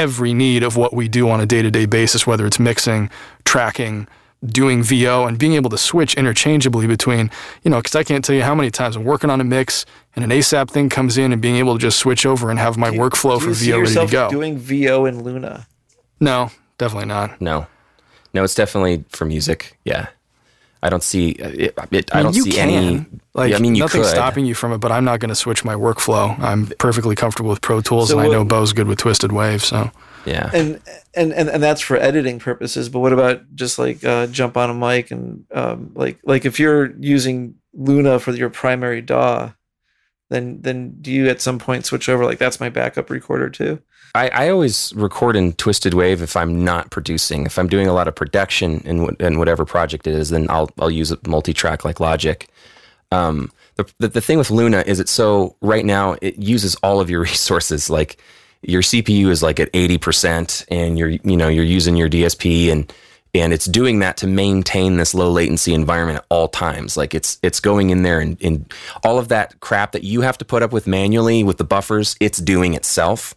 every 0.00 0.32
need 0.32 0.62
of 0.62 0.76
what 0.76 0.94
we 0.94 1.08
do 1.08 1.28
on 1.28 1.40
a 1.40 1.46
day 1.46 1.60
to 1.62 1.70
day 1.70 1.84
basis, 1.86 2.26
whether 2.26 2.46
it's 2.46 2.58
mixing, 2.58 3.10
tracking, 3.44 4.08
doing 4.46 4.82
VO 4.82 5.26
and 5.26 5.38
being 5.38 5.52
able 5.52 5.68
to 5.68 5.76
switch 5.76 6.14
interchangeably 6.14 6.86
between, 6.86 7.30
you 7.62 7.70
know, 7.70 7.76
because 7.76 7.94
I 7.94 8.02
can't 8.02 8.24
tell 8.24 8.34
you 8.34 8.42
how 8.42 8.54
many 8.54 8.70
times 8.70 8.96
I'm 8.96 9.04
working 9.04 9.28
on 9.28 9.40
a 9.40 9.44
mix 9.44 9.84
and 10.16 10.24
an 10.24 10.30
ASAP 10.30 10.70
thing 10.70 10.88
comes 10.88 11.18
in 11.18 11.32
and 11.32 11.42
being 11.42 11.56
able 11.56 11.74
to 11.74 11.78
just 11.78 11.98
switch 11.98 12.24
over 12.24 12.48
and 12.50 12.58
have 12.58 12.78
my 12.78 12.90
workflow 12.90 13.38
Do 13.38 13.46
for 13.46 13.52
VO 13.52 13.72
ready 13.72 13.72
to 13.72 13.78
yourself 13.90 14.10
go. 14.10 14.30
doing 14.30 14.56
VO 14.58 15.04
in 15.04 15.22
Luna? 15.22 15.66
no, 16.20 16.50
definitely 16.78 17.06
not. 17.08 17.38
No, 17.40 17.66
no, 18.32 18.42
it's 18.42 18.54
definitely 18.54 19.04
for 19.10 19.26
music. 19.26 19.76
Yeah, 19.84 20.08
I 20.82 20.88
don't 20.88 21.02
see 21.02 21.30
it. 21.30 21.74
it 21.74 21.74
I, 21.78 21.86
mean, 21.90 22.02
don't 22.24 22.36
you 22.36 22.42
see 22.44 22.52
can. 22.52 22.70
any. 22.70 23.06
Like, 23.34 23.50
yeah, 23.50 23.56
I 23.56 23.60
mean, 23.60 23.74
you 23.74 23.82
nothing's 23.82 24.06
could. 24.06 24.14
stopping 24.16 24.46
you 24.46 24.54
from 24.54 24.72
it, 24.72 24.78
but 24.78 24.90
I'm 24.90 25.04
not 25.04 25.20
going 25.20 25.28
to 25.28 25.34
switch 25.34 25.64
my 25.64 25.74
workflow. 25.74 26.38
I'm 26.40 26.66
perfectly 26.78 27.14
comfortable 27.14 27.50
with 27.50 27.60
Pro 27.60 27.80
Tools, 27.80 28.08
So 28.08 28.18
and 28.18 28.28
I 28.28 28.30
know 28.30 28.44
Beau's 28.44 28.72
good 28.72 28.88
with 28.88 28.98
Twisted 28.98 29.30
Wave. 29.30 29.62
So 29.64 29.90
Yeah, 30.24 30.50
and 30.52 30.80
and 31.14 31.32
and, 31.32 31.48
and 31.48 31.62
that's 31.62 31.80
for 31.80 31.96
editing 31.96 32.38
purposes 32.38 32.88
but 32.88 33.00
what 33.00 33.12
about 33.12 33.42
just 33.54 33.78
like 33.78 34.04
uh, 34.04 34.26
jump 34.28 34.56
on 34.56 34.70
a 34.70 34.74
mic 34.74 35.10
and 35.10 35.44
um, 35.52 35.92
like 35.94 36.18
like 36.24 36.44
if 36.44 36.60
you're 36.60 36.94
using 36.98 37.54
luna 37.72 38.18
for 38.18 38.32
your 38.32 38.50
primary 38.50 39.00
daw 39.00 39.52
then 40.28 40.60
then 40.60 40.96
do 41.00 41.10
you 41.10 41.28
at 41.28 41.40
some 41.40 41.58
point 41.58 41.84
switch 41.86 42.08
over 42.08 42.24
like 42.24 42.38
that's 42.38 42.60
my 42.60 42.68
backup 42.68 43.10
recorder 43.10 43.48
too 43.48 43.80
I, 44.14 44.28
I 44.28 44.48
always 44.50 44.92
record 44.94 45.36
in 45.36 45.52
TwistedWave 45.52 46.20
if 46.20 46.36
I'm 46.36 46.64
not 46.64 46.90
producing. 46.90 47.46
If 47.46 47.58
I'm 47.58 47.68
doing 47.68 47.86
a 47.86 47.92
lot 47.92 48.08
of 48.08 48.14
production 48.14 48.80
in 48.80 49.16
in 49.20 49.38
whatever 49.38 49.64
project 49.64 50.06
it 50.06 50.14
is, 50.14 50.30
then 50.30 50.48
I'll 50.50 50.70
I'll 50.78 50.90
use 50.90 51.12
a 51.12 51.18
multi-track 51.26 51.84
like 51.84 52.00
Logic. 52.00 52.48
Um, 53.12 53.50
the, 53.76 53.92
the 53.98 54.08
the 54.08 54.20
thing 54.20 54.38
with 54.38 54.50
Luna 54.50 54.82
is 54.86 55.00
it's 55.00 55.12
so 55.12 55.56
right 55.60 55.84
now 55.84 56.16
it 56.20 56.38
uses 56.38 56.74
all 56.76 57.00
of 57.00 57.08
your 57.08 57.20
resources. 57.22 57.88
Like 57.88 58.20
your 58.62 58.82
CPU 58.82 59.28
is 59.28 59.42
like 59.42 59.60
at 59.60 59.70
eighty 59.74 59.98
percent, 59.98 60.64
and 60.70 60.98
you're 60.98 61.10
you 61.10 61.36
know 61.36 61.48
you're 61.48 61.64
using 61.64 61.96
your 61.96 62.08
DSP 62.08 62.70
and 62.72 62.92
and 63.32 63.52
it's 63.52 63.66
doing 63.66 64.00
that 64.00 64.16
to 64.16 64.26
maintain 64.26 64.96
this 64.96 65.14
low 65.14 65.30
latency 65.30 65.72
environment 65.72 66.18
at 66.18 66.24
all 66.30 66.48
times. 66.48 66.96
Like 66.96 67.14
it's 67.14 67.38
it's 67.44 67.60
going 67.60 67.90
in 67.90 68.02
there 68.02 68.20
and, 68.20 68.36
and 68.42 68.72
all 69.04 69.20
of 69.20 69.28
that 69.28 69.60
crap 69.60 69.92
that 69.92 70.02
you 70.02 70.22
have 70.22 70.36
to 70.38 70.44
put 70.44 70.64
up 70.64 70.72
with 70.72 70.88
manually 70.88 71.44
with 71.44 71.58
the 71.58 71.64
buffers, 71.64 72.16
it's 72.18 72.38
doing 72.38 72.74
itself 72.74 73.36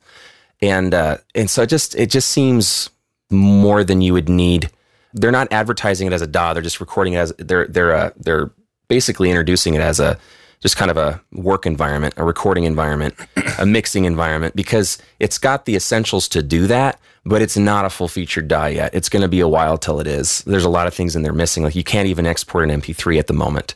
and 0.63 0.93
uh, 0.93 1.17
and 1.35 1.49
so 1.49 1.63
it 1.63 1.69
just 1.69 1.93
it 1.95 2.09
just 2.09 2.29
seems 2.29 2.89
more 3.29 3.83
than 3.83 4.01
you 4.01 4.13
would 4.13 4.29
need. 4.29 4.69
They're 5.13 5.31
not 5.31 5.51
advertising 5.51 6.07
it 6.07 6.13
as 6.13 6.21
a 6.21 6.27
DAW; 6.27 6.53
they're 6.53 6.63
just 6.63 6.79
recording 6.79 7.13
it 7.13 7.17
as 7.17 7.33
they're 7.37 7.67
they're 7.67 7.93
uh, 7.95 8.09
they're 8.15 8.49
basically 8.87 9.29
introducing 9.29 9.73
it 9.73 9.81
as 9.81 9.99
a 9.99 10.17
just 10.61 10.77
kind 10.77 10.89
of 10.89 10.95
a 10.95 11.21
work 11.33 11.65
environment, 11.65 12.13
a 12.15 12.23
recording 12.23 12.63
environment, 12.63 13.13
a 13.59 13.65
mixing 13.65 14.05
environment 14.05 14.55
because 14.55 14.97
it's 15.19 15.37
got 15.37 15.65
the 15.65 15.75
essentials 15.75 16.29
to 16.29 16.41
do 16.41 16.67
that, 16.67 16.97
but 17.25 17.41
it's 17.41 17.57
not 17.57 17.83
a 17.83 17.89
full 17.89 18.07
featured 18.07 18.47
DAW 18.47 18.67
yet. 18.67 18.93
It's 18.95 19.09
going 19.09 19.23
to 19.23 19.27
be 19.27 19.41
a 19.41 19.47
while 19.47 19.77
till 19.77 19.99
it 19.99 20.07
is. 20.07 20.41
There's 20.43 20.63
a 20.63 20.69
lot 20.69 20.87
of 20.87 20.93
things 20.93 21.17
in 21.17 21.21
there 21.23 21.33
missing, 21.33 21.63
like 21.63 21.75
you 21.75 21.83
can't 21.83 22.07
even 22.07 22.25
export 22.25 22.69
an 22.69 22.81
MP3 22.81 23.19
at 23.19 23.27
the 23.27 23.33
moment. 23.33 23.75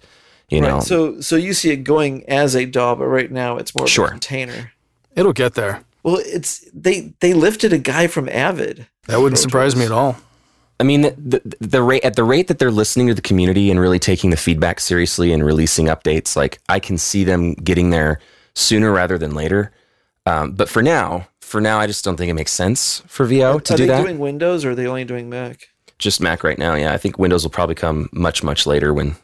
You 0.50 0.62
know, 0.62 0.80
so 0.80 1.20
so 1.20 1.36
you 1.36 1.54
see 1.54 1.72
it 1.72 1.84
going 1.84 2.24
as 2.30 2.56
a 2.56 2.64
daw 2.66 2.96
but 2.96 3.08
right 3.08 3.30
now 3.30 3.58
it's 3.58 3.76
more 3.76 3.84
of 3.84 3.90
Sure. 3.90 4.08
a 4.08 4.12
container 4.12 4.72
it'll 5.14 5.34
get 5.34 5.56
there. 5.56 5.84
Well 6.08 6.22
it's 6.26 6.68
they 6.74 7.14
they 7.20 7.34
lifted 7.34 7.74
a 7.74 7.78
guy 7.78 8.08
from 8.08 8.30
avid 8.30 8.88
That 9.08 9.20
wouldn't 9.20 9.40
surprise 9.40 9.76
me 9.76 9.86
at 9.86 9.92
all. 9.92 10.16
I 10.80 10.84
mean, 10.84 11.02
the, 11.02 11.42
the, 11.44 11.56
the 11.60 11.82
rate 11.82 12.06
at 12.06 12.16
the 12.16 12.24
rate 12.24 12.48
that 12.50 12.60
they're 12.60 12.70
listening 12.72 13.08
to 13.08 13.16
the 13.16 13.22
community 13.22 13.72
and 13.72 13.80
really 13.80 13.98
taking 13.98 14.30
the 14.30 14.38
feedback 14.38 14.80
seriously 14.80 15.34
and 15.34 15.44
releasing 15.44 15.88
updates, 15.88 16.36
like 16.36 16.60
I 16.70 16.80
can 16.80 17.00
see 17.00 17.24
them 17.24 17.56
getting 17.56 17.90
there 17.90 18.20
sooner 18.54 18.92
rather 18.92 19.18
than 19.18 19.34
later. 19.34 19.72
Um, 20.28 20.52
but 20.52 20.70
for 20.70 20.84
now, 20.84 21.28
for 21.42 21.60
now, 21.62 21.80
I 21.80 21.88
just 21.88 22.06
don't 22.06 22.16
think 22.16 22.30
it 22.30 22.36
makes 22.36 22.52
sense 22.52 23.02
for 23.08 23.26
VO 23.26 23.58
to 23.58 23.74
do 23.74 23.74
that. 23.74 23.74
are 23.74 23.78
do 23.78 23.84
they 23.84 23.88
that. 23.88 24.02
doing 24.04 24.20
windows 24.20 24.66
or 24.66 24.72
are 24.72 24.76
they 24.76 24.86
only 24.86 25.06
doing 25.06 25.30
mac 25.30 25.68
just 26.00 26.22
Mac 26.22 26.44
right 26.44 26.58
now, 26.58 26.76
yeah. 26.76 26.94
I 26.94 26.98
think 26.98 27.18
Windows 27.18 27.44
will 27.44 27.52
probably 27.52 27.76
come 27.76 28.10
much 28.12 28.44
much 28.44 28.68
later 28.68 28.94
when 28.94 29.16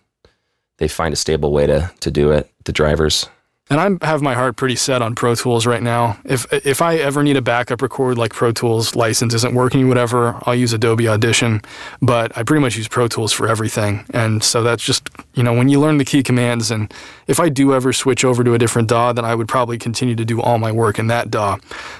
they 0.78 0.88
find 0.88 1.14
a 1.14 1.18
stable 1.18 1.52
way 1.52 1.68
to 1.68 1.92
to 2.00 2.12
do 2.12 2.32
it. 2.32 2.50
The 2.66 2.72
drivers. 2.72 3.30
And 3.70 4.00
I 4.02 4.06
have 4.06 4.22
my 4.22 4.34
heart 4.34 4.58
pretty 4.58 4.76
set 4.76 5.02
on 5.02 5.16
Pro 5.16 5.36
Tools 5.36 5.66
right 5.66 5.82
now. 5.82 6.18
If 6.26 6.52
if 6.52 6.82
I 6.82 6.98
ever 6.98 7.24
need 7.24 7.38
a 7.38 7.42
backup 7.42 7.82
record, 7.82 8.18
like 8.18 8.34
Pro 8.34 8.52
Tools 8.52 8.94
license 8.94 9.34
isn't 9.34 9.56
working, 9.56 9.88
whatever, 9.88 10.38
I'll 10.44 10.54
use 10.54 10.74
Adobe 10.74 11.08
Audition. 11.08 11.62
But 12.02 12.38
I 12.38 12.44
pretty 12.44 12.62
much 12.62 12.76
use 12.76 12.90
Pro 12.90 13.08
Tools 13.08 13.32
for 13.32 13.48
everything. 13.48 14.06
And 14.14 14.44
so 14.44 14.64
that's 14.64 14.84
just 14.84 15.10
you 15.34 15.44
know 15.44 15.54
when 15.54 15.70
you 15.70 15.80
learn 15.80 15.98
the 15.98 16.06
key 16.06 16.24
commands. 16.24 16.72
And 16.72 16.94
if 17.28 17.40
I 17.40 17.48
do 17.48 17.74
ever 17.74 17.94
switch 17.94 18.26
over 18.26 18.44
to 18.44 18.54
a 18.54 18.58
different 18.58 18.90
DAW, 18.90 19.14
then 19.14 19.24
I 19.24 19.34
would 19.34 19.48
probably 19.48 19.78
continue 19.78 20.16
to 20.16 20.26
do 20.26 20.42
all 20.42 20.58
my 20.58 20.72
work 20.72 21.00
in 21.00 21.08
that 21.08 21.32
DAW. 21.32 21.58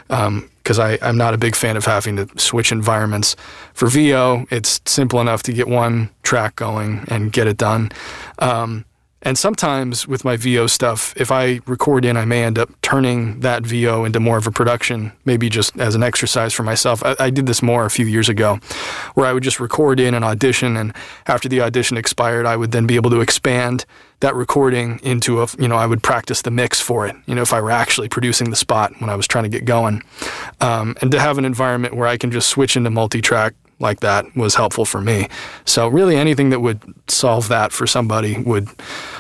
Because 0.10 0.80
I 0.80 1.00
I'm 1.02 1.18
not 1.18 1.34
a 1.34 1.38
big 1.38 1.56
fan 1.56 1.78
of 1.78 1.86
having 1.86 2.18
to 2.18 2.28
switch 2.38 2.74
environments. 2.74 3.38
For 3.74 3.88
VO, 3.88 4.46
it's 4.52 4.82
simple 4.86 5.22
enough 5.22 5.44
to 5.44 5.54
get 5.54 5.70
one 5.70 6.10
track 6.24 6.58
going 6.58 7.06
and 7.08 7.32
get 7.32 7.48
it 7.48 7.56
done. 7.56 7.92
Um, 8.40 8.86
and 9.24 9.38
sometimes 9.38 10.08
with 10.08 10.26
my 10.26 10.36
VO 10.36 10.68
stuff, 10.68 11.14
if 11.16 11.32
I 11.32 11.62
record 11.66 12.04
in, 12.04 12.18
I 12.18 12.26
may 12.26 12.44
end 12.44 12.60
up 12.60 12.70
turning 12.82 13.40
that 13.40 13.66
VO 13.66 14.04
into 14.04 14.20
more 14.20 14.38
of 14.38 14.46
a 14.46 14.52
production, 14.52 15.14
maybe 15.24 15.50
just 15.50 15.80
as 15.80 15.96
an 15.96 16.04
exercise 16.04 16.54
for 16.54 16.64
myself. 16.64 17.02
I, 17.04 17.16
I 17.20 17.30
did 17.30 17.46
this 17.46 17.62
more 17.62 17.86
a 17.86 17.90
few 17.90 18.06
years 18.06 18.28
ago, 18.28 18.60
where 19.16 19.26
I 19.26 19.32
would 19.32 19.44
just 19.44 19.62
record 19.62 20.00
in 20.02 20.14
an 20.14 20.24
audition, 20.24 20.76
and 20.76 20.94
after 21.26 21.48
the 21.48 21.62
audition 21.62 21.96
expired, 21.96 22.46
I 22.46 22.58
would 22.58 22.72
then 22.72 22.86
be 22.86 22.96
able 22.96 23.10
to 23.12 23.22
expand 23.22 23.86
that 24.20 24.36
recording 24.36 25.00
into 25.04 25.42
a, 25.42 25.48
you 25.58 25.68
know, 25.68 25.76
I 25.76 25.86
would 25.86 26.04
practice 26.04 26.42
the 26.42 26.52
mix 26.52 26.82
for 26.82 27.08
it, 27.08 27.16
you 27.26 27.36
know, 27.36 27.42
if 27.42 27.54
I 27.54 27.62
were 27.62 27.72
actually 27.72 28.10
producing 28.10 28.50
the 28.50 28.56
spot 28.56 28.92
when 29.00 29.10
I 29.10 29.16
was 29.16 29.28
trying 29.28 29.44
to 29.44 29.50
get 29.50 29.66
going. 29.66 30.02
Um, 30.62 30.96
and 31.02 31.12
to 31.12 31.20
have 31.20 31.38
an 31.38 31.46
environment 31.46 31.96
where 31.96 32.08
I 32.08 32.18
can 32.18 32.32
just 32.32 32.50
switch 32.50 32.76
into 32.76 32.90
multi 32.90 33.22
track 33.22 33.54
like 33.84 34.00
that 34.00 34.26
was 34.36 34.56
helpful 34.56 34.86
for 34.86 35.00
me. 35.00 35.28
So 35.66 35.88
really 35.88 36.16
anything 36.16 36.50
that 36.50 36.62
would 36.62 36.82
solve 37.08 37.48
that 37.50 37.72
for 37.72 37.86
somebody 37.86 38.42
would 38.42 38.68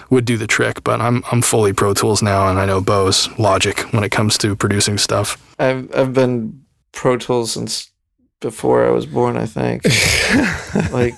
would 0.09 0.25
do 0.25 0.37
the 0.37 0.47
trick. 0.47 0.83
But 0.83 1.01
I'm 1.01 1.23
I'm 1.31 1.43
fully 1.43 1.73
Pro 1.73 1.93
Tools 1.93 2.23
now 2.23 2.49
and 2.49 2.57
I 2.57 2.65
know 2.65 2.81
Beau's 2.81 3.29
logic 3.37 3.81
when 3.93 4.03
it 4.03 4.09
comes 4.09 4.37
to 4.39 4.55
producing 4.55 4.97
stuff. 4.97 5.37
I've 5.59 5.93
I've 5.95 6.13
been 6.13 6.63
Pro 6.91 7.17
Tools 7.17 7.51
since 7.51 7.91
before 8.39 8.85
I 8.85 8.89
was 8.89 9.05
born. 9.05 9.37
I 9.37 9.45
think. 9.45 9.83
like 10.91 11.13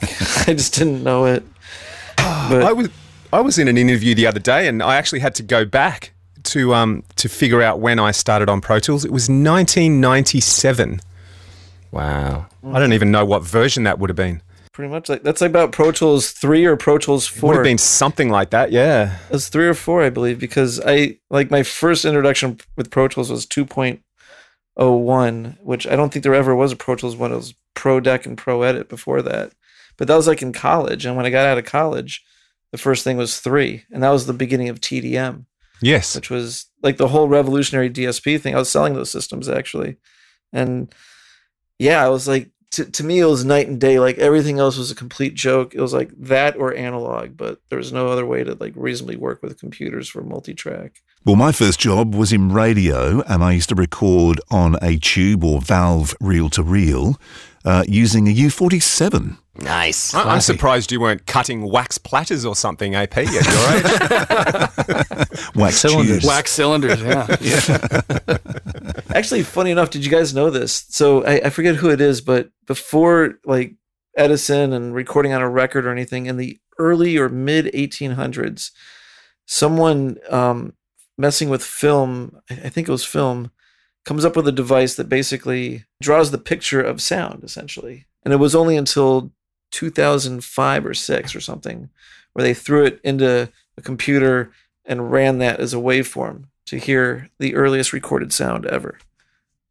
I 0.47 0.53
just 0.53 0.73
didn't 0.73 1.03
know 1.03 1.25
it. 1.25 1.43
But 2.17 2.63
I 2.63 2.73
was 2.73 2.89
I 3.31 3.41
was 3.41 3.57
in 3.57 3.67
an 3.67 3.77
interview 3.77 4.15
the 4.15 4.27
other 4.27 4.39
day, 4.39 4.67
and 4.67 4.81
I 4.81 4.95
actually 4.95 5.19
had 5.19 5.35
to 5.35 5.43
go 5.43 5.65
back 5.65 6.13
to 6.43 6.73
um 6.73 7.03
to 7.17 7.27
figure 7.27 7.61
out 7.61 7.79
when 7.79 7.99
I 7.99 8.11
started 8.11 8.49
on 8.49 8.61
Pro 8.61 8.79
Tools. 8.79 9.03
It 9.03 9.11
was 9.11 9.23
1997. 9.23 11.01
Wow. 11.95 12.47
I 12.73 12.79
don't 12.79 12.93
even 12.93 13.09
know 13.11 13.23
what 13.25 13.43
version 13.43 13.83
that 13.83 13.97
would 13.99 14.09
have 14.09 14.17
been. 14.17 14.41
pretty 14.73 14.91
much 14.91 15.07
like 15.07 15.23
that's 15.23 15.41
about 15.41 15.71
Pro 15.71 15.91
Tools 15.91 16.31
three 16.31 16.65
or 16.65 16.75
Pro 16.75 16.97
Tools 16.97 17.25
four. 17.25 17.49
Would 17.49 17.55
have 17.57 17.63
been 17.63 17.77
something 17.77 18.29
like 18.29 18.49
that. 18.49 18.71
Yeah. 18.71 19.17
It 19.29 19.33
was 19.33 19.47
three 19.49 19.67
or 19.67 19.73
four, 19.73 20.03
I 20.03 20.09
believe, 20.09 20.37
because 20.39 20.81
I 20.85 21.17
like 21.29 21.49
my 21.49 21.63
first 21.63 22.03
introduction 22.05 22.59
with 22.75 22.91
Pro 22.91 23.07
Tools 23.07 23.31
was 23.31 23.45
2.01, 24.77 25.57
which 25.63 25.87
I 25.87 25.95
don't 25.95 26.11
think 26.11 26.23
there 26.23 26.35
ever 26.35 26.55
was 26.55 26.71
a 26.71 26.75
Pro 26.75 26.95
Tools 26.95 27.15
one. 27.15 27.31
It 27.31 27.35
was 27.37 27.53
Pro 27.73 27.99
Deck 27.99 28.25
and 28.25 28.37
Pro 28.37 28.61
Edit 28.63 28.89
before 28.89 29.21
that. 29.21 29.53
But 29.97 30.07
that 30.07 30.15
was 30.15 30.27
like 30.27 30.41
in 30.41 30.51
college. 30.53 31.05
And 31.05 31.15
when 31.15 31.25
I 31.25 31.29
got 31.29 31.45
out 31.47 31.57
of 31.57 31.65
college, 31.65 32.23
the 32.71 32.77
first 32.77 33.03
thing 33.03 33.15
was 33.17 33.39
three. 33.39 33.85
And 33.91 34.03
that 34.03 34.09
was 34.09 34.25
the 34.25 34.33
beginning 34.33 34.67
of 34.69 34.81
TDM, 34.81 35.45
Yes. 35.81 36.15
which 36.15 36.29
was 36.29 36.65
like 36.83 36.97
the 36.97 37.07
whole 37.07 37.29
revolutionary 37.29 37.89
DSP 37.89 38.39
thing. 38.41 38.53
I 38.55 38.59
was 38.59 38.69
selling 38.69 38.93
those 38.93 39.11
systems 39.11 39.47
actually. 39.47 39.95
And 40.51 40.93
yeah, 41.79 42.03
I 42.03 42.09
was 42.09 42.27
like, 42.27 42.49
to, 42.71 42.85
to 42.85 43.03
me, 43.03 43.19
it 43.19 43.25
was 43.25 43.45
night 43.45 43.67
and 43.67 43.79
day. 43.79 43.99
Like 43.99 44.17
everything 44.17 44.59
else 44.59 44.77
was 44.77 44.91
a 44.91 44.95
complete 44.95 45.33
joke. 45.33 45.73
It 45.73 45.81
was 45.81 45.93
like 45.93 46.11
that 46.17 46.57
or 46.57 46.75
analog, 46.75 47.37
but 47.37 47.61
there 47.69 47.77
was 47.77 47.93
no 47.93 48.07
other 48.09 48.25
way 48.25 48.43
to 48.43 48.55
like 48.55 48.73
reasonably 48.75 49.15
work 49.15 49.41
with 49.41 49.59
computers 49.59 50.09
for 50.09 50.21
multi-track. 50.23 51.01
Well, 51.23 51.35
my 51.35 51.51
first 51.51 51.79
job 51.79 52.13
was 52.13 52.31
in 52.31 52.51
radio, 52.51 53.21
and 53.21 53.43
I 53.43 53.53
used 53.53 53.69
to 53.69 53.75
record 53.75 54.39
on 54.51 54.75
a 54.81 54.97
tube 54.97 55.43
or 55.43 55.61
valve 55.61 56.13
reel 56.19 56.49
to 56.51 56.63
reel 56.63 57.19
uh, 57.65 57.83
using 57.87 58.27
a 58.27 58.31
U47. 58.33 59.37
Nice. 59.59 60.13
I- 60.13 60.33
I'm 60.33 60.41
surprised 60.41 60.91
you 60.91 60.99
weren't 61.01 61.25
cutting 61.25 61.63
wax 61.69 61.97
platters 61.97 62.45
or 62.45 62.55
something, 62.55 62.93
AP, 62.95 63.17
at 63.17 63.31
your 63.31 63.41
age. 63.41 65.39
Wax 65.55 65.77
Cylinders. 65.77 66.21
tubes. 66.21 66.25
Wax 66.25 66.51
cylinders, 66.51 67.01
yeah. 67.01 67.27
Actually, 69.15 69.43
funny 69.43 69.71
enough, 69.71 69.89
did 69.89 70.03
you 70.05 70.11
guys 70.11 70.33
know 70.33 70.49
this? 70.49 70.85
So 70.89 71.23
I, 71.25 71.41
I 71.45 71.49
forget 71.49 71.75
who 71.75 71.89
it 71.89 72.01
is, 72.01 72.21
but 72.21 72.49
before 72.67 73.39
like 73.45 73.75
Edison 74.17 74.73
and 74.73 74.93
recording 74.93 75.33
on 75.33 75.41
a 75.41 75.49
record 75.49 75.85
or 75.85 75.91
anything 75.91 76.25
in 76.25 76.37
the 76.37 76.59
early 76.77 77.17
or 77.17 77.29
mid 77.29 77.65
1800s, 77.67 78.71
someone 79.45 80.17
um, 80.29 80.73
messing 81.17 81.49
with 81.49 81.63
film, 81.63 82.37
I 82.49 82.53
I 82.65 82.69
think 82.69 82.87
it 82.87 82.91
was 82.91 83.05
film, 83.05 83.51
comes 84.05 84.23
up 84.23 84.35
with 84.35 84.47
a 84.47 84.51
device 84.51 84.95
that 84.95 85.09
basically 85.09 85.83
draws 86.01 86.31
the 86.31 86.37
picture 86.37 86.81
of 86.81 87.01
sound 87.01 87.43
essentially. 87.43 88.05
And 88.23 88.33
it 88.33 88.37
was 88.37 88.55
only 88.55 88.77
until 88.77 89.31
2005 89.71 90.85
or 90.85 90.93
six 90.93 91.35
or 91.35 91.41
something 91.41 91.89
where 92.33 92.43
they 92.43 92.53
threw 92.53 92.85
it 92.85 92.99
into 93.03 93.49
a 93.77 93.81
computer 93.81 94.51
and 94.85 95.11
ran 95.11 95.39
that 95.39 95.59
as 95.59 95.73
a 95.73 95.77
waveform 95.77 96.45
to 96.67 96.77
hear 96.77 97.29
the 97.39 97.55
earliest 97.55 97.93
recorded 97.93 98.31
sound 98.31 98.65
ever. 98.65 98.99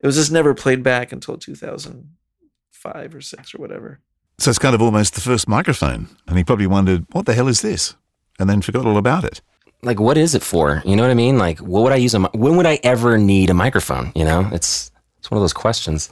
It 0.00 0.06
was 0.06 0.16
just 0.16 0.32
never 0.32 0.54
played 0.54 0.82
back 0.82 1.12
until 1.12 1.36
2005 1.36 3.14
or 3.14 3.20
six 3.20 3.54
or 3.54 3.58
whatever. 3.58 4.00
So 4.38 4.50
it's 4.50 4.58
kind 4.58 4.74
of 4.74 4.82
almost 4.82 5.14
the 5.14 5.20
first 5.20 5.48
microphone. 5.48 6.08
And 6.26 6.36
he 6.36 6.44
probably 6.44 6.66
wondered, 6.66 7.06
what 7.12 7.26
the 7.26 7.34
hell 7.34 7.48
is 7.48 7.62
this? 7.62 7.94
And 8.38 8.50
then 8.50 8.62
forgot 8.62 8.86
all 8.86 8.98
about 8.98 9.24
it. 9.24 9.40
Like, 9.84 10.00
what 10.00 10.16
is 10.16 10.34
it 10.34 10.42
for? 10.42 10.82
You 10.84 10.96
know 10.96 11.02
what 11.02 11.10
I 11.10 11.14
mean? 11.14 11.38
Like, 11.38 11.58
what 11.58 11.82
would 11.82 11.92
I 11.92 11.96
use 11.96 12.14
a? 12.14 12.20
When 12.20 12.56
would 12.56 12.66
I 12.66 12.78
ever 12.82 13.18
need 13.18 13.50
a 13.50 13.54
microphone? 13.54 14.12
You 14.14 14.24
know, 14.24 14.48
it's 14.52 14.90
it's 15.18 15.30
one 15.30 15.38
of 15.38 15.42
those 15.42 15.52
questions. 15.52 16.10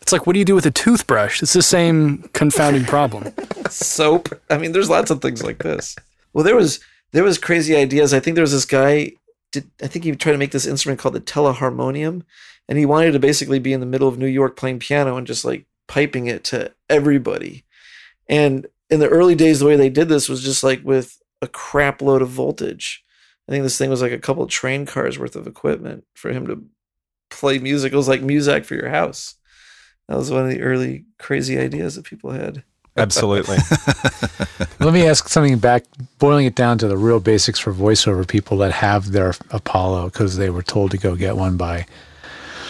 It's 0.00 0.12
like, 0.12 0.26
what 0.26 0.34
do 0.34 0.38
you 0.38 0.44
do 0.44 0.54
with 0.54 0.66
a 0.66 0.70
toothbrush? 0.70 1.42
It's 1.42 1.54
the 1.54 1.62
same 1.62 2.28
confounding 2.34 2.84
problem. 2.84 3.32
soap. 3.70 4.28
I 4.50 4.58
mean, 4.58 4.72
there's 4.72 4.90
lots 4.90 5.10
of 5.10 5.22
things 5.22 5.42
like 5.42 5.62
this. 5.62 5.96
Well, 6.32 6.44
there 6.44 6.56
was 6.56 6.80
there 7.12 7.24
was 7.24 7.38
crazy 7.38 7.76
ideas. 7.76 8.12
I 8.12 8.20
think 8.20 8.34
there 8.34 8.42
was 8.42 8.52
this 8.52 8.66
guy. 8.66 9.12
Did 9.52 9.70
I 9.82 9.86
think 9.86 10.04
he 10.04 10.14
tried 10.16 10.32
to 10.32 10.38
make 10.38 10.50
this 10.50 10.66
instrument 10.66 11.00
called 11.00 11.14
the 11.14 11.20
teleharmonium, 11.20 12.22
and 12.68 12.78
he 12.78 12.86
wanted 12.86 13.12
to 13.12 13.18
basically 13.18 13.58
be 13.58 13.72
in 13.72 13.80
the 13.80 13.86
middle 13.86 14.08
of 14.08 14.18
New 14.18 14.26
York 14.26 14.56
playing 14.56 14.78
piano 14.78 15.16
and 15.16 15.26
just 15.26 15.44
like 15.44 15.66
piping 15.86 16.26
it 16.26 16.44
to 16.44 16.72
everybody. 16.88 17.64
And 18.28 18.66
in 18.90 19.00
the 19.00 19.08
early 19.08 19.34
days, 19.34 19.60
the 19.60 19.66
way 19.66 19.76
they 19.76 19.90
did 19.90 20.08
this 20.08 20.28
was 20.28 20.42
just 20.42 20.62
like 20.62 20.82
with 20.84 21.18
a 21.44 21.48
crap 21.48 22.02
load 22.02 22.22
of 22.22 22.28
voltage. 22.28 23.04
I 23.48 23.52
think 23.52 23.62
this 23.62 23.78
thing 23.78 23.90
was 23.90 24.02
like 24.02 24.12
a 24.12 24.18
couple 24.18 24.42
of 24.42 24.50
train 24.50 24.86
cars 24.86 25.18
worth 25.18 25.36
of 25.36 25.46
equipment 25.46 26.04
for 26.14 26.30
him 26.30 26.46
to 26.46 26.64
play 27.30 27.58
music. 27.58 27.92
It 27.92 27.96
was 27.96 28.08
like 28.08 28.22
music 28.22 28.64
for 28.64 28.74
your 28.74 28.88
house. 28.88 29.36
That 30.08 30.16
was 30.16 30.30
one 30.30 30.44
of 30.44 30.50
the 30.50 30.62
early 30.62 31.04
crazy 31.18 31.58
ideas 31.58 31.94
that 31.94 32.04
people 32.04 32.30
had. 32.30 32.64
Absolutely. 32.96 33.56
Let 34.80 34.94
me 34.94 35.06
ask 35.06 35.28
something 35.28 35.58
back, 35.58 35.84
boiling 36.18 36.46
it 36.46 36.54
down 36.54 36.78
to 36.78 36.88
the 36.88 36.96
real 36.96 37.20
basics 37.20 37.58
for 37.58 37.72
voiceover 37.72 38.26
people 38.26 38.58
that 38.58 38.72
have 38.72 39.10
their 39.12 39.34
Apollo 39.50 40.06
because 40.10 40.36
they 40.36 40.50
were 40.50 40.62
told 40.62 40.92
to 40.92 40.98
go 40.98 41.16
get 41.16 41.36
one 41.36 41.56
by 41.56 41.86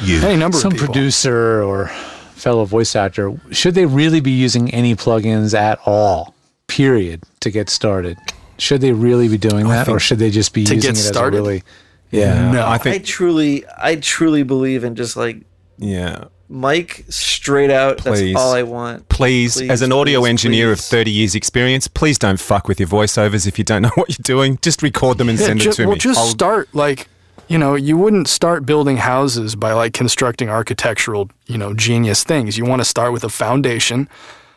You. 0.03 0.22
Any 0.22 0.37
number 0.37 0.57
some 0.57 0.72
of 0.72 0.79
people. 0.79 0.95
producer 0.95 1.62
or 1.62 1.89
fellow 1.89 2.64
voice 2.64 2.97
actor. 2.97 3.39
Should 3.51 3.75
they 3.75 3.87
really 3.87 4.20
be 4.20 4.31
using 4.31 4.72
any 4.72 4.95
plugins 4.95 5.55
at 5.55 5.79
all, 5.85 6.35
period, 6.68 7.22
to 7.41 7.51
get 7.51 7.68
started? 7.68 8.16
Should 8.59 8.80
they 8.80 8.92
really 8.92 9.28
be 9.28 9.38
doing 9.38 9.68
that 9.68 9.88
or 9.88 9.98
should 9.98 10.18
they 10.18 10.30
just 10.30 10.52
be 10.52 10.64
To 10.64 10.74
using 10.74 10.90
get 10.92 10.98
it 10.98 11.02
started? 11.02 11.36
as 11.36 11.40
a 11.40 11.42
really. 11.42 11.62
Yeah. 12.11 12.52
No, 12.52 12.66
I 12.66 12.78
think 12.78 12.94
I 12.94 12.98
truly, 13.05 13.64
I 13.76 13.96
truly 13.96 14.42
believe 14.44 14.84
in 14.84 14.94
just 14.94 15.16
like 15.16 15.38
yeah. 15.78 16.24
Mike 16.48 17.05
straight 17.09 17.70
out. 17.70 17.98
Please. 17.98 18.32
That's 18.34 18.36
all 18.44 18.52
I 18.55 18.62
want. 18.62 19.09
Please, 19.09 19.57
Please, 19.57 19.70
as 19.70 19.82
an 19.82 19.92
audio 19.92 20.20
please, 20.20 20.28
engineer 20.28 20.70
of 20.70 20.78
30 20.78 21.11
years 21.11 21.34
experience, 21.34 21.88
please 21.88 22.18
don't 22.18 22.38
fuck 22.38 22.68
with 22.68 22.78
your 22.78 22.88
voiceovers 22.88 23.46
if 23.48 23.59
you 23.59 23.64
don't 23.64 23.82
know 23.86 23.90
what 23.96 24.11
you're 24.11 24.22
doing. 24.22 24.59
Just 24.62 24.82
record 24.82 25.18
them 25.18 25.28
and 25.28 25.38
Yeah, 25.40 25.46
send 25.46 25.61
ju- 25.61 25.70
it 25.70 25.72
to 25.76 25.84
well, 25.86 25.92
me. 25.94 25.98
just 25.98 26.18
I'll- 26.20 26.26
start 26.26 26.68
like, 26.74 27.09
you 27.48 27.59
know, 27.59 27.74
you 27.74 27.96
wouldn't 27.96 28.28
start 28.28 28.64
building 28.66 28.98
houses 28.98 29.57
by 29.57 29.72
like 29.72 29.94
constructing 29.94 30.48
architectural, 30.48 31.30
you 31.46 31.59
know, 31.59 31.74
genius 31.74 32.22
things. 32.22 32.57
You 32.57 32.64
want 32.66 32.80
to 32.80 32.84
start 32.86 33.12
with 33.12 33.24
a 33.24 33.28
foundation 33.30 34.09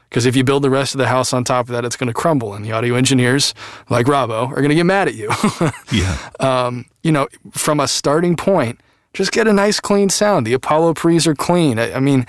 because 0.09 0.25
if 0.25 0.35
you 0.35 0.43
build 0.43 0.63
the 0.63 0.69
rest 0.69 0.93
of 0.93 0.99
the 0.99 1.07
house 1.07 1.33
on 1.33 1.43
top 1.43 1.67
of 1.67 1.73
that, 1.73 1.83
it's 1.85 1.95
going 1.97 2.07
to 2.07 2.13
crumble. 2.13 2.53
And 2.53 2.63
the 2.65 2.71
audio 2.71 2.95
engineers, 2.95 3.53
like 3.89 4.05
Robbo, 4.05 4.47
are 4.49 4.55
going 4.55 4.69
to 4.69 4.75
get 4.75 4.85
mad 4.85 5.07
at 5.07 5.15
you. 5.15 5.29
Yeah. 5.91 6.71
you 7.03 7.11
know, 7.11 7.27
from 7.51 7.79
a 7.79 7.87
starting 7.87 8.35
point, 8.35 8.79
just 9.13 9.31
get 9.31 9.47
a 9.47 9.53
nice 9.53 9.79
clean 9.79 10.09
sound. 10.09 10.45
The 10.45 10.53
Apollo 10.53 10.93
pre's 10.95 11.25
are 11.27 11.35
clean. 11.35 11.79
I, 11.79 11.93
I 11.93 11.99
mean, 11.99 12.25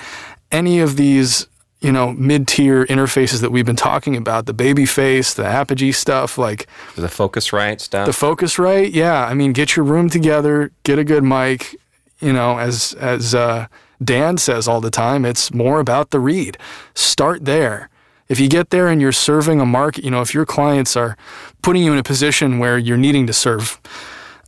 any 0.50 0.80
of 0.80 0.96
these, 0.96 1.46
you 1.80 1.92
know, 1.92 2.12
mid-tier 2.12 2.86
interfaces 2.86 3.40
that 3.42 3.50
we've 3.52 3.66
been 3.66 3.76
talking 3.76 4.16
about, 4.16 4.46
the 4.46 4.54
Babyface, 4.54 5.34
the 5.34 5.44
Apogee 5.44 5.92
stuff, 5.92 6.38
like 6.38 6.66
The 6.96 7.06
Focusrite 7.08 7.80
stuff. 7.80 8.06
the 8.06 8.12
Focusrite 8.12 8.94
yeah 8.94 9.26
i 9.26 9.34
mean 9.34 9.52
get 9.52 9.76
your 9.76 9.84
room 9.84 10.08
together 10.08 10.70
get 10.82 10.98
a 10.98 11.04
good 11.04 11.22
mic 11.22 11.76
you 12.20 12.32
know 12.32 12.58
as 12.58 12.94
as 12.94 13.34
uh, 13.34 13.66
dan 14.02 14.38
says 14.38 14.68
all 14.68 14.80
the 14.80 14.90
time 14.90 15.24
it's 15.24 15.52
more 15.52 15.80
about 15.80 16.10
the 16.10 16.20
read. 16.20 16.56
Start 16.94 17.44
there. 17.44 17.88
If 18.28 18.38
you 18.38 18.48
get 18.48 18.70
there 18.70 18.88
and 18.88 19.00
you're 19.00 19.12
serving 19.12 19.60
a 19.60 19.66
market 19.66 20.04
you 20.04 20.10
know 20.10 20.20
if 20.20 20.34
your 20.34 20.46
clients 20.46 20.96
are 20.96 21.16
putting 21.62 21.82
you 21.82 21.92
in 21.92 21.98
a 21.98 22.02
position 22.02 22.58
where 22.58 22.78
you're 22.78 22.98
needing 22.98 23.26
to 23.26 23.32
serve 23.32 23.80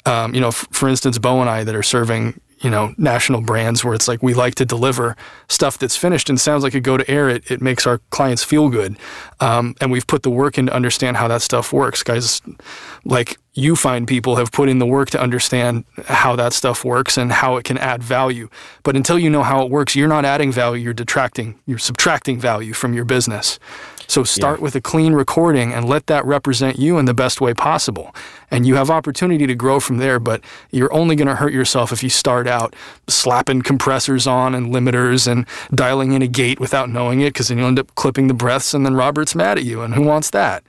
um, 0.07 0.34
you 0.34 0.40
know 0.40 0.48
f- 0.48 0.66
for 0.70 0.88
instance 0.88 1.18
Beau 1.18 1.40
and 1.40 1.48
i 1.51 1.64
that 1.64 1.74
are 1.74 1.82
serving 1.82 2.40
you 2.61 2.70
know 2.70 2.94
national 2.98 3.40
brands 3.40 3.84
where 3.84 3.94
it's 3.94 4.08
like 4.08 4.22
we 4.22 4.34
like 4.34 4.54
to 4.56 4.64
deliver 4.64 5.16
stuff 5.48 5.78
that's 5.78 5.96
finished. 5.96 6.28
And 6.28 6.40
sounds 6.40 6.62
like 6.62 6.74
a 6.74 6.80
go 6.80 6.96
to 6.96 7.11
air 7.11 7.28
it, 7.28 7.50
it 7.50 7.61
makes 7.61 7.86
our 7.86 7.98
clients 8.11 8.44
feel 8.44 8.68
good. 8.68 8.98
Um, 9.40 9.74
and 9.80 9.90
we've 9.90 10.06
put 10.06 10.22
the 10.22 10.30
work 10.30 10.58
in 10.58 10.66
to 10.66 10.74
understand 10.74 11.16
how 11.16 11.28
that 11.28 11.42
stuff 11.42 11.72
works. 11.72 12.02
Guys 12.02 12.42
like 13.04 13.38
you 13.54 13.74
find 13.74 14.06
people 14.06 14.36
have 14.36 14.52
put 14.52 14.68
in 14.68 14.78
the 14.78 14.86
work 14.86 15.11
to 15.11 15.20
understand 15.20 15.84
how 16.06 16.36
that 16.36 16.52
stuff 16.52 16.84
works 16.84 17.18
and 17.18 17.32
how 17.32 17.56
it 17.56 17.64
can 17.64 17.78
add 17.78 18.02
value. 18.02 18.48
But 18.82 18.94
until 18.96 19.18
you 19.18 19.30
know 19.30 19.42
how 19.42 19.64
it 19.64 19.70
works 19.70 19.96
you're 19.96 20.08
not 20.08 20.24
adding 20.24 20.52
value 20.52 20.82
you're 20.82 20.94
detracting 20.94 21.58
you're 21.66 21.78
subtracting 21.78 22.38
value 22.38 22.72
from 22.72 22.94
your 22.94 23.04
business 23.04 23.58
so 24.11 24.24
start 24.24 24.61
with 24.61 24.74
a 24.74 24.80
clean 24.80 25.12
recording 25.12 25.72
and 25.72 25.88
let 25.88 26.08
that 26.08 26.24
represent 26.24 26.80
you 26.80 26.98
in 26.98 27.04
the 27.04 27.14
best 27.14 27.40
way 27.40 27.54
possible. 27.54 28.12
And 28.50 28.66
you 28.66 28.74
have 28.74 28.90
opportunity 28.90 29.46
to 29.46 29.54
grow 29.54 29.78
from 29.78 29.98
there, 29.98 30.18
but 30.18 30.42
you're 30.72 30.92
only 30.92 31.14
going 31.14 31.28
to 31.28 31.36
hurt 31.36 31.52
yourself 31.52 31.92
if 31.92 32.02
you 32.02 32.08
start 32.08 32.48
out 32.48 32.74
slapping 33.06 33.62
compressors 33.62 34.26
on 34.26 34.52
and 34.52 34.74
limiters 34.74 35.30
and 35.30 35.46
dialing 35.72 36.11
in 36.11 36.22
a 36.22 36.26
gate 36.26 36.58
without 36.58 36.90
knowing 36.90 37.20
it 37.20 37.34
because 37.34 37.48
then 37.48 37.58
you'll 37.58 37.68
end 37.68 37.78
up 37.78 37.94
clipping 37.94 38.26
the 38.26 38.34
breaths 38.34 38.74
and 38.74 38.84
then 38.84 38.94
Robert's 38.94 39.36
mad 39.36 39.58
at 39.58 39.64
you. 39.64 39.82
And 39.82 39.94
who 39.94 40.02
wants 40.02 40.30
that? 40.30 40.64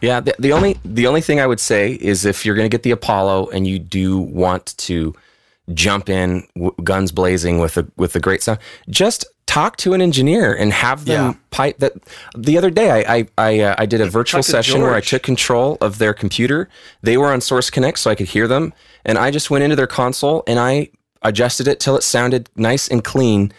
Yeah, 0.00 0.20
the, 0.20 0.34
the 0.38 0.52
only 0.52 0.78
the 0.86 1.06
only 1.06 1.20
thing 1.20 1.40
I 1.40 1.46
would 1.46 1.60
say 1.60 1.92
is 1.92 2.24
if 2.24 2.46
you're 2.46 2.54
going 2.54 2.68
to 2.68 2.74
get 2.74 2.82
the 2.82 2.92
Apollo 2.92 3.48
and 3.50 3.66
you 3.66 3.78
do 3.78 4.18
want 4.18 4.76
to 4.78 5.14
jump 5.72 6.08
in 6.08 6.46
w- 6.54 6.74
guns 6.82 7.12
blazing 7.12 7.58
with 7.58 7.76
a 7.76 7.86
with 7.96 8.16
a 8.16 8.20
great 8.20 8.42
sound, 8.42 8.58
just 8.88 9.26
talk 9.54 9.76
to 9.76 9.92
an 9.94 10.00
engineer 10.02 10.52
and 10.52 10.72
have 10.72 11.04
them 11.04 11.26
Yeah. 11.30 11.34
pipe 11.50 11.78
that. 11.78 11.92
The 12.36 12.58
other 12.58 12.70
day, 12.70 12.90
I 12.90 13.16
I 13.16 13.26
I, 13.38 13.60
uh, 13.60 13.74
I 13.78 13.86
did 13.86 14.00
a 14.00 14.06
virtual 14.06 14.42
session 14.42 14.82
where 14.82 14.94
I 14.94 15.00
took 15.00 15.22
control 15.22 15.78
of 15.80 15.98
their 15.98 16.12
computer. 16.12 16.68
They 17.02 17.16
were 17.16 17.32
on 17.32 17.40
Source 17.40 17.70
Connect, 17.70 17.98
so 17.98 18.10
I 18.10 18.14
could 18.16 18.28
hear 18.28 18.48
them, 18.48 18.72
and 19.04 19.16
I 19.16 19.30
just 19.30 19.50
went 19.50 19.62
into 19.64 19.76
their 19.76 19.86
console 19.86 20.42
and 20.46 20.58
I 20.58 20.90
adjusted 21.22 21.68
it 21.68 21.78
till 21.80 21.96
it 21.96 22.02
sounded 22.02 22.50
nice 22.56 22.88
and 22.88 23.02
clean 23.02 23.52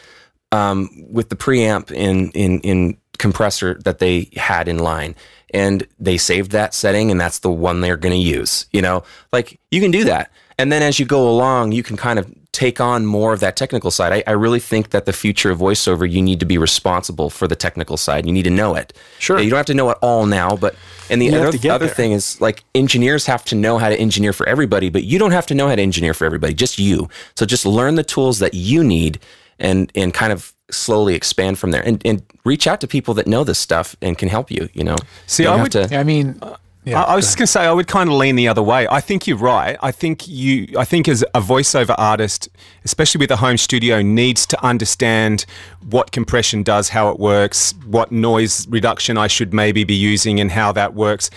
um, 0.52 0.90
with 1.10 1.30
the 1.30 1.36
preamp 1.36 1.92
in 1.92 2.30
in 2.32 2.60
in 2.62 2.98
compressor 3.18 3.80
that 3.86 4.00
they 4.00 4.30
had 4.36 4.68
in 4.68 4.78
line 4.78 5.16
and 5.54 5.88
they 5.98 6.18
saved 6.18 6.52
that 6.52 6.74
setting 6.74 7.10
and 7.12 7.20
that's 7.22 7.40
the 7.40 7.50
one 7.50 7.80
they're 7.80 7.96
going 7.96 8.12
to 8.14 8.28
use 8.40 8.66
you 8.74 8.82
know 8.82 9.04
like 9.32 9.58
you 9.72 9.80
can 9.80 9.90
do 9.90 10.04
that 10.04 10.30
and 10.60 10.70
then 10.70 10.82
as 10.84 11.00
you 11.00 11.06
go 11.06 11.30
along 11.30 11.72
you 11.72 11.82
can 11.82 11.96
kind 11.96 12.20
of 12.20 12.26
take 12.56 12.80
on 12.80 13.06
more 13.06 13.34
of 13.34 13.40
that 13.42 13.56
technical 13.58 13.92
side. 13.92 14.12
I, 14.14 14.24
I 14.26 14.34
really 14.46 14.62
think 14.62 14.90
that 14.92 15.06
the 15.06 15.12
future 15.14 15.52
of 15.52 15.60
voiceover 15.60 16.10
you 16.10 16.22
need 16.22 16.40
to 16.40 16.46
be 16.46 16.58
responsible 16.58 17.30
for 17.30 17.48
the 17.48 17.56
technical 17.56 17.98
side. 17.98 18.26
You 18.26 18.32
need 18.32 18.44
to 18.44 18.50
know 18.62 18.76
it. 18.76 18.94
Sure. 19.20 19.38
you 19.40 19.50
don't 19.50 19.58
have 19.58 19.66
to 19.68 19.74
know 19.74 19.90
it 19.90 19.98
all 20.02 20.26
now 20.26 20.56
but 20.56 20.74
and 21.10 21.22
the 21.22 21.26
You 21.26 21.38
other, 21.40 21.58
other 21.72 21.86
there. 21.88 21.96
thing 22.00 22.12
is 22.14 22.40
like 22.40 22.64
engineers 22.74 23.26
have 23.26 23.44
to 23.46 23.56
know 23.56 23.78
how 23.78 23.90
to 23.90 23.96
engineer 24.00 24.32
for 24.34 24.48
everybody 24.48 24.90
but 24.90 25.04
you 25.04 25.20
don't 25.20 25.32
have 25.34 25.46
to 25.48 25.54
know 25.54 25.68
how 25.68 25.76
to 25.76 25.82
engineer 25.82 26.14
for 26.14 26.26
everybody 26.26 26.54
just 26.54 26.80
you. 26.80 27.10
So 27.36 27.46
just 27.46 27.66
learn 27.66 27.96
the 27.96 28.04
tools 28.04 28.40
that 28.40 28.54
you 28.54 28.84
need 28.84 29.20
and 29.60 29.92
and 29.96 30.14
kind 30.14 30.32
of 30.32 30.54
slowly 30.72 31.14
expand 31.16 31.60
from 31.60 31.72
there. 31.72 31.84
And, 31.86 32.02
and 32.06 32.24
reach 32.44 32.66
out 32.68 32.80
to 32.82 32.88
people 32.88 33.14
that 33.16 33.28
know 33.28 33.44
this 33.44 33.60
stuff 33.60 33.96
and 34.02 34.18
can 34.18 34.30
help 34.30 34.50
you 34.50 34.70
you 34.74 34.84
know? 34.84 34.96
See, 35.28 35.44
You 35.44 35.50
I 35.50 35.62
would- 35.62 35.72
to 35.74 35.96
I 35.98 36.04
mean, 36.04 36.40
uh, 36.42 36.56
yeah, 36.86 37.02
I, 37.02 37.14
I 37.14 37.16
was 37.16 37.26
just 37.26 37.38
going 37.38 37.46
to 37.46 37.52
say 37.52 37.66
I 37.66 37.72
would 37.72 37.88
kind 37.88 38.10
of 38.10 38.16
lean 38.16 38.36
the 38.36 38.48
other 38.48 38.62
way. 38.62 38.88
I 38.88 39.02
think 39.02 39.26
you're 39.26 39.38
right. 39.38 39.76
I 39.82 39.92
think 39.92 40.28
you. 40.28 40.68
I 40.78 40.86
think 40.86 41.08
as 41.08 41.24
a 41.34 41.42
voiceover 41.42 41.96
artist, 41.98 42.48
especially 42.84 43.20
with 43.20 43.32
a 43.32 43.38
home 43.38 43.58
studio, 43.58 44.04
needs 44.04 44.46
to 44.48 44.64
understand 44.64 45.46
what 45.90 46.12
compression 46.12 46.62
does, 46.62 46.90
how 46.90 47.10
it 47.10 47.20
works, 47.20 47.74
what 47.86 48.12
noise 48.12 48.68
reduction 48.68 49.18
I 49.18 49.28
should 49.28 49.54
maybe 49.54 49.84
be 49.84 49.96
using, 49.96 50.40
and 50.40 50.52
how 50.52 50.72
that 50.74 50.94
works. 50.94 51.32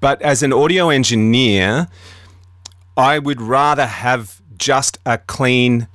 But 0.00 0.22
as 0.22 0.42
an 0.42 0.54
audio 0.54 0.88
engineer, 0.88 1.88
I 2.96 3.18
would 3.18 3.42
rather 3.42 3.86
have 3.86 4.40
just 4.56 4.98
a 5.04 5.18
clean, 5.18 5.86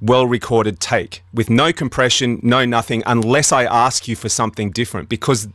well 0.00 0.26
recorded 0.26 0.78
take 0.78 1.24
with 1.32 1.50
no 1.50 1.72
compression, 1.72 2.38
no 2.44 2.64
nothing, 2.64 3.02
unless 3.06 3.50
I 3.50 3.64
ask 3.64 4.06
you 4.06 4.14
for 4.14 4.28
something 4.28 4.70
different. 4.70 5.08
Because 5.08 5.48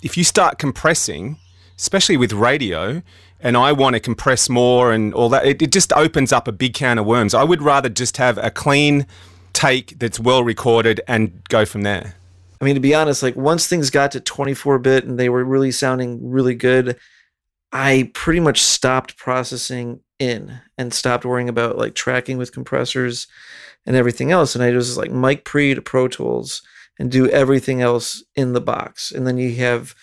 if 0.00 0.16
you 0.16 0.22
start 0.22 0.58
compressing, 0.58 1.38
especially 1.78 2.16
with 2.16 2.32
radio, 2.32 3.02
and 3.40 3.56
I 3.56 3.72
want 3.72 3.94
to 3.94 4.00
compress 4.00 4.48
more 4.48 4.92
and 4.92 5.14
all 5.14 5.28
that, 5.30 5.46
it, 5.46 5.62
it 5.62 5.72
just 5.72 5.92
opens 5.92 6.32
up 6.32 6.48
a 6.48 6.52
big 6.52 6.74
can 6.74 6.98
of 6.98 7.06
worms. 7.06 7.34
I 7.34 7.44
would 7.44 7.62
rather 7.62 7.88
just 7.88 8.16
have 8.16 8.36
a 8.38 8.50
clean 8.50 9.06
take 9.52 9.98
that's 9.98 10.20
well 10.20 10.42
recorded 10.42 11.00
and 11.06 11.42
go 11.48 11.64
from 11.64 11.82
there. 11.82 12.14
I 12.60 12.64
mean, 12.64 12.74
to 12.74 12.80
be 12.80 12.94
honest, 12.94 13.22
like 13.22 13.36
once 13.36 13.66
things 13.66 13.90
got 13.90 14.10
to 14.12 14.20
24 14.20 14.80
bit 14.80 15.04
and 15.04 15.18
they 15.18 15.28
were 15.28 15.44
really 15.44 15.70
sounding 15.70 16.28
really 16.28 16.56
good, 16.56 16.98
I 17.72 18.10
pretty 18.14 18.40
much 18.40 18.62
stopped 18.62 19.16
processing 19.16 20.00
in 20.18 20.60
and 20.76 20.92
stopped 20.92 21.24
worrying 21.24 21.48
about 21.48 21.78
like 21.78 21.94
tracking 21.94 22.38
with 22.38 22.52
compressors 22.52 23.28
and 23.86 23.94
everything 23.94 24.32
else. 24.32 24.54
And 24.54 24.64
I 24.64 24.72
just 24.72 24.96
like 24.96 25.12
mic 25.12 25.44
pre 25.44 25.74
to 25.74 25.82
Pro 25.82 26.08
Tools 26.08 26.62
and 26.98 27.10
do 27.10 27.28
everything 27.28 27.80
else 27.80 28.24
in 28.34 28.52
the 28.52 28.60
box. 28.60 29.12
And 29.12 29.26
then 29.26 29.38
you 29.38 29.54
have 29.56 29.94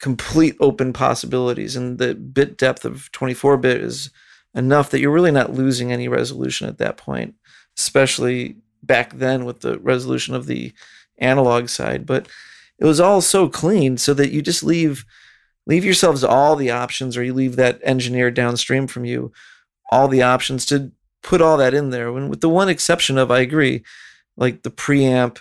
complete 0.00 0.56
open 0.60 0.92
possibilities. 0.92 1.76
And 1.76 1.98
the 1.98 2.14
bit 2.14 2.56
depth 2.56 2.84
of 2.84 3.10
24 3.12 3.56
bit 3.58 3.80
is 3.80 4.10
enough 4.54 4.90
that 4.90 5.00
you're 5.00 5.12
really 5.12 5.30
not 5.30 5.54
losing 5.54 5.92
any 5.92 6.08
resolution 6.08 6.68
at 6.68 6.78
that 6.78 6.96
point, 6.96 7.34
especially 7.78 8.56
back 8.82 9.14
then 9.14 9.44
with 9.44 9.60
the 9.60 9.78
resolution 9.78 10.34
of 10.34 10.46
the 10.46 10.72
analog 11.18 11.68
side. 11.68 12.06
But 12.06 12.28
it 12.78 12.84
was 12.84 13.00
all 13.00 13.20
so 13.20 13.48
clean 13.48 13.96
so 13.96 14.14
that 14.14 14.30
you 14.30 14.42
just 14.42 14.62
leave 14.62 15.04
leave 15.66 15.84
yourselves 15.84 16.22
all 16.22 16.56
the 16.56 16.70
options 16.70 17.16
or 17.16 17.24
you 17.24 17.34
leave 17.34 17.56
that 17.56 17.80
engineer 17.82 18.30
downstream 18.30 18.86
from 18.86 19.04
you 19.04 19.32
all 19.90 20.08
the 20.08 20.22
options 20.22 20.64
to 20.66 20.92
put 21.22 21.40
all 21.40 21.56
that 21.56 21.74
in 21.74 21.90
there 21.90 22.12
when 22.12 22.28
with 22.28 22.40
the 22.40 22.48
one 22.48 22.68
exception 22.68 23.18
of 23.18 23.30
i 23.30 23.40
agree 23.40 23.82
like 24.36 24.62
the 24.62 24.70
preamp 24.70 25.40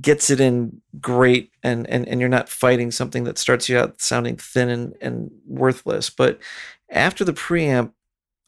gets 0.00 0.30
it 0.30 0.40
in 0.40 0.80
great 1.00 1.52
and 1.62 1.88
and, 1.88 2.08
and 2.08 2.20
you're 2.20 2.28
not 2.28 2.48
fighting 2.48 2.90
something 2.90 3.24
that 3.24 3.38
starts 3.38 3.68
you 3.68 3.78
out 3.78 4.00
sounding 4.00 4.36
thin 4.36 4.68
and, 4.68 4.94
and 5.00 5.30
worthless 5.46 6.08
but 6.08 6.38
after 6.90 7.24
the 7.24 7.32
preamp 7.32 7.92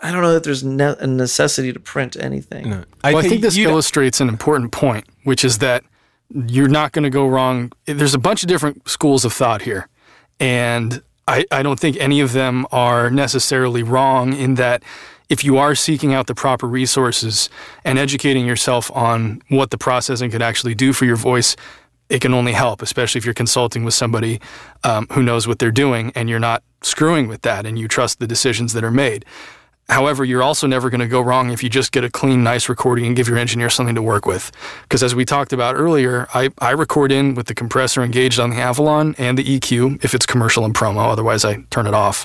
i 0.00 0.10
don't 0.10 0.22
know 0.22 0.32
that 0.32 0.42
there's 0.44 0.64
ne- 0.64 0.96
a 0.98 1.06
necessity 1.06 1.72
to 1.72 1.78
print 1.80 2.16
anything 2.18 2.70
No. 2.70 2.84
Well, 3.04 3.16
I 3.18 3.22
think 3.22 3.42
this 3.42 3.56
illustrates 3.58 4.20
an 4.20 4.28
important 4.28 4.72
point, 4.72 5.04
which 5.24 5.44
is 5.44 5.58
that 5.58 5.84
you're 6.30 6.68
not 6.68 6.92
going 6.92 7.02
to 7.02 7.10
go 7.10 7.26
wrong. 7.28 7.70
There's 7.84 8.14
a 8.14 8.18
bunch 8.18 8.42
of 8.42 8.48
different 8.48 8.88
schools 8.88 9.24
of 9.24 9.32
thought 9.32 9.62
here. 9.62 9.88
And 10.40 11.02
I, 11.28 11.44
I 11.50 11.62
don't 11.62 11.78
think 11.78 11.96
any 11.98 12.20
of 12.20 12.32
them 12.32 12.66
are 12.72 13.10
necessarily 13.10 13.82
wrong 13.82 14.32
in 14.32 14.54
that 14.54 14.82
if 15.34 15.42
you 15.42 15.58
are 15.58 15.74
seeking 15.74 16.14
out 16.14 16.28
the 16.28 16.34
proper 16.34 16.68
resources 16.68 17.50
and 17.84 17.98
educating 17.98 18.46
yourself 18.46 18.88
on 18.92 19.42
what 19.48 19.72
the 19.72 19.76
processing 19.76 20.30
could 20.30 20.42
actually 20.42 20.76
do 20.76 20.92
for 20.92 21.06
your 21.06 21.16
voice, 21.16 21.56
it 22.08 22.20
can 22.20 22.32
only 22.32 22.52
help, 22.52 22.82
especially 22.82 23.18
if 23.18 23.24
you're 23.24 23.34
consulting 23.34 23.82
with 23.82 23.94
somebody 23.94 24.40
um, 24.84 25.08
who 25.10 25.24
knows 25.24 25.48
what 25.48 25.58
they're 25.58 25.72
doing 25.72 26.12
and 26.14 26.30
you're 26.30 26.38
not 26.38 26.62
screwing 26.82 27.26
with 27.26 27.42
that 27.42 27.66
and 27.66 27.80
you 27.80 27.88
trust 27.88 28.20
the 28.20 28.28
decisions 28.28 28.74
that 28.74 28.84
are 28.84 28.92
made. 28.92 29.24
However, 29.88 30.24
you're 30.24 30.42
also 30.42 30.68
never 30.68 30.88
going 30.88 31.00
to 31.00 31.08
go 31.08 31.20
wrong 31.20 31.50
if 31.50 31.64
you 31.64 31.68
just 31.68 31.90
get 31.90 32.04
a 32.04 32.10
clean, 32.10 32.44
nice 32.44 32.68
recording 32.68 33.04
and 33.04 33.16
give 33.16 33.26
your 33.26 33.36
engineer 33.36 33.68
something 33.68 33.96
to 33.96 34.02
work 34.02 34.26
with. 34.26 34.52
Because 34.82 35.02
as 35.02 35.16
we 35.16 35.24
talked 35.24 35.52
about 35.52 35.74
earlier, 35.74 36.28
I, 36.32 36.50
I 36.60 36.70
record 36.70 37.10
in 37.10 37.34
with 37.34 37.48
the 37.48 37.56
compressor 37.56 38.04
engaged 38.04 38.38
on 38.38 38.50
the 38.50 38.56
Avalon 38.56 39.16
and 39.18 39.36
the 39.36 39.44
EQ 39.44 40.04
if 40.04 40.14
it's 40.14 40.26
commercial 40.26 40.64
and 40.64 40.72
promo. 40.72 41.10
Otherwise, 41.10 41.44
I 41.44 41.56
turn 41.70 41.88
it 41.88 41.92
off. 41.92 42.24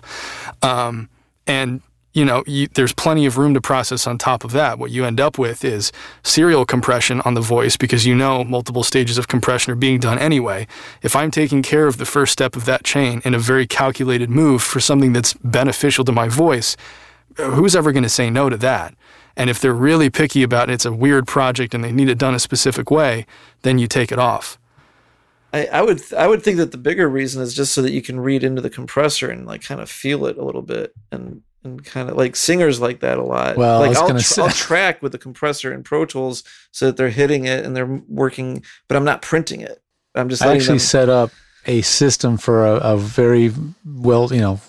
Um, 0.61 1.09
and 1.47 1.81
you 2.13 2.25
know, 2.25 2.43
you, 2.47 2.67
there's 2.73 2.93
plenty 2.93 3.25
of 3.25 3.37
room 3.37 3.53
to 3.53 3.61
process 3.61 4.07
on 4.07 4.17
top 4.17 4.43
of 4.43 4.51
that. 4.51 4.79
What 4.79 4.91
you 4.91 5.05
end 5.05 5.19
up 5.19 5.37
with 5.37 5.63
is 5.63 5.91
serial 6.23 6.65
compression 6.65 7.21
on 7.21 7.35
the 7.35 7.41
voice 7.41 7.77
because 7.77 8.05
you 8.05 8.15
know 8.15 8.43
multiple 8.43 8.83
stages 8.83 9.17
of 9.17 9.27
compression 9.27 9.71
are 9.71 9.75
being 9.75 9.99
done 9.99 10.17
anyway. 10.17 10.67
If 11.03 11.15
I'm 11.15 11.29
taking 11.29 11.61
care 11.61 11.87
of 11.87 11.97
the 11.97 12.05
first 12.05 12.33
step 12.33 12.55
of 12.55 12.65
that 12.65 12.83
chain 12.83 13.21
in 13.25 13.35
a 13.35 13.39
very 13.39 13.67
calculated 13.67 14.29
move 14.29 14.63
for 14.63 14.79
something 14.79 15.13
that's 15.13 15.33
beneficial 15.33 16.03
to 16.05 16.11
my 16.11 16.27
voice, 16.27 16.75
uh, 17.37 17.51
who's 17.51 17.75
ever 17.75 17.91
going 17.91 18.03
to 18.03 18.09
say 18.09 18.29
no 18.29 18.49
to 18.49 18.57
that? 18.57 18.95
And 19.37 19.49
if 19.49 19.61
they're 19.61 19.73
really 19.73 20.09
picky 20.09 20.41
about 20.41 20.69
it, 20.69 20.73
it's 20.73 20.85
a 20.85 20.91
weird 20.91 21.27
project 21.27 21.73
and 21.73 21.83
they 21.83 21.91
need 21.91 22.09
it 22.09 22.17
done 22.17 22.33
a 22.33 22.39
specific 22.39 22.89
way, 22.89 23.25
then 23.61 23.77
you 23.77 23.87
take 23.87 24.11
it 24.11 24.19
off. 24.19 24.57
I, 25.53 25.65
I 25.67 25.81
would 25.81 26.01
I 26.13 26.27
would 26.27 26.43
think 26.43 26.57
that 26.57 26.71
the 26.71 26.77
bigger 26.77 27.07
reason 27.07 27.41
is 27.41 27.55
just 27.55 27.73
so 27.73 27.81
that 27.81 27.91
you 27.91 28.01
can 28.01 28.19
read 28.19 28.43
into 28.43 28.61
the 28.61 28.69
compressor 28.69 29.29
and 29.29 29.47
like 29.47 29.63
kind 29.63 29.81
of 29.81 29.89
feel 29.89 30.25
it 30.25 30.37
a 30.37 30.43
little 30.43 30.61
bit 30.61 30.93
and 31.11 31.41
and 31.63 31.83
kind 31.83 32.09
of 32.09 32.15
like 32.17 32.35
singers 32.35 32.79
like 32.79 33.01
that 33.01 33.17
a 33.17 33.23
lot. 33.23 33.57
Well, 33.57 33.79
like 33.81 33.95
I'll, 33.97 34.07
gonna 34.07 34.19
tr- 34.19 34.25
say- 34.25 34.41
I'll 34.41 34.49
track 34.49 35.01
with 35.01 35.11
the 35.11 35.17
compressor 35.17 35.73
in 35.73 35.83
Pro 35.83 36.05
Tools 36.05 36.43
so 36.71 36.85
that 36.87 36.97
they're 36.97 37.09
hitting 37.09 37.45
it 37.45 37.65
and 37.65 37.75
they're 37.75 38.01
working, 38.07 38.63
but 38.87 38.95
I'm 38.95 39.03
not 39.03 39.21
printing 39.21 39.61
it. 39.61 39.81
I'm 40.15 40.29
just 40.29 40.41
I 40.41 40.53
actually 40.55 40.77
them, 40.77 40.79
set 40.79 41.09
up 41.09 41.31
a 41.65 41.81
system 41.81 42.37
for 42.37 42.65
a, 42.65 42.75
a 42.77 42.97
very 42.97 43.51
well, 43.85 44.33
you 44.33 44.39
know, 44.41 44.59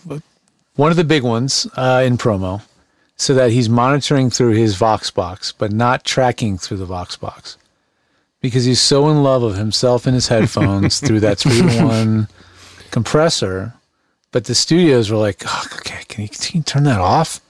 one 0.76 0.91
of 0.91 0.97
the 0.97 1.05
big 1.05 1.22
ones 1.22 1.66
uh, 1.76 2.03
in 2.05 2.18
promo, 2.18 2.62
so 3.16 3.34
that 3.34 3.51
he's 3.51 3.68
monitoring 3.68 4.30
through 4.30 4.53
his 4.53 4.76
Vox 4.76 5.11
box, 5.11 5.53
but 5.53 5.72
not 5.72 6.05
tracking 6.05 6.59
through 6.59 6.78
the 6.78 6.86
Vox 6.86 7.16
box, 7.16 7.57
because 8.41 8.64
he's 8.64 8.80
so 8.80 9.09
in 9.09 9.22
love 9.22 9.43
of 9.43 9.57
himself 9.57 10.07
and 10.07 10.14
his 10.14 10.28
headphones 10.34 11.01
through 11.01 11.20
that 11.20 11.38
three 11.38 11.61
to 11.62 11.84
one 11.84 12.28
compressor. 12.91 13.74
But 14.33 14.45
the 14.45 14.55
studios 14.55 15.11
were 15.11 15.16
like, 15.16 15.43
oh, 15.47 15.64
okay, 15.76 16.05
can 16.09 16.22
you, 16.22 16.28
can 16.28 16.59
you 16.59 16.62
turn 16.62 16.85
that 16.85 17.01
off? 17.01 17.41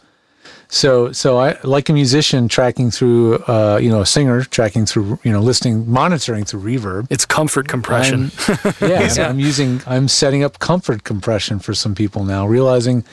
So, 0.72 1.10
so 1.10 1.38
I 1.38 1.58
like 1.64 1.88
a 1.88 1.92
musician 1.92 2.46
tracking 2.46 2.92
through, 2.92 3.38
uh, 3.48 3.80
you 3.82 3.90
know, 3.90 4.02
a 4.02 4.06
singer 4.06 4.44
tracking 4.44 4.86
through, 4.86 5.18
you 5.24 5.32
know, 5.32 5.40
listening, 5.40 5.90
monitoring 5.90 6.44
through 6.44 6.62
reverb. 6.62 7.08
It's 7.10 7.26
comfort 7.26 7.66
compression. 7.66 8.30
Yeah, 8.80 9.02
and 9.02 9.18
I'm 9.18 9.40
using, 9.40 9.82
I'm 9.86 10.06
setting 10.06 10.44
up 10.44 10.60
comfort 10.60 11.02
compression 11.02 11.58
for 11.58 11.74
some 11.74 11.94
people 11.94 12.24
now, 12.24 12.46
realizing 12.46 13.04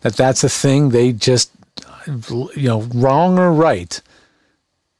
that 0.00 0.16
that's 0.16 0.42
a 0.42 0.48
thing 0.48 0.90
they 0.90 1.12
just, 1.12 1.52
you 2.06 2.68
know, 2.68 2.82
wrong 2.94 3.38
or 3.38 3.52
right. 3.52 4.00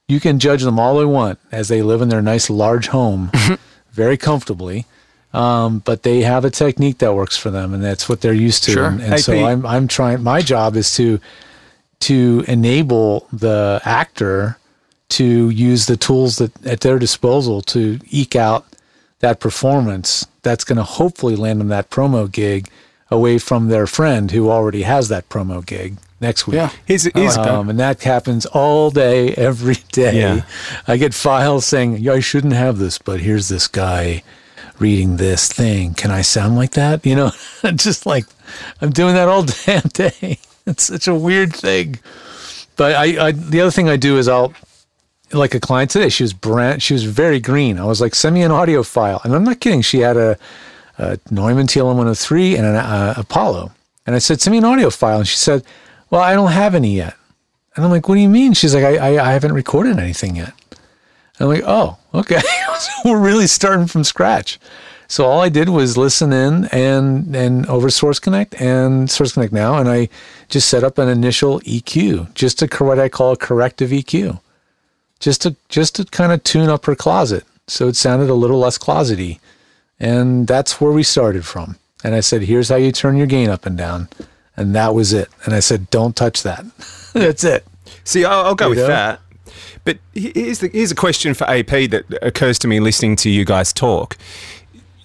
You 0.07 0.21
can 0.21 0.39
judge 0.39 0.63
them 0.63 0.79
all 0.79 0.99
they 0.99 1.05
want 1.05 1.41
as 1.51 1.69
they 1.69 1.83
live 1.83 2.01
in 2.01 2.11
their 2.11 2.23
nice 2.23 2.49
large 2.49 2.89
home 2.89 3.33
very 3.91 4.17
comfortably. 4.17 4.87
Um, 5.35 5.81
but 5.81 6.05
they 6.05 6.21
have 6.23 6.45
a 6.45 6.51
technique 6.51 6.99
that 6.99 7.15
works 7.15 7.37
for 7.37 7.51
them, 7.51 7.75
and 7.75 7.83
that's 7.83 8.09
what 8.09 8.21
they're 8.21 8.33
used 8.33 8.65
to. 8.65 8.73
Sure. 8.73 8.87
And, 8.87 9.01
and 9.01 9.21
so 9.21 9.33
AP. 9.35 9.45
I'm, 9.45 9.67
I'm 9.67 9.89
trying. 9.89 10.23
My 10.23 10.41
job 10.41 10.77
is 10.77 10.95
to 10.97 11.21
to 12.01 12.45
enable 12.47 13.27
the 13.33 13.81
actor 13.85 14.59
to 15.09 15.51
use 15.51 15.87
the 15.87 15.97
tools 15.97 16.37
that 16.37 16.67
at 16.67 16.81
their 16.81 16.99
disposal 16.99 17.63
to 17.63 17.99
eke 18.11 18.37
out 18.37 18.67
that 19.21 19.41
performance 19.41 20.27
that's 20.43 20.65
going 20.65 20.77
to 20.77 20.83
hopefully 20.83 21.35
land 21.37 21.61
them 21.61 21.69
that 21.69 21.91
promo 21.91 22.31
gig 22.31 22.69
away 23.11 23.39
from 23.39 23.69
their 23.69 23.87
friend 23.87 24.31
who 24.31 24.51
already 24.51 24.83
has 24.83 25.09
that 25.09 25.29
promo 25.29 25.65
gig 25.65 25.97
next 26.21 26.47
week. 26.47 26.57
Yeah. 26.57 26.71
Here's, 26.85 27.05
here's, 27.05 27.37
Um, 27.37 27.71
and 27.71 27.79
that 27.79 28.03
happens 28.03 28.45
all 28.47 28.91
day, 28.91 29.35
every 29.35 29.77
day. 29.93 30.19
Yeah. 30.19 30.43
I 30.87 30.97
get 30.97 31.15
files 31.15 31.65
saying, 31.67 31.99
yeah, 31.99 32.13
I 32.13 32.21
shouldn't 32.21 32.55
have 32.55 32.79
this, 32.79 32.99
but 32.99 33.21
here's 33.21 33.49
this 33.49 33.67
guy 33.67 34.23
reading 34.79 35.17
this 35.17 35.53
thing. 35.53 35.95
Can 35.95 36.11
I 36.11 36.23
sound 36.23 36.57
like 36.57 36.73
that? 36.73 37.05
You 37.05 37.17
know, 37.17 37.31
just 37.75 38.07
like 38.07 38.25
I'm 38.81 38.91
doing 38.91 39.15
that 39.15 39.29
all 39.29 39.43
damn 39.67 39.83
day. 39.93 40.39
It's 40.67 40.85
such 40.85 41.09
a 41.09 41.15
weird 41.15 41.55
thing. 41.55 41.99
But 42.77 42.95
I, 42.95 43.27
I 43.29 43.33
the 43.33 43.61
other 43.61 43.71
thing 43.71 43.89
I 43.89 43.97
do 43.97 44.19
is 44.19 44.29
I'll 44.29 44.55
like 45.33 45.55
a 45.55 45.61
client 45.61 45.91
today. 45.91 46.09
She 46.09 46.23
was 46.23 46.33
brand. 46.33 46.83
She 46.83 46.93
was 46.93 47.05
very 47.05 47.41
green. 47.41 47.79
I 47.79 47.85
was 47.85 48.01
like, 48.01 48.15
send 48.15 48.35
me 48.35 48.43
an 48.43 48.51
audio 48.51 48.83
file, 48.83 49.21
and 49.25 49.35
I'm 49.35 49.45
not 49.45 49.61
kidding. 49.61 49.83
She 49.83 50.01
had 50.01 50.17
a, 50.17 50.39
a 50.99 51.19
Neumann 51.31 51.67
TLM 51.67 51.97
103 51.97 52.57
and 52.57 52.67
an 52.67 52.77
uh, 52.77 53.15
Apollo, 53.17 53.73
and 54.07 54.15
I 54.15 54.19
said, 54.19 54.41
send 54.41 54.53
me 54.53 54.59
an 54.59 54.65
audio 54.65 54.91
file, 54.91 55.19
and 55.19 55.29
she 55.29 55.37
said, 55.37 55.65
well, 56.11 56.21
I 56.21 56.35
don't 56.35 56.53
have 56.53 56.75
any 56.75 56.95
yet. 56.95 57.17
And 57.75 57.85
I'm 57.85 57.91
like, 57.91 58.09
what 58.09 58.15
do 58.15 58.21
you 58.21 58.29
mean? 58.29 58.53
She's 58.53 58.75
like, 58.75 58.85
I, 58.85 58.97
I, 59.15 59.31
I 59.31 59.33
haven't 59.33 59.53
recorded 59.53 59.99
anything 59.99 60.37
yet. 60.37 60.53
And 61.39 61.49
I'm 61.49 61.55
like, 61.55 61.65
oh, 61.67 61.99
okay. 62.13 62.41
we're 63.05 63.21
really 63.21 63.47
starting 63.47 63.87
from 63.87 64.05
scratch. 64.05 64.59
So 65.09 65.27
all 65.27 65.41
I 65.41 65.49
did 65.49 65.69
was 65.69 65.97
listen 65.97 66.33
in 66.33 66.65
and 66.67 67.37
and 67.37 67.67
over 67.67 67.91
Source 67.91 68.19
Connect 68.19 68.61
and 68.61 69.11
Source 69.11 69.33
Connect 69.33 69.53
now, 69.53 69.77
and 69.77 69.89
I 69.89 70.09
just 70.49 70.69
set 70.69 70.83
up 70.83 70.99
an 70.99 71.09
initial 71.09 71.61
EQ, 71.61 72.33
just 72.35 72.59
to 72.61 72.85
what 72.85 72.99
I 72.99 73.09
call 73.09 73.33
a 73.33 73.37
corrective 73.37 73.91
EQ, 73.91 74.41
just 75.21 75.43
to 75.43 75.57
just 75.69 75.97
to 75.97 76.05
kind 76.07 76.33
of 76.33 76.43
tune 76.43 76.71
up 76.71 76.87
her 76.87 76.95
closet, 76.97 77.45
so 77.69 77.87
it 77.87 77.97
sounded 77.97 78.31
a 78.31 78.35
little 78.35 78.59
less 78.59 78.79
closety, 78.79 79.41
and 80.01 80.47
that's 80.47 80.81
where 80.81 80.93
we 80.93 81.03
started 81.03 81.45
from. 81.45 81.77
And 82.03 82.15
I 82.15 82.21
said, 82.21 82.43
here's 82.43 82.71
how 82.71 82.77
you 82.77 82.91
turn 82.91 83.17
your 83.17 83.27
gain 83.27 83.51
up 83.51 83.67
and 83.67 83.77
down, 83.77 84.09
and 84.57 84.75
that 84.75 84.95
was 84.95 85.13
it. 85.13 85.29
And 85.45 85.55
I 85.55 85.61
said, 85.61 85.91
don't 85.91 86.17
touch 86.17 86.43
that. 86.43 86.65
that's 87.13 87.45
it. 87.45 87.65
See, 88.05 88.25
I'll, 88.25 88.47
I'll 88.47 88.55
go 88.55 88.67
You 88.67 88.71
with 88.71 88.79
know? 88.81 88.87
that. 88.89 89.21
But 89.85 89.99
here's 90.15 90.61
the, 90.61 90.69
here's 90.69 90.91
a 90.91 90.97
question 90.97 91.35
for 91.35 91.45
AP 91.45 91.91
that 91.91 92.05
occurs 92.23 92.59
to 92.61 92.69
me 92.69 92.81
listening 92.81 93.17
to 93.17 93.31
you 93.31 93.45
guys 93.45 93.73
talk. 93.73 94.17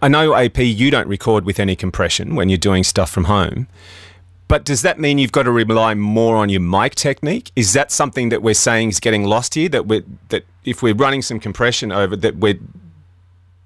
I 0.01 0.07
know 0.07 0.33
AP, 0.35 0.57
you 0.59 0.91
don't 0.91 1.07
record 1.07 1.45
with 1.45 1.59
any 1.59 1.75
compression 1.75 2.35
when 2.35 2.49
you're 2.49 2.57
doing 2.57 2.83
stuff 2.83 3.11
from 3.11 3.25
home. 3.25 3.67
But 4.47 4.65
does 4.65 4.81
that 4.81 4.99
mean 4.99 5.19
you've 5.19 5.31
got 5.31 5.43
to 5.43 5.51
rely 5.51 5.93
more 5.93 6.35
on 6.37 6.49
your 6.49 6.61
mic 6.61 6.95
technique? 6.95 7.51
Is 7.55 7.73
that 7.73 7.91
something 7.91 8.29
that 8.29 8.41
we're 8.41 8.55
saying 8.55 8.89
is 8.89 8.99
getting 8.99 9.23
lost 9.23 9.53
here? 9.53 9.69
That 9.69 9.85
we 9.87 10.03
that 10.29 10.43
if 10.65 10.81
we're 10.81 10.95
running 10.95 11.21
some 11.21 11.39
compression 11.39 11.91
over, 11.91 12.15
that 12.15 12.37
we're 12.37 12.59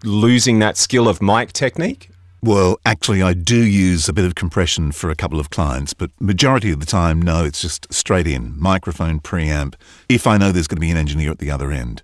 losing 0.03 0.59
that 0.59 0.75
skill 0.75 1.07
of 1.07 1.21
mic 1.21 1.53
technique? 1.53 2.09
Well, 2.43 2.77
actually, 2.85 3.21
I 3.21 3.33
do 3.33 3.55
use 3.55 4.09
a 4.09 4.13
bit 4.13 4.25
of 4.25 4.35
compression 4.35 4.91
for 4.91 5.09
a 5.09 5.15
couple 5.15 5.39
of 5.39 5.49
clients, 5.49 5.93
but 5.93 6.11
majority 6.19 6.71
of 6.71 6.81
the 6.81 6.85
time, 6.85 7.21
no, 7.21 7.45
it's 7.45 7.61
just 7.61 7.91
straight 7.93 8.27
in 8.27 8.59
microphone 8.59 9.21
preamp. 9.21 9.75
If 10.09 10.27
I 10.27 10.37
know 10.37 10.51
there's 10.51 10.67
going 10.67 10.75
to 10.75 10.81
be 10.81 10.91
an 10.91 10.97
engineer 10.97 11.31
at 11.31 11.39
the 11.39 11.49
other 11.49 11.71
end, 11.71 12.03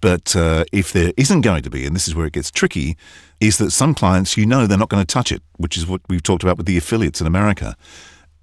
but 0.00 0.36
uh, 0.36 0.62
if 0.70 0.92
there 0.92 1.12
isn't 1.16 1.40
going 1.40 1.64
to 1.64 1.70
be, 1.70 1.84
and 1.84 1.96
this 1.96 2.06
is 2.06 2.14
where 2.14 2.26
it 2.26 2.34
gets 2.34 2.52
tricky, 2.52 2.96
is 3.40 3.58
that 3.58 3.72
some 3.72 3.96
clients 3.96 4.36
you 4.36 4.46
know 4.46 4.68
they're 4.68 4.78
not 4.78 4.90
going 4.90 5.04
to 5.04 5.12
touch 5.12 5.32
it, 5.32 5.42
which 5.56 5.76
is 5.76 5.88
what 5.88 6.02
we've 6.08 6.22
talked 6.22 6.44
about 6.44 6.56
with 6.56 6.66
the 6.66 6.76
affiliates 6.76 7.20
in 7.20 7.26
America. 7.26 7.74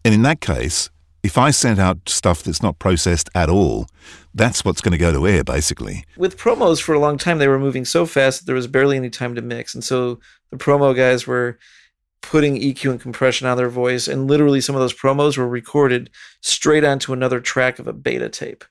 And 0.04 0.14
in 0.14 0.24
that 0.24 0.42
case, 0.42 0.90
if 1.24 1.38
I 1.38 1.52
send 1.52 1.80
out 1.80 2.10
stuff 2.10 2.44
that's 2.44 2.62
not 2.62 2.78
processed 2.80 3.30
at 3.34 3.50
all, 3.50 3.88
that's 4.34 4.66
what's 4.66 4.82
going 4.82 4.94
to 4.94 4.98
go 4.98 5.14
to 5.14 5.28
air, 5.28 5.46
basically. 5.46 6.04
with 6.18 6.38
promos 6.38 6.82
for 6.82 6.94
a 6.94 7.00
long 7.00 7.18
time 7.18 7.38
they 7.40 7.48
were 7.48 7.60
moving 7.60 7.86
so 7.86 8.06
fast 8.06 8.40
that 8.42 8.46
there 8.46 8.56
was 8.56 8.68
barely 8.68 8.98
any 8.98 9.10
time 9.10 9.36
to 9.36 9.42
mix 9.42 9.74
and 9.74 9.84
so 9.84 10.20
the 10.52 10.58
promo 10.58 10.96
guys 10.96 11.28
were 11.28 11.58
putting 12.22 12.56
eq 12.60 12.90
and 12.90 13.00
compression 13.00 13.48
on 13.48 13.58
their 13.58 13.70
voice 13.70 14.08
and 14.08 14.28
literally 14.28 14.60
some 14.60 14.76
of 14.76 14.82
those 14.82 14.94
promos 14.94 15.38
were 15.38 15.48
recorded 15.48 16.10
straight 16.42 16.84
onto 16.84 17.14
another 17.14 17.40
track 17.40 17.80
of 17.80 17.88
a 17.88 17.94
beta 17.94 18.28
tape 18.30 18.66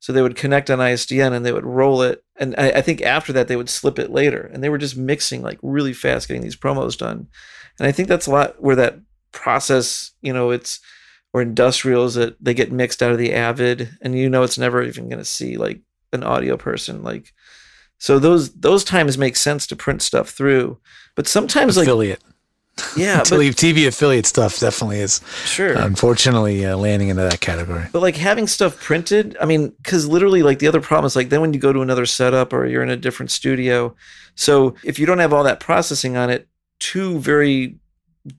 So 0.00 0.12
they 0.12 0.22
would 0.22 0.36
connect 0.36 0.70
on 0.70 0.78
ISDN 0.78 1.32
and 1.32 1.44
they 1.44 1.52
would 1.52 1.66
roll 1.66 2.02
it. 2.02 2.24
And 2.36 2.54
I, 2.56 2.70
I 2.70 2.82
think 2.82 3.02
after 3.02 3.32
that, 3.32 3.48
they 3.48 3.56
would 3.56 3.68
slip 3.68 3.98
it 3.98 4.10
later. 4.10 4.50
And 4.52 4.62
they 4.62 4.68
were 4.68 4.78
just 4.78 4.96
mixing 4.96 5.42
like 5.42 5.58
really 5.62 5.92
fast, 5.92 6.28
getting 6.28 6.42
these 6.42 6.56
promos 6.56 6.96
done. 6.96 7.26
And 7.78 7.86
I 7.86 7.92
think 7.92 8.08
that's 8.08 8.26
a 8.26 8.30
lot 8.30 8.62
where 8.62 8.76
that 8.76 9.00
process, 9.32 10.12
you 10.22 10.32
know, 10.32 10.50
it's, 10.50 10.80
or 11.32 11.42
industrials 11.42 12.14
that 12.14 12.42
they 12.42 12.54
get 12.54 12.72
mixed 12.72 13.02
out 13.02 13.12
of 13.12 13.18
the 13.18 13.34
Avid 13.34 13.90
and 14.00 14.16
you 14.16 14.30
know 14.30 14.42
it's 14.44 14.58
never 14.58 14.82
even 14.82 15.08
going 15.08 15.18
to 15.18 15.24
see 15.24 15.56
like 15.56 15.80
an 16.12 16.22
audio 16.22 16.56
person. 16.56 17.02
Like, 17.02 17.32
so 17.98 18.18
those, 18.18 18.52
those 18.54 18.84
times 18.84 19.18
make 19.18 19.36
sense 19.36 19.66
to 19.68 19.76
print 19.76 20.02
stuff 20.02 20.30
through. 20.30 20.78
But 21.14 21.26
sometimes 21.26 21.76
like, 21.76 21.86
affiliate. 21.86 22.22
yeah, 22.96 23.20
To 23.24 23.30
but 23.30 23.38
leave 23.40 23.56
TV 23.56 23.86
affiliate 23.88 24.26
stuff 24.26 24.58
definitely 24.58 25.00
is 25.00 25.20
sure. 25.44 25.72
unfortunately 25.72 26.64
uh, 26.64 26.76
landing 26.76 27.08
into 27.08 27.22
that 27.22 27.40
category. 27.40 27.86
But 27.92 28.02
like 28.02 28.16
having 28.16 28.46
stuff 28.46 28.80
printed, 28.80 29.36
I 29.40 29.46
mean, 29.46 29.70
because 29.82 30.06
literally, 30.06 30.42
like 30.42 30.60
the 30.60 30.68
other 30.68 30.80
problem 30.80 31.06
is 31.06 31.16
like 31.16 31.28
then 31.28 31.40
when 31.40 31.52
you 31.52 31.60
go 31.60 31.72
to 31.72 31.82
another 31.82 32.06
setup 32.06 32.52
or 32.52 32.66
you're 32.66 32.84
in 32.84 32.90
a 32.90 32.96
different 32.96 33.30
studio, 33.32 33.94
so 34.36 34.76
if 34.84 34.98
you 35.00 35.06
don't 35.06 35.18
have 35.18 35.32
all 35.32 35.42
that 35.44 35.58
processing 35.58 36.16
on 36.16 36.30
it, 36.30 36.48
two 36.78 37.18
very 37.18 37.76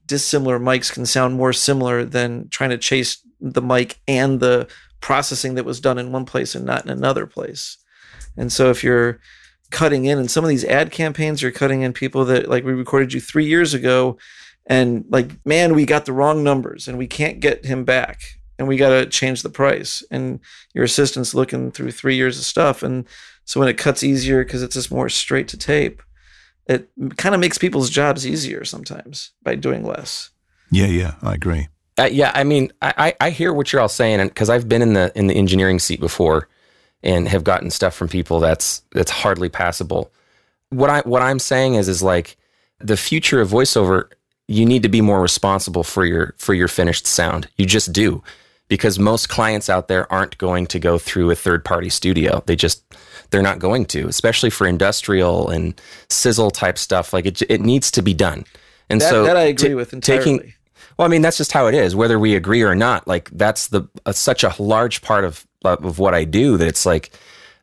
dissimilar 0.06 0.58
mics 0.58 0.90
can 0.90 1.04
sound 1.04 1.34
more 1.34 1.52
similar 1.52 2.04
than 2.04 2.48
trying 2.48 2.70
to 2.70 2.78
chase 2.78 3.18
the 3.40 3.60
mic 3.60 3.98
and 4.08 4.40
the 4.40 4.66
processing 5.00 5.54
that 5.54 5.64
was 5.64 5.80
done 5.80 5.98
in 5.98 6.12
one 6.12 6.24
place 6.24 6.54
and 6.54 6.64
not 6.64 6.84
in 6.84 6.90
another 6.90 7.26
place. 7.26 7.76
And 8.36 8.52
so 8.52 8.70
if 8.70 8.82
you're 8.84 9.20
cutting 9.70 10.04
in, 10.04 10.18
and 10.18 10.30
some 10.30 10.44
of 10.44 10.48
these 10.50 10.64
ad 10.64 10.90
campaigns 10.90 11.42
are 11.42 11.50
cutting 11.50 11.82
in 11.82 11.92
people 11.92 12.24
that 12.26 12.48
like 12.48 12.64
we 12.64 12.72
recorded 12.72 13.12
you 13.12 13.20
three 13.20 13.46
years 13.46 13.74
ago, 13.74 14.18
and 14.66 15.04
like, 15.08 15.44
man, 15.44 15.74
we 15.74 15.86
got 15.86 16.04
the 16.04 16.12
wrong 16.12 16.44
numbers 16.44 16.86
and 16.86 16.96
we 16.98 17.06
can't 17.06 17.40
get 17.40 17.64
him 17.64 17.84
back 17.84 18.22
and 18.58 18.68
we 18.68 18.76
got 18.76 18.90
to 18.90 19.06
change 19.06 19.42
the 19.42 19.48
price. 19.48 20.04
And 20.10 20.38
your 20.74 20.84
assistant's 20.84 21.34
looking 21.34 21.72
through 21.72 21.90
three 21.92 22.14
years 22.14 22.38
of 22.38 22.44
stuff. 22.44 22.82
And 22.82 23.06
so 23.44 23.58
when 23.58 23.68
it 23.68 23.78
cuts 23.78 24.04
easier 24.04 24.44
because 24.44 24.62
it's 24.62 24.74
just 24.74 24.92
more 24.92 25.08
straight 25.08 25.48
to 25.48 25.56
tape, 25.56 26.02
it 26.66 26.88
kind 27.16 27.34
of 27.34 27.40
makes 27.40 27.58
people's 27.58 27.90
jobs 27.90 28.26
easier 28.26 28.64
sometimes 28.64 29.32
by 29.42 29.56
doing 29.56 29.84
less. 29.84 30.30
Yeah, 30.70 30.86
yeah, 30.86 31.14
I 31.22 31.34
agree. 31.34 31.68
Uh, 31.98 32.08
yeah, 32.12 32.30
I 32.34 32.44
mean, 32.44 32.70
I, 32.80 32.94
I 32.96 33.26
I 33.26 33.30
hear 33.30 33.52
what 33.52 33.72
you're 33.72 33.82
all 33.82 33.88
saying, 33.88 34.24
because 34.28 34.48
I've 34.48 34.68
been 34.68 34.82
in 34.82 34.92
the 34.92 35.10
in 35.16 35.26
the 35.26 35.34
engineering 35.34 35.80
seat 35.80 35.98
before, 35.98 36.48
and 37.02 37.28
have 37.28 37.44
gotten 37.44 37.70
stuff 37.70 37.94
from 37.94 38.08
people 38.08 38.40
that's 38.40 38.82
that's 38.92 39.10
hardly 39.10 39.48
passable. 39.48 40.12
What 40.70 40.90
I 40.90 41.00
what 41.00 41.22
I'm 41.22 41.38
saying 41.38 41.74
is 41.74 41.88
is 41.88 42.02
like 42.02 42.36
the 42.78 42.96
future 42.96 43.40
of 43.40 43.50
voiceover. 43.50 44.10
You 44.48 44.66
need 44.66 44.82
to 44.82 44.88
be 44.88 45.00
more 45.00 45.20
responsible 45.22 45.84
for 45.84 46.04
your 46.04 46.34
for 46.38 46.54
your 46.54 46.68
finished 46.68 47.06
sound. 47.06 47.48
You 47.56 47.66
just 47.66 47.92
do, 47.92 48.22
because 48.68 48.98
most 48.98 49.28
clients 49.28 49.70
out 49.70 49.86
there 49.88 50.12
aren't 50.12 50.38
going 50.38 50.66
to 50.68 50.78
go 50.80 50.98
through 50.98 51.30
a 51.30 51.36
third 51.36 51.64
party 51.64 51.88
studio. 51.88 52.42
They 52.46 52.56
just 52.56 52.82
they're 53.30 53.42
not 53.42 53.60
going 53.60 53.86
to, 53.86 54.08
especially 54.08 54.50
for 54.50 54.66
industrial 54.66 55.48
and 55.50 55.80
sizzle 56.08 56.50
type 56.50 56.78
stuff. 56.78 57.12
Like 57.12 57.26
it 57.26 57.42
it 57.42 57.60
needs 57.60 57.90
to 57.92 58.02
be 58.02 58.12
done. 58.14 58.44
And 58.88 59.00
That, 59.00 59.10
so 59.10 59.22
that 59.24 59.36
I 59.36 59.42
agree 59.42 59.70
ta- 59.70 59.76
with 59.76 59.92
entirely. 59.92 60.38
taking 60.38 60.52
well, 60.98 61.06
I 61.06 61.08
mean, 61.08 61.22
that's 61.22 61.38
just 61.38 61.52
how 61.52 61.66
it 61.66 61.74
is, 61.74 61.96
whether 61.96 62.18
we 62.18 62.34
agree 62.34 62.62
or 62.62 62.74
not. 62.74 63.06
Like 63.08 63.30
that's 63.30 63.68
the 63.68 63.88
uh, 64.04 64.12
such 64.12 64.44
a 64.44 64.54
large 64.58 65.00
part 65.00 65.24
of 65.24 65.46
of 65.64 65.98
what 65.98 66.14
I 66.14 66.24
do 66.24 66.56
that 66.56 66.68
it's 66.68 66.86
like. 66.86 67.10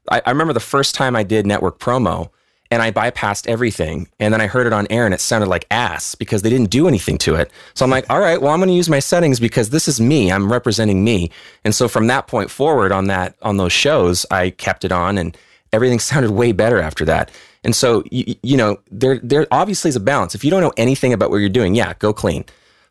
I, 0.10 0.22
I 0.26 0.30
remember 0.30 0.54
the 0.54 0.62
first 0.62 0.96
time 0.96 1.18
I 1.18 1.24
did 1.24 1.46
network 1.46 1.80
promo, 1.80 2.30
and 2.70 2.82
I 2.82 2.92
bypassed 2.92 3.48
everything, 3.48 4.08
and 4.20 4.34
then 4.34 4.42
I 4.42 4.48
heard 4.48 4.68
it 4.68 4.74
on 4.74 4.88
air, 4.90 5.06
and 5.06 5.14
it 5.14 5.22
sounded 5.22 5.48
like 5.48 5.66
ass 5.72 6.16
because 6.16 6.42
they 6.42 6.50
didn't 6.50 6.70
do 6.70 6.88
anything 6.88 7.18
to 7.20 7.36
it. 7.36 7.52
So 7.74 7.86
I'm 7.86 7.92
like, 7.92 8.10
all 8.10 8.20
right, 8.20 8.42
well, 8.42 8.52
I'm 8.52 8.60
going 8.60 8.70
to 8.70 8.76
use 8.76 8.90
my 8.90 9.00
settings 9.00 9.40
because 9.40 9.70
this 9.70 9.88
is 9.88 10.02
me. 10.02 10.32
I'm 10.32 10.52
representing 10.52 11.04
me, 11.04 11.32
and 11.64 11.74
so 11.74 11.88
from 11.88 12.08
that 12.08 12.28
point 12.28 12.50
forward, 12.50 12.92
on 12.92 13.08
that 13.08 13.36
on 13.42 13.58
those 13.58 13.74
shows, 13.74 14.26
I 14.32 14.52
kept 14.52 14.84
it 14.84 14.92
on, 14.92 15.18
and 15.18 15.38
everything 15.74 16.00
sounded 16.12 16.32
way 16.32 16.52
better 16.52 16.80
after 16.80 17.06
that. 17.06 17.32
And 17.64 17.76
so 17.76 18.04
you, 18.12 18.36
you 18.44 18.58
know, 18.58 18.78
there 18.92 19.20
there 19.20 19.48
obviously 19.52 19.90
is 19.90 19.96
a 19.96 20.02
balance. 20.02 20.36
If 20.36 20.44
you 20.44 20.52
don't 20.52 20.62
know 20.62 20.74
anything 20.78 21.14
about 21.14 21.30
what 21.30 21.38
you're 21.38 21.50
doing, 21.50 21.76
yeah, 21.76 21.94
go 22.00 22.14
clean. 22.14 22.46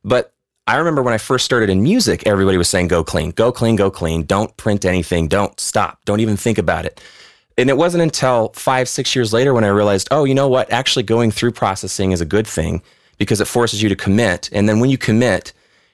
But 0.04 0.32
I 0.66 0.76
remember 0.76 1.02
when 1.02 1.14
I 1.14 1.18
first 1.18 1.44
started 1.44 1.70
in 1.70 1.82
music, 1.82 2.26
everybody 2.26 2.58
was 2.58 2.68
saying, 2.68 2.88
go 2.88 3.04
clean, 3.04 3.30
go 3.30 3.52
clean, 3.52 3.76
go 3.76 3.90
clean. 3.90 4.24
Don't 4.24 4.56
print 4.56 4.84
anything. 4.84 5.28
Don't 5.28 5.58
stop. 5.60 6.04
Don't 6.04 6.20
even 6.20 6.36
think 6.36 6.58
about 6.58 6.84
it. 6.84 7.00
And 7.56 7.70
it 7.70 7.76
wasn't 7.76 8.02
until 8.02 8.50
five, 8.54 8.88
six 8.88 9.14
years 9.14 9.32
later 9.32 9.54
when 9.54 9.64
I 9.64 9.68
realized, 9.68 10.08
oh, 10.10 10.24
you 10.24 10.34
know 10.34 10.48
what? 10.48 10.70
Actually, 10.72 11.04
going 11.04 11.30
through 11.30 11.52
processing 11.52 12.12
is 12.12 12.20
a 12.20 12.26
good 12.26 12.46
thing 12.46 12.82
because 13.16 13.40
it 13.40 13.46
forces 13.46 13.82
you 13.82 13.88
to 13.88 13.96
commit. 13.96 14.50
And 14.52 14.68
then 14.68 14.80
when 14.80 14.90
you 14.90 14.98
commit, 14.98 15.52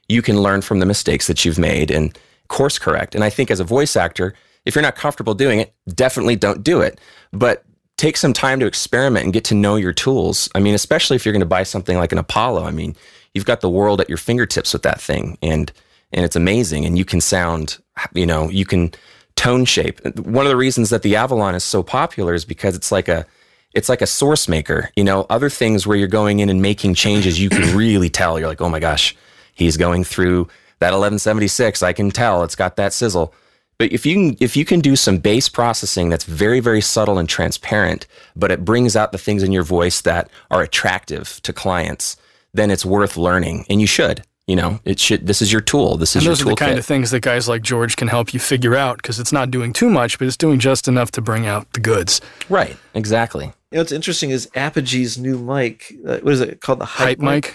you 0.09 0.23
can 0.23 0.41
learn 0.41 0.63
from 0.63 0.81
the 0.81 0.87
mistakes 0.87 1.27
that 1.27 1.45
you've 1.45 1.59
made 1.59 1.91
and 1.91 2.19
course 2.49 2.79
correct. 2.79 3.15
And 3.15 3.23
I 3.23 3.31
think 3.31 3.51
as 3.51 3.61
a 3.61 3.65
voice 3.65 3.95
actor, 3.95 4.35
if 4.65 4.75
you're 4.75 4.83
not 4.83 4.97
comfortable 4.97 5.35
doing 5.35 5.61
it, 5.61 5.75
definitely 5.95 6.37
don't 6.37 6.65
do 6.65 6.81
it. 6.81 7.01
But 7.33 7.65
take 7.97 8.17
some 8.17 8.33
time 8.33 8.59
to 8.61 8.67
experiment 8.67 9.25
and 9.25 9.33
get 9.33 9.45
to 9.45 9.55
know 9.55 9.77
your 9.77 9.93
tools. 9.93 10.49
I 10.55 10.61
mean, 10.61 10.75
especially 10.75 11.17
if 11.17 11.25
you're 11.25 11.33
going 11.33 11.41
to 11.41 11.47
buy 11.47 11.63
something 11.63 11.97
like 11.97 12.11
an 12.11 12.19
Apollo. 12.19 12.65
I 12.65 12.73
mean, 12.73 12.97
you've 13.35 13.47
got 13.47 13.61
the 13.61 13.71
world 13.71 14.01
at 14.01 14.09
your 14.09 14.19
fingertips 14.19 14.73
with 14.73 14.83
that 14.83 15.01
thing, 15.01 15.39
and 15.43 15.73
and 16.13 16.25
it's 16.25 16.37
amazing. 16.37 16.85
And 16.85 16.99
you 16.99 17.05
can 17.05 17.21
sound, 17.21 17.79
you 18.13 18.27
know, 18.27 18.49
you 18.51 18.65
can 18.65 18.93
tone 19.37 19.65
shape. 19.65 20.01
One 20.19 20.47
of 20.47 20.51
the 20.51 20.57
reasons 20.57 20.91
that 20.91 21.03
the 21.03 21.17
Avalon 21.17 21.55
is 21.55 21.65
so 21.65 21.83
popular 21.83 22.35
is 22.35 22.45
because 22.45 22.77
it's 22.77 22.93
like 22.93 23.09
a 23.09 23.27
it's 23.75 23.89
like 23.89 24.03
a 24.03 24.07
source 24.07 24.49
maker. 24.49 24.91
You 24.97 25.05
know, 25.05 25.27
other 25.31 25.49
things 25.49 25.87
where 25.87 25.97
you're 25.97 26.09
going 26.09 26.41
in 26.41 26.49
and 26.49 26.61
making 26.61 26.95
changes, 26.95 27.41
you 27.41 27.49
can 27.49 27.77
really 27.77 28.11
tell. 28.11 28.39
You're 28.39 28.49
like, 28.49 28.61
oh 28.61 28.69
my 28.69 28.81
gosh, 28.81 29.17
he's 29.55 29.77
going 29.77 30.05
through 30.05 30.49
that 30.81 30.93
1176. 30.93 31.83
I 31.83 31.93
can 31.93 32.11
tell 32.11 32.43
it's 32.43 32.57
got 32.57 32.77
that 32.77 32.93
sizzle. 32.93 33.35
But 33.79 33.91
if 33.91 34.05
you 34.07 34.15
can, 34.15 34.37
if 34.41 34.57
you 34.57 34.65
can 34.65 34.81
do 34.81 34.95
some 34.95 35.19
bass 35.19 35.49
processing 35.49 36.09
that's 36.09 36.25
very, 36.25 36.61
very 36.61 36.81
subtle 36.81 37.19
and 37.19 37.29
transparent, 37.29 38.07
but 38.37 38.51
it 38.51 38.65
brings 38.65 38.95
out 38.95 39.11
the 39.11 39.19
things 39.19 39.43
in 39.43 39.51
your 39.51 39.65
voice 39.65 40.03
that 40.03 40.31
are 40.51 40.63
attractive 40.63 41.41
to 41.43 41.53
clients, 41.53 42.17
then 42.55 42.71
it's 42.71 42.85
worth 42.85 43.17
learning, 43.17 43.67
and 43.69 43.81
you 43.81 43.87
should. 43.87 44.23
You 44.49 44.57
know, 44.57 44.81
it 44.85 44.99
should. 44.99 45.29
This 45.29 45.41
is 45.41 45.53
your 45.53 45.61
tool. 45.61 45.97
This 45.97 46.11
is 46.11 46.17
And 46.17 46.25
your 46.25 46.31
those 46.35 46.43
are 46.43 46.45
the 46.51 46.57
kind 46.57 46.75
toolkit. 46.75 46.79
of 46.81 46.85
things 46.87 47.11
that 47.13 47.21
guys 47.21 47.49
like 47.49 47.63
George 47.63 47.95
can 47.97 48.09
help 48.09 48.35
you 48.35 48.41
figure 48.41 48.75
out 48.75 48.97
because 48.97 49.21
it's 49.21 49.33
not 49.33 49.53
doing 49.53 49.73
too 49.73 49.89
much, 49.89 50.19
but 50.19 50.27
it's 50.27 50.37
doing 50.37 50.59
just 50.59 50.89
enough 50.89 51.13
to 51.13 51.21
bring 51.21 51.47
out 51.47 51.73
the 51.75 51.81
goods. 51.81 52.21
right? 52.49 52.77
Exactly. 52.95 53.45
You 53.47 53.77
know, 53.77 53.79
what's 53.83 53.93
interesting 53.93 54.31
is 54.31 54.49
Apogee's 54.57 55.17
new 55.17 55.39
mic. 55.39 55.95
Uh, 56.07 56.19
what 56.19 56.33
is 56.35 56.41
it 56.41 56.61
called? 56.61 56.81
The 56.81 56.85
Hype 56.87 57.21
mic. 57.21 57.55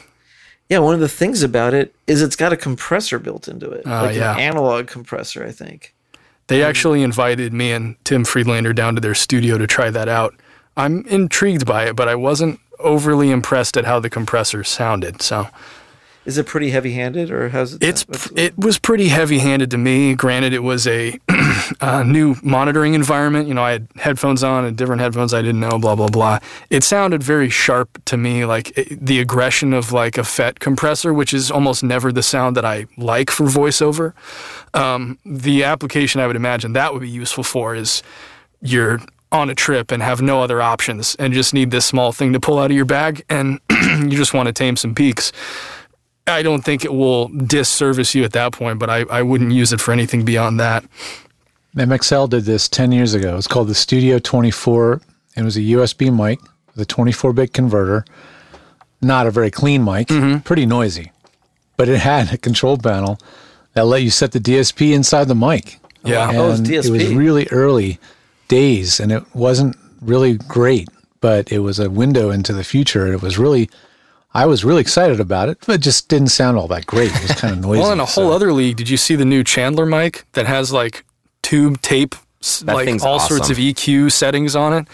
Yeah, 0.69 0.79
one 0.79 0.93
of 0.93 0.99
the 1.01 1.09
things 1.09 1.43
about 1.43 1.73
it 1.73 1.93
is 2.07 2.21
it's 2.21 2.35
got 2.37 2.53
a 2.53 2.57
compressor 2.57 3.19
built 3.19 3.47
into 3.49 3.69
it, 3.69 3.83
Oh, 3.85 3.89
like 3.89 4.15
yeah. 4.15 4.33
an 4.33 4.39
analog 4.39 4.87
compressor, 4.87 5.45
I 5.45 5.51
think. 5.51 5.93
They 6.47 6.63
actually 6.63 7.03
invited 7.03 7.51
me 7.53 7.73
and 7.73 7.95
Tim 8.05 8.23
Friedlander 8.23 8.71
down 8.73 8.95
to 8.95 9.01
their 9.01 9.13
studio 9.13 9.57
to 9.57 9.67
try 9.67 9.89
that 9.89 10.07
out. 10.07 10.35
I'm 10.77 11.05
intrigued 11.07 11.65
by 11.65 11.85
it, 11.87 11.95
but 11.97 12.07
I 12.07 12.15
wasn't 12.15 12.59
overly 12.79 13.31
impressed 13.31 13.77
at 13.77 13.85
how 13.85 13.99
the 13.99 14.09
compressor 14.09 14.63
sounded. 14.63 15.21
So 15.21 15.47
Is 16.25 16.37
it 16.37 16.45
pretty 16.45 16.71
heavy-handed, 16.71 17.31
or 17.31 17.49
how's 17.49 17.73
it? 17.75 17.83
it's 17.83 18.05
sound? 18.11 18.37
It 18.39 18.57
was 18.57 18.77
pretty 18.77 19.07
heavy-handed 19.07 19.71
to 19.71 19.77
me. 19.77 20.13
Granted, 20.13 20.53
it 20.53 20.61
was 20.63 20.85
a, 20.85 21.17
a 21.81 22.03
new 22.03 22.35
monitoring 22.43 22.93
environment. 22.95 23.47
You 23.47 23.53
know, 23.53 23.63
I 23.63 23.71
had 23.71 23.87
headphones 23.95 24.43
on 24.43 24.65
and 24.65 24.75
different 24.77 25.01
headphones 25.01 25.33
I 25.33 25.41
didn't 25.41 25.61
know. 25.61 25.79
Blah 25.79 25.95
blah 25.95 26.09
blah. 26.09 26.39
It 26.69 26.83
sounded 26.83 27.23
very 27.23 27.49
sharp 27.49 28.03
to 28.05 28.17
me, 28.17 28.43
like 28.45 28.77
it, 28.77 29.05
the 29.05 29.19
aggression 29.21 29.71
of 29.73 29.91
like 29.93 30.17
a 30.17 30.23
FET 30.25 30.59
compressor, 30.59 31.13
which 31.13 31.33
is 31.33 31.49
almost 31.49 31.81
never 31.83 32.11
the 32.11 32.23
sound 32.23 32.57
that 32.57 32.65
I 32.65 32.87
like 32.97 33.31
for 33.31 33.45
voiceover. 33.45 34.13
Um, 34.73 35.17
the 35.25 35.63
application 35.63 36.19
I 36.19 36.27
would 36.27 36.35
imagine 36.35 36.73
that 36.73 36.91
would 36.93 37.01
be 37.01 37.09
useful 37.09 37.43
for 37.45 37.73
is 37.73 38.03
you're 38.61 38.99
on 39.31 39.49
a 39.49 39.55
trip 39.55 39.91
and 39.91 40.01
have 40.01 40.21
no 40.21 40.41
other 40.41 40.61
options 40.61 41.15
and 41.15 41.33
just 41.33 41.53
need 41.53 41.71
this 41.71 41.85
small 41.85 42.11
thing 42.11 42.33
to 42.33 42.39
pull 42.39 42.59
out 42.59 42.71
of 42.71 42.75
your 42.75 42.85
bag 42.85 43.25
and 43.29 43.59
you 43.69 44.11
just 44.11 44.33
want 44.33 44.47
to 44.47 44.53
tame 44.53 44.77
some 44.77 44.95
peaks. 44.95 45.31
I 46.25 46.43
don't 46.43 46.63
think 46.63 46.83
it 46.83 46.93
will 46.93 47.29
disservice 47.29 48.13
you 48.13 48.23
at 48.23 48.33
that 48.33 48.51
point, 48.51 48.79
but 48.79 48.89
I, 48.89 49.01
I 49.09 49.21
wouldn't 49.21 49.51
use 49.51 49.71
it 49.71 49.79
for 49.79 49.91
anything 49.91 50.25
beyond 50.25 50.59
that. 50.59 50.83
MXL 51.75 52.29
did 52.29 52.43
this 52.43 52.67
10 52.67 52.91
years 52.91 53.13
ago. 53.13 53.37
It's 53.37 53.47
called 53.47 53.67
the 53.67 53.75
Studio 53.75 54.19
24. 54.19 54.93
and 54.93 55.01
It 55.35 55.43
was 55.43 55.57
a 55.57 55.61
USB 55.61 56.13
mic 56.13 56.39
with 56.67 56.81
a 56.81 56.85
24 56.85 57.33
bit 57.33 57.53
converter. 57.53 58.05
Not 59.01 59.27
a 59.27 59.31
very 59.31 59.51
clean 59.51 59.83
mic, 59.83 60.07
mm-hmm. 60.07 60.39
pretty 60.39 60.65
noisy. 60.65 61.11
But 61.77 61.87
it 61.87 61.99
had 61.99 62.33
a 62.33 62.37
control 62.37 62.77
panel 62.77 63.19
that 63.73 63.85
let 63.85 64.01
you 64.01 64.09
set 64.09 64.31
the 64.31 64.39
DSP 64.39 64.93
inside 64.93 65.27
the 65.27 65.35
mic. 65.35 65.79
Yeah. 66.03 66.31
Oh, 66.33 66.49
it's 66.49 66.59
And 66.59 66.69
it 66.69 66.77
was 66.77 66.89
DSP. 66.89 67.15
really 67.15 67.47
early 67.51 67.99
days 68.47 68.99
and 68.99 69.11
it 69.11 69.23
wasn't 69.35 69.75
really 70.01 70.37
great, 70.37 70.87
but 71.21 71.51
it 71.51 71.59
was 71.59 71.79
a 71.79 71.89
window 71.89 72.29
into 72.29 72.53
the 72.53 72.63
future. 72.63 73.05
And 73.05 73.13
it 73.13 73.21
was 73.21 73.37
really, 73.37 73.69
I 74.33 74.45
was 74.45 74.63
really 74.63 74.81
excited 74.81 75.19
about 75.19 75.49
it, 75.49 75.57
but 75.65 75.75
it 75.75 75.81
just 75.81 76.09
didn't 76.09 76.29
sound 76.29 76.57
all 76.57 76.67
that 76.69 76.85
great. 76.85 77.11
It 77.15 77.21
was 77.21 77.31
kind 77.31 77.53
of 77.53 77.59
noisy. 77.61 77.81
Well, 77.81 77.91
in 77.91 77.99
a 77.99 78.05
whole 78.05 78.29
so- 78.29 78.31
other 78.31 78.53
league, 78.53 78.77
did 78.77 78.89
you 78.89 78.97
see 78.97 79.15
the 79.15 79.25
new 79.25 79.43
Chandler 79.43 79.85
mic 79.85 80.25
that 80.33 80.45
has 80.45 80.71
like 80.71 81.03
tube 81.41 81.81
tape, 81.81 82.15
That 82.65 82.75
like 82.75 82.85
thing's 82.85 83.03
all 83.03 83.19
sorts 83.19 83.49
of. 83.49 83.57
EQ 83.57 84.11
settings 84.11 84.55
on 84.55 84.73
it? 84.73 84.87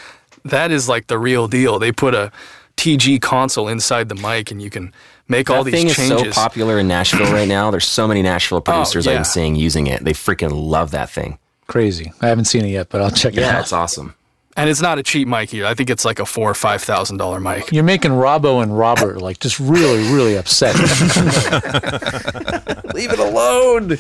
That 0.46 0.72
is 0.72 0.90
like 0.90 1.08
the 1.08 1.18
real 1.18 1.48
deal. 1.48 1.80
They 1.80 1.92
put 1.92 2.14
a 2.14 2.32
TG 2.78 3.22
console 3.22 3.68
inside 3.68 4.10
the 4.10 4.16
mic 4.16 4.52
and 4.52 4.62
you 4.62 4.70
can 4.70 4.94
make 5.28 5.50
all 5.50 5.64
that 5.64 5.72
these 5.72 5.84
thing 5.84 6.10
changes. 6.10 6.12
Oh, 6.12 6.26
is 6.26 6.36
so 6.36 6.42
popular 6.42 6.80
in 6.80 6.88
Nashville 6.88 7.32
right 7.32 7.48
now. 7.48 7.72
There's 7.72 7.88
so 7.88 8.08
many 8.08 8.22
Nashville 8.22 8.58
oh, 8.58 8.62
producers 8.62 9.06
yeah. 9.06 9.14
I'm 9.14 9.24
seeing 9.24 9.56
using 9.56 9.88
it. 9.88 10.04
They 10.04 10.14
freaking 10.14 10.52
love 10.54 10.92
that 10.92 11.10
thing. 11.10 11.38
Crazy. 11.74 12.14
I 12.22 12.28
haven't 12.28 12.46
seen 12.46 12.64
it 12.66 12.70
yet, 12.70 12.90
but 12.90 13.02
I'll 13.02 13.10
check 13.10 13.34
it 13.34 13.40
out. 13.40 13.42
Yeah, 13.42 13.58
out. 13.58 13.62
it's 13.62 13.74
awesome. 13.74 14.14
And 14.56 14.70
it's 14.70 14.80
not 14.80 15.00
a 15.00 15.04
cheap 15.04 15.28
mic 15.28 15.52
either. 15.56 15.66
I 15.66 15.74
think 15.74 15.90
it's 15.90 16.06
like 16.06 16.20
a 16.20 16.26
four 16.26 16.48
or 16.48 16.54
five 16.54 16.84
thousand 16.84 17.18
dollar 17.18 17.40
mic. 17.40 17.72
You're 17.72 17.84
making 17.84 18.12
Robbo 18.12 18.62
and 18.62 18.78
Robert 18.78 19.20
like 19.20 19.40
just 19.40 19.60
really, 19.60 20.04
really 20.14 20.38
upset. 20.38 20.76
Leave 22.94 23.12
it 23.12 23.18
alone. 23.18 23.98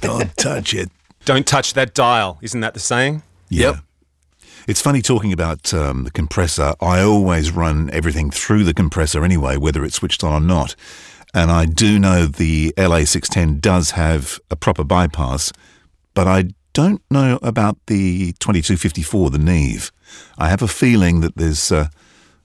Don't 0.00 0.34
touch 0.38 0.72
it. 0.72 0.90
Don't 1.26 1.46
touch 1.46 1.74
that 1.74 1.92
dial. 1.92 2.38
Isn't 2.40 2.62
that 2.62 2.72
the 2.72 2.80
saying? 2.80 3.24
Yeah. 3.50 3.80
It's 4.66 4.80
funny 4.80 5.02
talking 5.02 5.34
about 5.34 5.74
um, 5.74 6.04
the 6.04 6.10
compressor. 6.10 6.72
I 6.80 7.02
always 7.02 7.50
run 7.50 7.90
everything 7.92 8.30
through 8.30 8.64
the 8.64 8.72
compressor 8.72 9.22
anyway, 9.22 9.58
whether 9.58 9.84
it's 9.84 9.96
switched 9.96 10.24
on 10.24 10.32
or 10.32 10.40
not. 10.40 10.74
And 11.34 11.50
I 11.50 11.66
do 11.66 11.98
know 11.98 12.24
the 12.24 12.72
LA610 12.78 13.60
does 13.60 13.90
have 13.90 14.40
a 14.50 14.56
proper 14.56 14.82
bypass, 14.82 15.52
but 16.14 16.26
I 16.26 16.54
don't 16.72 17.02
know 17.10 17.38
about 17.42 17.76
the 17.86 18.32
2254, 18.40 19.30
the 19.30 19.38
Neve. 19.38 19.90
I 20.38 20.48
have 20.48 20.62
a 20.62 20.68
feeling 20.68 21.20
that 21.20 21.36
there's 21.36 21.70
uh, 21.72 21.88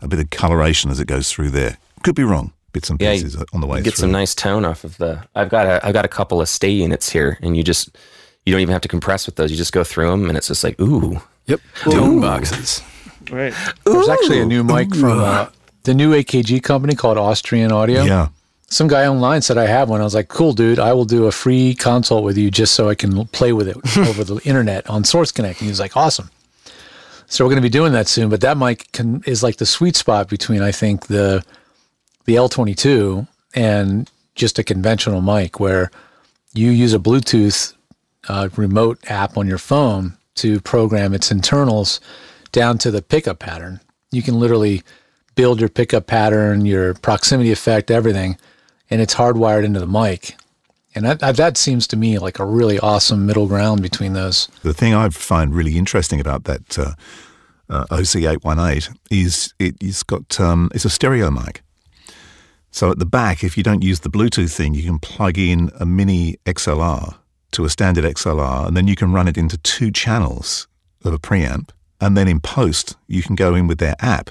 a 0.01 0.07
bit 0.07 0.19
of 0.19 0.30
coloration 0.30 0.91
as 0.91 0.99
it 0.99 1.07
goes 1.07 1.32
through 1.32 1.51
there. 1.51 1.78
Could 2.03 2.15
be 2.15 2.23
wrong. 2.23 2.51
Bits 2.73 2.89
and 2.89 2.99
Yeah, 3.01 3.13
pieces 3.13 3.36
on 3.53 3.61
the 3.61 3.67
way 3.67 3.78
You 3.80 3.84
get 3.84 3.93
through. 3.95 4.01
some 4.01 4.11
nice 4.11 4.36
tone 4.36 4.65
off 4.65 4.84
of 4.84 4.97
the. 4.97 5.23
I've 5.36 5.49
got 5.49 5.65
a. 5.65 5.86
I've 5.86 5.93
got 5.93 6.03
a 6.05 6.09
couple 6.09 6.41
of 6.41 6.49
stay 6.49 6.69
units 6.71 7.09
here, 7.09 7.38
and 7.41 7.55
you 7.55 7.63
just 7.63 7.95
you 8.45 8.51
don't 8.51 8.61
even 8.61 8.73
have 8.73 8.82
to 8.82 8.88
compress 8.89 9.26
with 9.26 9.36
those. 9.38 9.49
You 9.49 9.57
just 9.57 9.71
go 9.73 9.84
through 9.84 10.09
them, 10.11 10.28
and 10.28 10.38
it's 10.38 10.47
just 10.47 10.63
like 10.63 10.80
ooh. 10.82 11.19
Yep. 11.47 11.61
Tone 11.84 12.19
boxes. 12.21 12.82
Right. 13.32 13.53
Ooh. 13.88 13.93
There's 13.93 14.09
actually 14.09 14.41
a 14.41 14.45
new 14.45 14.63
mic 14.63 14.93
from 14.93 15.19
uh, 15.19 15.47
the 15.84 15.93
new 15.93 16.11
AKG 16.11 16.61
company 16.63 16.95
called 16.95 17.17
Austrian 17.17 17.71
Audio. 17.71 18.03
yeah. 18.03 18.28
Some 18.76 18.89
guy 18.89 19.07
online 19.07 19.41
said 19.41 19.57
I 19.57 19.67
have 19.67 19.88
one. 19.88 20.01
I 20.01 20.03
was 20.03 20.15
like, 20.15 20.28
cool, 20.28 20.51
dude. 20.51 20.80
I 20.80 20.91
will 20.91 21.05
do 21.05 21.28
a 21.28 21.32
free 21.32 21.76
consult 21.76 22.26
with 22.26 22.38
you 22.38 22.51
just 22.51 22.76
so 22.76 22.89
I 22.89 22.95
can 22.95 23.26
play 23.28 23.53
with 23.53 23.69
it 23.69 23.78
over 23.97 24.26
the 24.26 24.41
internet 24.43 24.89
on 24.89 25.05
Source 25.05 25.32
Connect. 25.32 25.61
And 25.61 25.67
he 25.67 25.69
was 25.69 25.80
like, 25.80 25.95
awesome. 25.95 26.30
So 27.28 27.45
we're 27.45 27.51
going 27.51 27.61
to 27.61 27.69
be 27.69 27.69
doing 27.69 27.93
that 27.93 28.09
soon. 28.09 28.28
But 28.28 28.41
that 28.41 28.57
mic 28.57 28.91
can, 28.91 29.23
is 29.26 29.43
like 29.43 29.55
the 29.55 29.65
sweet 29.65 29.95
spot 29.95 30.28
between, 30.28 30.61
I 30.61 30.73
think, 30.73 31.07
the 31.07 31.41
the 32.26 32.36
L22 32.36 33.26
and 33.53 34.11
just 34.36 34.59
a 34.59 34.63
conventional 34.63 35.21
mic 35.21 35.57
where 35.57 35.89
you 36.53 36.69
use 36.69 36.93
a 36.93 36.99
Bluetooth 36.99 37.73
uh, 38.28 38.49
remote 38.57 38.99
app 39.09 39.38
on 39.38 39.47
your 39.47 39.57
phone 39.57 40.17
to 40.36 40.59
program 40.59 41.13
its 41.13 41.32
internals 41.32 42.01
down 42.51 42.78
to 42.80 42.91
the 42.91 43.01
pickup 43.01 43.39
pattern. 43.39 43.80
You 44.11 44.21
can 44.21 44.38
literally 44.38 44.84
build 45.36 45.61
your 45.61 45.69
pickup 45.69 46.07
pattern, 46.07 46.65
your 46.65 46.93
proximity 46.95 47.53
effect, 47.53 47.89
everything, 47.89 48.38
and 48.89 49.01
it's 49.01 49.15
hardwired 49.15 49.63
into 49.63 49.79
the 49.79 49.88
mic. 49.88 50.36
And 50.93 51.05
that, 51.05 51.19
that, 51.36 51.57
seems 51.57 51.88
to 51.88 51.97
me 51.97 52.19
like 52.19 52.39
a 52.39 52.45
really 52.45 52.79
awesome 52.79 53.25
middle 53.25 53.47
ground 53.47 53.81
between 53.81 54.13
those. 54.13 54.47
The 54.63 54.73
thing 54.73 54.93
I 54.93 55.09
find 55.09 55.53
really 55.53 55.77
interesting 55.77 56.21
about 56.21 56.45
that 56.45 56.79
uh, 56.79 56.93
uh, 57.69 57.86
OC818 57.91 58.97
is 59.11 59.53
it, 59.59 59.75
it's 59.81 60.03
got 60.03 60.39
um, 60.39 60.71
it's 60.73 60.86
a 60.86 60.89
stereo 60.89 61.29
mic. 61.29 61.63
So 62.71 62.91
at 62.91 62.99
the 62.99 63.05
back, 63.05 63.43
if 63.43 63.57
you 63.57 63.63
don't 63.63 63.83
use 63.83 64.01
the 64.01 64.09
Bluetooth 64.09 64.53
thing, 64.53 64.73
you 64.73 64.83
can 64.83 64.99
plug 64.99 65.38
in 65.38 65.69
a 65.79 65.86
mini 65.86 66.38
XLR 66.45 67.15
to 67.51 67.65
a 67.65 67.69
standard 67.69 68.03
XLR, 68.03 68.67
and 68.67 68.75
then 68.75 68.88
you 68.88 68.95
can 68.95 69.13
run 69.13 69.27
it 69.27 69.38
into 69.38 69.57
two 69.59 69.91
channels 69.91 70.67
of 71.03 71.13
a 71.13 71.19
preamp. 71.19 71.69
And 72.01 72.17
then 72.17 72.27
in 72.27 72.41
post, 72.41 72.97
you 73.07 73.23
can 73.23 73.36
go 73.36 73.55
in 73.55 73.67
with 73.67 73.79
their 73.79 73.95
app, 73.99 74.29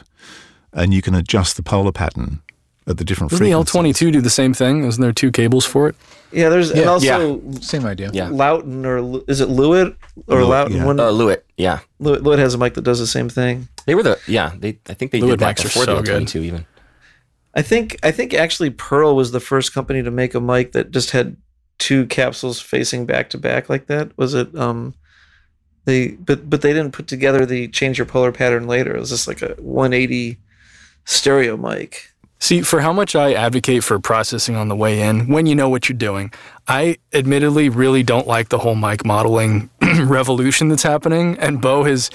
and 0.73 0.93
you 0.93 1.01
can 1.01 1.15
adjust 1.15 1.57
the 1.57 1.63
polar 1.63 1.93
pattern 1.93 2.43
at 2.87 2.99
the 2.99 3.05
different 3.05 3.31
Doesn't 3.31 3.45
the. 3.45 3.53
L22 3.53 4.13
do 4.13 4.21
the 4.21 4.31
same 4.31 4.53
thing? 4.55 4.85
Isn't 4.85 5.01
there 5.01 5.13
two 5.13 5.31
cables 5.31 5.65
for 5.65 5.89
it? 5.89 5.97
Yeah, 6.33 6.49
there's 6.49 6.71
and 6.71 6.81
Yeah, 6.81 6.87
also 6.89 7.41
Same 7.61 7.87
idea. 7.87 8.11
Yeah. 8.13 8.29
Loudon 8.29 8.85
or 8.85 9.01
Lu- 9.01 9.25
is 9.29 9.41
it 9.41 9.49
Lewitt 9.49 9.95
or 10.27 10.39
Lewitt, 10.41 10.49
Loudon? 10.49 10.77
yeah. 10.77 10.85
One 10.85 11.01
Uh, 11.01 11.11
Lewitt, 11.11 11.43
yeah. 11.57 11.79
Lewitt, 12.01 12.19
Lewitt 12.23 12.39
has 12.39 12.55
a 12.55 12.59
mic 12.59 12.75
that 12.75 12.83
does 12.83 12.99
the 12.99 13.07
same 13.07 13.29
thing. 13.29 13.69
They 13.87 13.95
were 13.95 14.03
the 14.03 14.19
yeah. 14.27 14.53
They 14.59 14.79
I 14.89 14.95
think 14.95 15.13
they 15.13 15.21
Lewitt 15.21 15.31
did 15.31 15.39
that 15.41 15.57
mics 15.57 15.61
are 15.61 15.69
before 15.69 15.85
so 15.85 15.97
the 15.97 16.03
good. 16.03 16.23
L22 16.23 16.37
even. 16.43 16.67
I 17.55 17.63
think 17.63 17.97
I 18.03 18.11
think 18.11 18.35
actually 18.35 18.71
Pearl 18.71 19.15
was 19.15 19.31
the 19.31 19.41
first 19.41 19.73
company 19.73 20.03
to 20.03 20.11
make 20.11 20.35
a 20.35 20.41
mic 20.41 20.73
that 20.73 20.91
just 20.91 21.13
had 21.13 21.37
two 21.79 22.07
capsules 22.07 22.61
facing 22.61 23.07
back 23.07 23.31
to 23.31 23.39
back 23.39 23.69
like 23.69 23.87
that. 23.87 24.17
Was 24.19 24.35
it 24.35 24.55
um 24.57 24.95
they 25.85 26.09
but 26.13 26.51
but 26.51 26.63
they 26.63 26.73
didn't 26.73 26.93
put 26.93 27.07
together 27.07 27.47
the 27.47 27.69
change 27.69 27.97
your 27.99 28.07
polar 28.07 28.33
pattern 28.33 28.67
later. 28.67 28.97
It 28.97 29.01
was 29.01 29.11
just 29.11 29.29
like 29.29 29.41
a 29.43 29.55
180 29.59 30.39
stereo 31.05 31.57
mic. 31.57 32.11
See, 32.45 32.61
for 32.61 32.83
how 32.83 32.93
much 32.93 33.17
I 33.17 33.33
advocate 33.33 33.83
for 33.85 33.99
processing 33.99 34.55
on 34.55 34.69
the 34.69 34.77
way 34.77 35.01
in, 35.01 35.29
when 35.29 35.47
you 35.47 35.55
know 35.55 35.71
what 35.71 35.89
you're 35.89 35.97
doing, 35.97 36.31
I 36.69 36.99
admittedly 37.15 37.71
really 37.71 38.03
don't 38.03 38.27
like 38.27 38.51
the 38.51 38.59
whole 38.59 38.75
mic 38.75 39.03
modeling 39.03 39.71
revolution 39.81 40.69
that's 40.69 40.83
happening. 40.83 41.39
And 41.39 41.63
Beau 41.63 41.85
has 41.85 42.11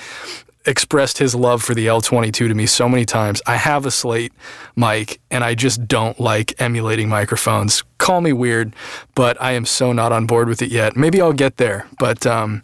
expressed 0.67 1.17
his 1.17 1.34
love 1.34 1.63
for 1.63 1.73
the 1.73 1.88
L22 1.88 2.32
to 2.32 2.53
me 2.53 2.67
so 2.67 2.88
many 2.88 3.05
times. 3.05 3.41
I 3.47 3.55
have 3.55 3.88
a 3.88 3.89
Slate 3.89 4.32
mic 4.75 5.19
and 5.32 5.43
I 5.43 5.55
just 5.55 5.88
don't 5.88 6.19
like 6.19 6.53
emulating 6.61 7.09
microphones. 7.09 7.84
Call 7.97 8.21
me 8.21 8.32
weird, 8.32 8.75
but 9.15 9.36
I 9.41 9.53
am 9.53 9.65
so 9.65 9.93
not 9.93 10.11
on 10.11 10.27
board 10.27 10.47
with 10.47 10.61
it 10.61 10.69
yet. 10.69 10.95
Maybe 10.95 11.19
I'll 11.19 11.34
get 11.34 11.57
there, 11.57 11.88
but 11.97 12.27
um, 12.27 12.61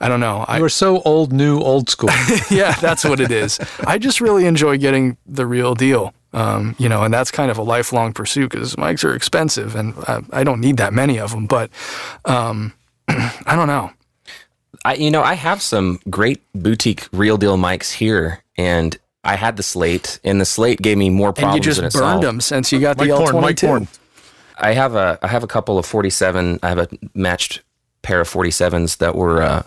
I 0.00 0.08
don't 0.08 0.20
know. 0.20 0.46
I, 0.48 0.56
You 0.56 0.64
are 0.64 0.70
so 0.70 1.02
old, 1.02 1.34
new, 1.34 1.60
old 1.60 1.90
school. 1.90 2.08
yeah, 2.50 2.72
that's 2.76 3.04
what 3.04 3.20
it 3.20 3.30
is. 3.30 3.60
I 3.86 3.98
just 3.98 4.22
really 4.22 4.46
enjoy 4.46 4.78
getting 4.78 5.18
the 5.26 5.46
real 5.46 5.74
deal. 5.74 6.14
Um, 6.34 6.74
you 6.78 6.88
know, 6.88 7.04
and 7.04 7.14
that's 7.14 7.30
kind 7.30 7.50
of 7.50 7.58
a 7.58 7.62
lifelong 7.62 8.12
pursuit 8.12 8.50
because 8.50 8.74
mics 8.74 9.04
are 9.04 9.14
expensive, 9.14 9.76
and 9.76 9.94
I, 10.08 10.20
I 10.32 10.44
don't 10.44 10.60
need 10.60 10.76
that 10.78 10.92
many 10.92 11.18
of 11.18 11.30
them. 11.30 11.46
But 11.46 11.70
um, 12.24 12.72
I 13.08 13.54
don't 13.54 13.68
know. 13.68 13.90
I 14.84 14.94
you 14.94 15.10
know 15.10 15.22
I 15.22 15.34
have 15.34 15.62
some 15.62 16.00
great 16.10 16.42
boutique 16.52 17.06
real 17.12 17.38
deal 17.38 17.56
mics 17.56 17.92
here, 17.92 18.42
and 18.58 18.98
I 19.22 19.36
had 19.36 19.56
the 19.56 19.62
slate, 19.62 20.18
and 20.24 20.40
the 20.40 20.44
slate 20.44 20.82
gave 20.82 20.98
me 20.98 21.08
more 21.08 21.32
problems. 21.32 21.56
And 21.56 21.64
you 21.64 21.70
just 21.70 21.76
than 21.78 21.86
it 21.86 21.92
burned 21.92 22.02
solved. 22.02 22.24
them 22.24 22.40
since 22.40 22.72
you 22.72 22.80
got 22.80 22.98
the 22.98 23.06
Mike 23.06 23.18
porn, 23.18 23.40
Mike 23.40 23.56
L22. 23.56 23.66
porn. 23.66 23.88
I 24.58 24.72
have 24.72 24.94
a 24.94 25.18
I 25.22 25.28
have 25.28 25.44
a 25.44 25.48
couple 25.48 25.78
of 25.78 25.86
47. 25.86 26.58
I 26.62 26.68
have 26.68 26.78
a 26.78 26.88
matched 27.14 27.62
pair 28.02 28.20
of 28.20 28.28
47s 28.28 28.98
that 28.98 29.14
were 29.14 29.42
uh, 29.42 29.62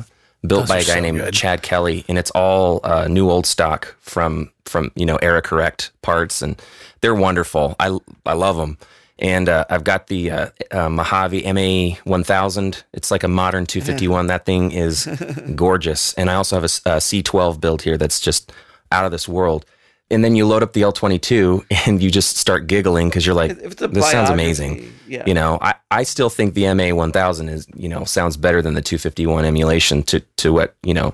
built 0.46 0.62
Those 0.62 0.70
by 0.70 0.78
a 0.80 0.84
guy 0.84 0.96
so 0.96 1.00
named 1.02 1.20
good. 1.20 1.34
Chad 1.34 1.62
Kelly, 1.62 2.06
and 2.08 2.18
it's 2.18 2.32
all 2.32 2.80
uh, 2.84 3.08
new 3.08 3.30
old 3.30 3.46
stock 3.46 3.96
from 4.00 4.52
from 4.66 4.92
you 4.96 5.06
know 5.06 5.18
era 5.18 5.42
correct 5.42 5.92
parts, 6.02 6.42
and 6.42 6.62
they're 7.02 7.16
wonderful. 7.16 7.76
I 7.80 7.98
I 8.26 8.34
love 8.34 8.58
them. 8.58 8.78
And 9.20 9.50
uh, 9.50 9.66
I've 9.68 9.84
got 9.84 10.08
the 10.08 10.30
uh, 10.30 10.50
uh, 10.70 10.90
Mojave 10.90 11.52
MA 11.52 11.96
1000. 12.04 12.84
It's 12.94 13.10
like 13.10 13.24
a 13.24 13.28
modern 13.28 13.66
251. 13.66 14.28
that 14.28 14.46
thing 14.46 14.72
is 14.72 15.08
gorgeous. 15.56 16.14
And 16.14 16.30
I 16.30 16.36
also 16.36 16.56
have 16.56 16.64
a 16.64 16.98
a 16.98 16.98
C12 17.00 17.60
build 17.60 17.82
here 17.82 17.98
that's 17.98 18.20
just 18.20 18.52
out 18.92 19.06
of 19.06 19.12
this 19.12 19.28
world. 19.28 19.66
And 20.10 20.24
then 20.24 20.36
you 20.36 20.46
load 20.48 20.64
up 20.64 20.74
the 20.74 20.82
L22 20.82 21.66
and 21.88 22.02
you 22.02 22.10
just 22.10 22.38
start 22.38 22.68
giggling 22.68 23.10
because 23.10 23.26
you're 23.26 23.36
like, 23.36 23.52
If 23.52 23.74
it's 23.74 23.82
a 23.82 23.88
this 23.88 24.10
sounds 24.10 24.30
amazing. 24.30 24.92
yeah. 25.08 25.24
You 25.28 25.34
know, 25.34 25.58
I, 25.62 25.76
I 25.92 26.04
still 26.04 26.30
think 26.30 26.54
the 26.54 26.74
MA 26.74 26.96
1000 26.96 27.50
is, 27.50 27.68
you 27.76 27.90
know, 27.90 28.04
sounds 28.06 28.38
better 28.38 28.62
than 28.62 28.74
the 28.74 28.82
251 28.82 29.46
emulation 29.46 30.04
to, 30.04 30.20
to 30.38 30.54
what, 30.54 30.76
you 30.84 30.94
know, 30.94 31.14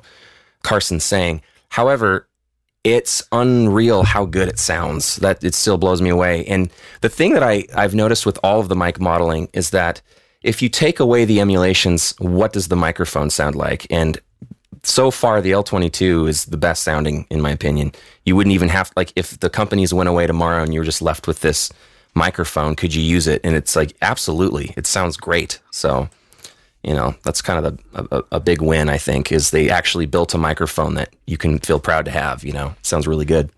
Carson's 0.63 1.03
saying. 1.03 1.41
However, 1.69 2.27
it's 2.83 3.23
unreal 3.31 4.03
how 4.03 4.25
good 4.25 4.47
it 4.47 4.59
sounds. 4.59 5.15
That 5.17 5.43
it 5.43 5.55
still 5.55 5.77
blows 5.77 6.01
me 6.01 6.09
away. 6.09 6.45
And 6.45 6.69
the 7.01 7.09
thing 7.09 7.33
that 7.33 7.43
I, 7.43 7.65
I've 7.73 7.95
noticed 7.95 8.25
with 8.25 8.37
all 8.43 8.59
of 8.59 8.69
the 8.69 8.75
mic 8.75 8.99
modeling 8.99 9.47
is 9.53 9.69
that 9.71 10.01
if 10.43 10.61
you 10.61 10.67
take 10.69 10.99
away 10.99 11.23
the 11.25 11.39
emulations, 11.39 12.13
what 12.19 12.51
does 12.53 12.67
the 12.67 12.75
microphone 12.75 13.29
sound 13.29 13.55
like? 13.55 13.87
And 13.89 14.19
so 14.83 15.11
far, 15.11 15.41
the 15.41 15.51
L22 15.51 16.27
is 16.27 16.45
the 16.45 16.57
best 16.57 16.83
sounding, 16.83 17.25
in 17.29 17.41
my 17.41 17.51
opinion. 17.51 17.93
You 18.25 18.35
wouldn't 18.35 18.53
even 18.53 18.69
have, 18.69 18.91
like, 18.95 19.13
if 19.15 19.39
the 19.39 19.49
companies 19.49 19.93
went 19.93 20.09
away 20.09 20.27
tomorrow 20.27 20.61
and 20.61 20.73
you 20.73 20.79
were 20.81 20.85
just 20.85 21.01
left 21.01 21.25
with 21.25 21.39
this 21.39 21.71
microphone, 22.15 22.75
could 22.75 22.93
you 22.93 23.01
use 23.01 23.25
it? 23.25 23.41
And 23.43 23.55
it's 23.55 23.75
like, 23.75 23.95
absolutely. 24.01 24.73
It 24.75 24.85
sounds 24.85 25.15
great. 25.15 25.59
So, 25.71 26.09
you 26.83 26.93
know, 26.93 27.15
that's 27.23 27.41
kind 27.41 27.65
of 27.65 27.77
the, 27.77 28.17
a, 28.17 28.23
a 28.33 28.39
big 28.39 28.61
win, 28.61 28.89
I 28.89 28.97
think, 28.97 29.31
is 29.31 29.51
they 29.51 29.69
actually 29.69 30.05
built 30.05 30.33
a 30.33 30.37
microphone 30.37 30.95
that 30.95 31.15
you 31.27 31.37
can 31.37 31.59
feel 31.59 31.79
proud 31.79 32.03
to 32.05 32.11
have. 32.11 32.43
You 32.43 32.51
know, 32.51 32.67
it 32.77 32.85
sounds 32.85 33.07
really 33.07 33.25
good. 33.25 33.49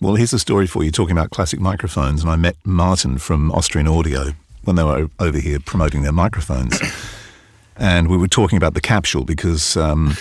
Well, 0.00 0.16
here's 0.16 0.32
a 0.32 0.38
story 0.40 0.66
for 0.66 0.82
you 0.82 0.90
talking 0.90 1.16
about 1.16 1.30
classic 1.30 1.60
microphones. 1.60 2.22
And 2.22 2.30
I 2.30 2.34
met 2.34 2.56
Martin 2.64 3.18
from 3.18 3.52
Austrian 3.52 3.86
Audio 3.86 4.32
when 4.64 4.74
they 4.74 4.82
were 4.82 5.08
over 5.20 5.38
here 5.38 5.60
promoting 5.60 6.02
their 6.02 6.12
microphones. 6.12 6.80
and 7.76 8.08
we 8.08 8.16
were 8.16 8.26
talking 8.26 8.56
about 8.56 8.74
the 8.74 8.80
capsule 8.80 9.24
because 9.24 9.76
um, 9.76 10.16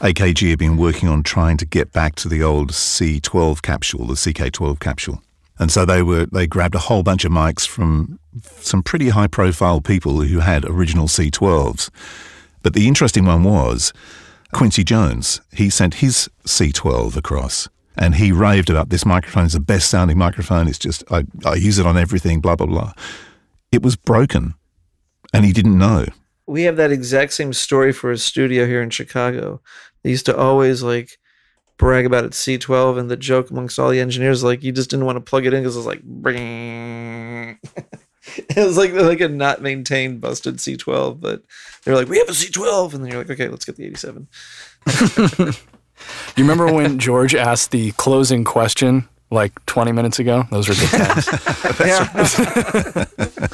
AKG 0.00 0.50
had 0.50 0.58
been 0.58 0.76
working 0.76 1.08
on 1.08 1.22
trying 1.22 1.56
to 1.56 1.66
get 1.66 1.92
back 1.92 2.14
to 2.16 2.28
the 2.28 2.42
old 2.42 2.72
C12 2.72 3.62
capsule, 3.62 4.06
the 4.06 4.14
CK12 4.14 4.80
capsule. 4.80 5.22
And 5.58 5.70
so 5.70 5.84
they 5.84 6.02
were 6.02 6.26
they 6.26 6.46
grabbed 6.46 6.74
a 6.74 6.80
whole 6.80 7.02
bunch 7.02 7.24
of 7.24 7.30
mics 7.30 7.66
from 7.66 8.18
some 8.42 8.82
pretty 8.82 9.10
high 9.10 9.28
profile 9.28 9.80
people 9.80 10.20
who 10.20 10.40
had 10.40 10.64
original 10.64 11.06
C12s. 11.06 11.90
But 12.62 12.74
the 12.74 12.88
interesting 12.88 13.24
one 13.24 13.44
was 13.44 13.92
Quincy 14.52 14.82
Jones. 14.82 15.40
He 15.52 15.70
sent 15.70 15.94
his 15.94 16.28
C12 16.44 17.16
across 17.16 17.68
and 17.96 18.16
he 18.16 18.32
raved 18.32 18.70
about 18.70 18.88
this 18.88 19.06
microphone 19.06 19.46
is 19.46 19.52
the 19.52 19.60
best 19.60 19.88
sounding 19.88 20.18
microphone. 20.18 20.66
It's 20.66 20.78
just, 20.78 21.04
I, 21.10 21.24
I 21.44 21.54
use 21.54 21.78
it 21.78 21.86
on 21.86 21.96
everything, 21.96 22.40
blah, 22.40 22.56
blah, 22.56 22.66
blah. 22.66 22.92
It 23.70 23.82
was 23.82 23.94
broken 23.94 24.54
and 25.32 25.44
he 25.44 25.52
didn't 25.52 25.78
know. 25.78 26.06
We 26.46 26.64
have 26.64 26.76
that 26.76 26.92
exact 26.92 27.32
same 27.32 27.52
story 27.52 27.92
for 27.92 28.10
a 28.10 28.18
studio 28.18 28.66
here 28.66 28.82
in 28.82 28.90
Chicago. 28.90 29.60
They 30.02 30.10
used 30.10 30.26
to 30.26 30.36
always 30.36 30.82
like 30.82 31.18
brag 31.76 32.06
about 32.06 32.24
its 32.24 32.40
C12, 32.44 32.98
and 32.98 33.10
the 33.10 33.16
joke 33.16 33.50
amongst 33.50 33.78
all 33.78 33.90
the 33.90 34.00
engineers 34.00 34.44
like 34.44 34.62
you 34.62 34.72
just 34.72 34.90
didn't 34.90 35.06
want 35.06 35.16
to 35.16 35.20
plug 35.20 35.46
it 35.46 35.54
in 35.54 35.62
because 35.62 35.76
it 35.76 35.78
was 35.80 35.86
like, 35.86 36.02
it 38.36 38.56
was 38.56 38.76
like 38.76 38.92
like 38.92 39.20
a 39.20 39.28
not 39.28 39.62
maintained 39.62 40.20
busted 40.20 40.56
C12, 40.56 41.20
but 41.20 41.42
they're 41.82 41.96
like, 41.96 42.08
we 42.08 42.18
have 42.18 42.28
a 42.28 42.32
C12, 42.32 42.94
and 42.94 43.04
then 43.04 43.10
you're 43.10 43.20
like, 43.20 43.30
okay, 43.30 43.48
let's 43.48 43.64
get 43.64 43.76
the 43.76 43.86
87. 43.86 44.28
You 46.36 46.42
remember 46.42 46.72
when 46.72 46.98
George 46.98 47.34
asked 47.34 47.70
the 47.70 47.92
closing 47.92 48.44
question 48.44 49.08
like 49.30 49.52
20 49.66 49.92
minutes 49.92 50.18
ago? 50.18 50.44
Those 50.50 50.68
were 50.68 50.74
good 50.74 50.88
times. 50.90 51.26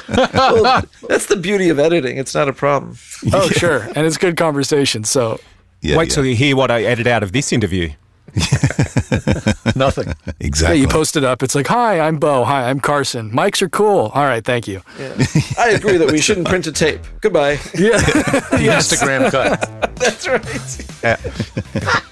well, 0.07 0.83
that's 1.07 1.25
the 1.27 1.37
beauty 1.41 1.69
of 1.69 1.79
editing. 1.79 2.17
It's 2.17 2.35
not 2.35 2.47
a 2.49 2.53
problem. 2.53 2.97
oh, 3.33 3.49
sure. 3.49 3.81
And 3.95 4.05
it's 4.05 4.17
good 4.17 4.37
conversation. 4.37 5.03
So 5.03 5.39
Yeah, 5.81 5.97
Wait 5.97 6.09
yeah. 6.09 6.15
till 6.15 6.25
you 6.25 6.35
hear 6.35 6.55
what 6.55 6.71
I 6.71 6.83
edit 6.83 7.07
out 7.07 7.23
of 7.23 7.31
this 7.31 7.51
interview. 7.51 7.91
Nothing. 9.75 10.07
yeah, 10.25 10.33
exactly. 10.39 10.79
you 10.79 10.87
post 10.87 11.15
it 11.15 11.23
up. 11.23 11.43
It's 11.43 11.55
like, 11.55 11.67
hi, 11.67 11.99
I'm 11.99 12.17
Beau. 12.17 12.43
Hi, 12.43 12.69
I'm 12.69 12.79
Carson. 12.79 13.31
Mics 13.31 13.61
are 13.61 13.69
cool. 13.69 14.11
All 14.13 14.23
right, 14.23 14.43
thank 14.43 14.67
you. 14.67 14.81
Yeah. 14.99 15.13
I 15.57 15.69
agree 15.71 15.97
that 15.97 16.11
we 16.11 16.21
shouldn't 16.21 16.47
print 16.47 16.67
a 16.67 16.71
tape. 16.71 17.01
Goodbye. 17.21 17.59
Yeah. 17.81 17.97
The 17.97 18.67
Instagram 18.77 19.31
cut. 19.31 19.59
That's 19.95 20.27
right. 20.27 20.45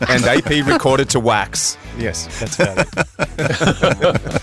and 0.09 0.23
AP 0.25 0.65
recorded 0.65 1.09
to 1.11 1.19
wax. 1.19 1.77
Yes, 1.97 2.27
that's 2.39 2.59
about 2.59 2.79
it. 2.79 4.41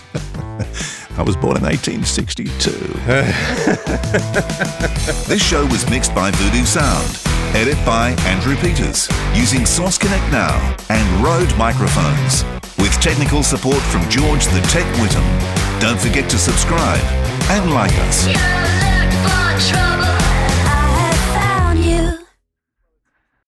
I 1.18 1.22
was 1.22 1.34
born 1.36 1.56
in 1.56 1.62
1862. 1.64 2.70
this 5.26 5.42
show 5.42 5.64
was 5.66 5.88
mixed 5.90 6.14
by 6.14 6.30
Voodoo 6.30 6.64
Sound. 6.64 7.35
Edit 7.56 7.82
by 7.86 8.10
Andrew 8.28 8.54
Peters. 8.54 9.08
Using 9.34 9.64
Source 9.64 9.96
Connect 9.96 10.30
Now 10.30 10.76
and 10.90 11.24
Rode 11.24 11.56
microphones. 11.56 12.44
With 12.76 12.92
technical 13.00 13.42
support 13.42 13.80
from 13.84 14.02
George 14.10 14.44
the 14.48 14.60
Tech 14.68 14.84
Whittam. 14.96 15.24
Don't 15.80 15.98
forget 15.98 16.28
to 16.28 16.36
subscribe 16.36 17.00
and 17.48 17.72
like 17.72 17.92
us. 18.00 18.26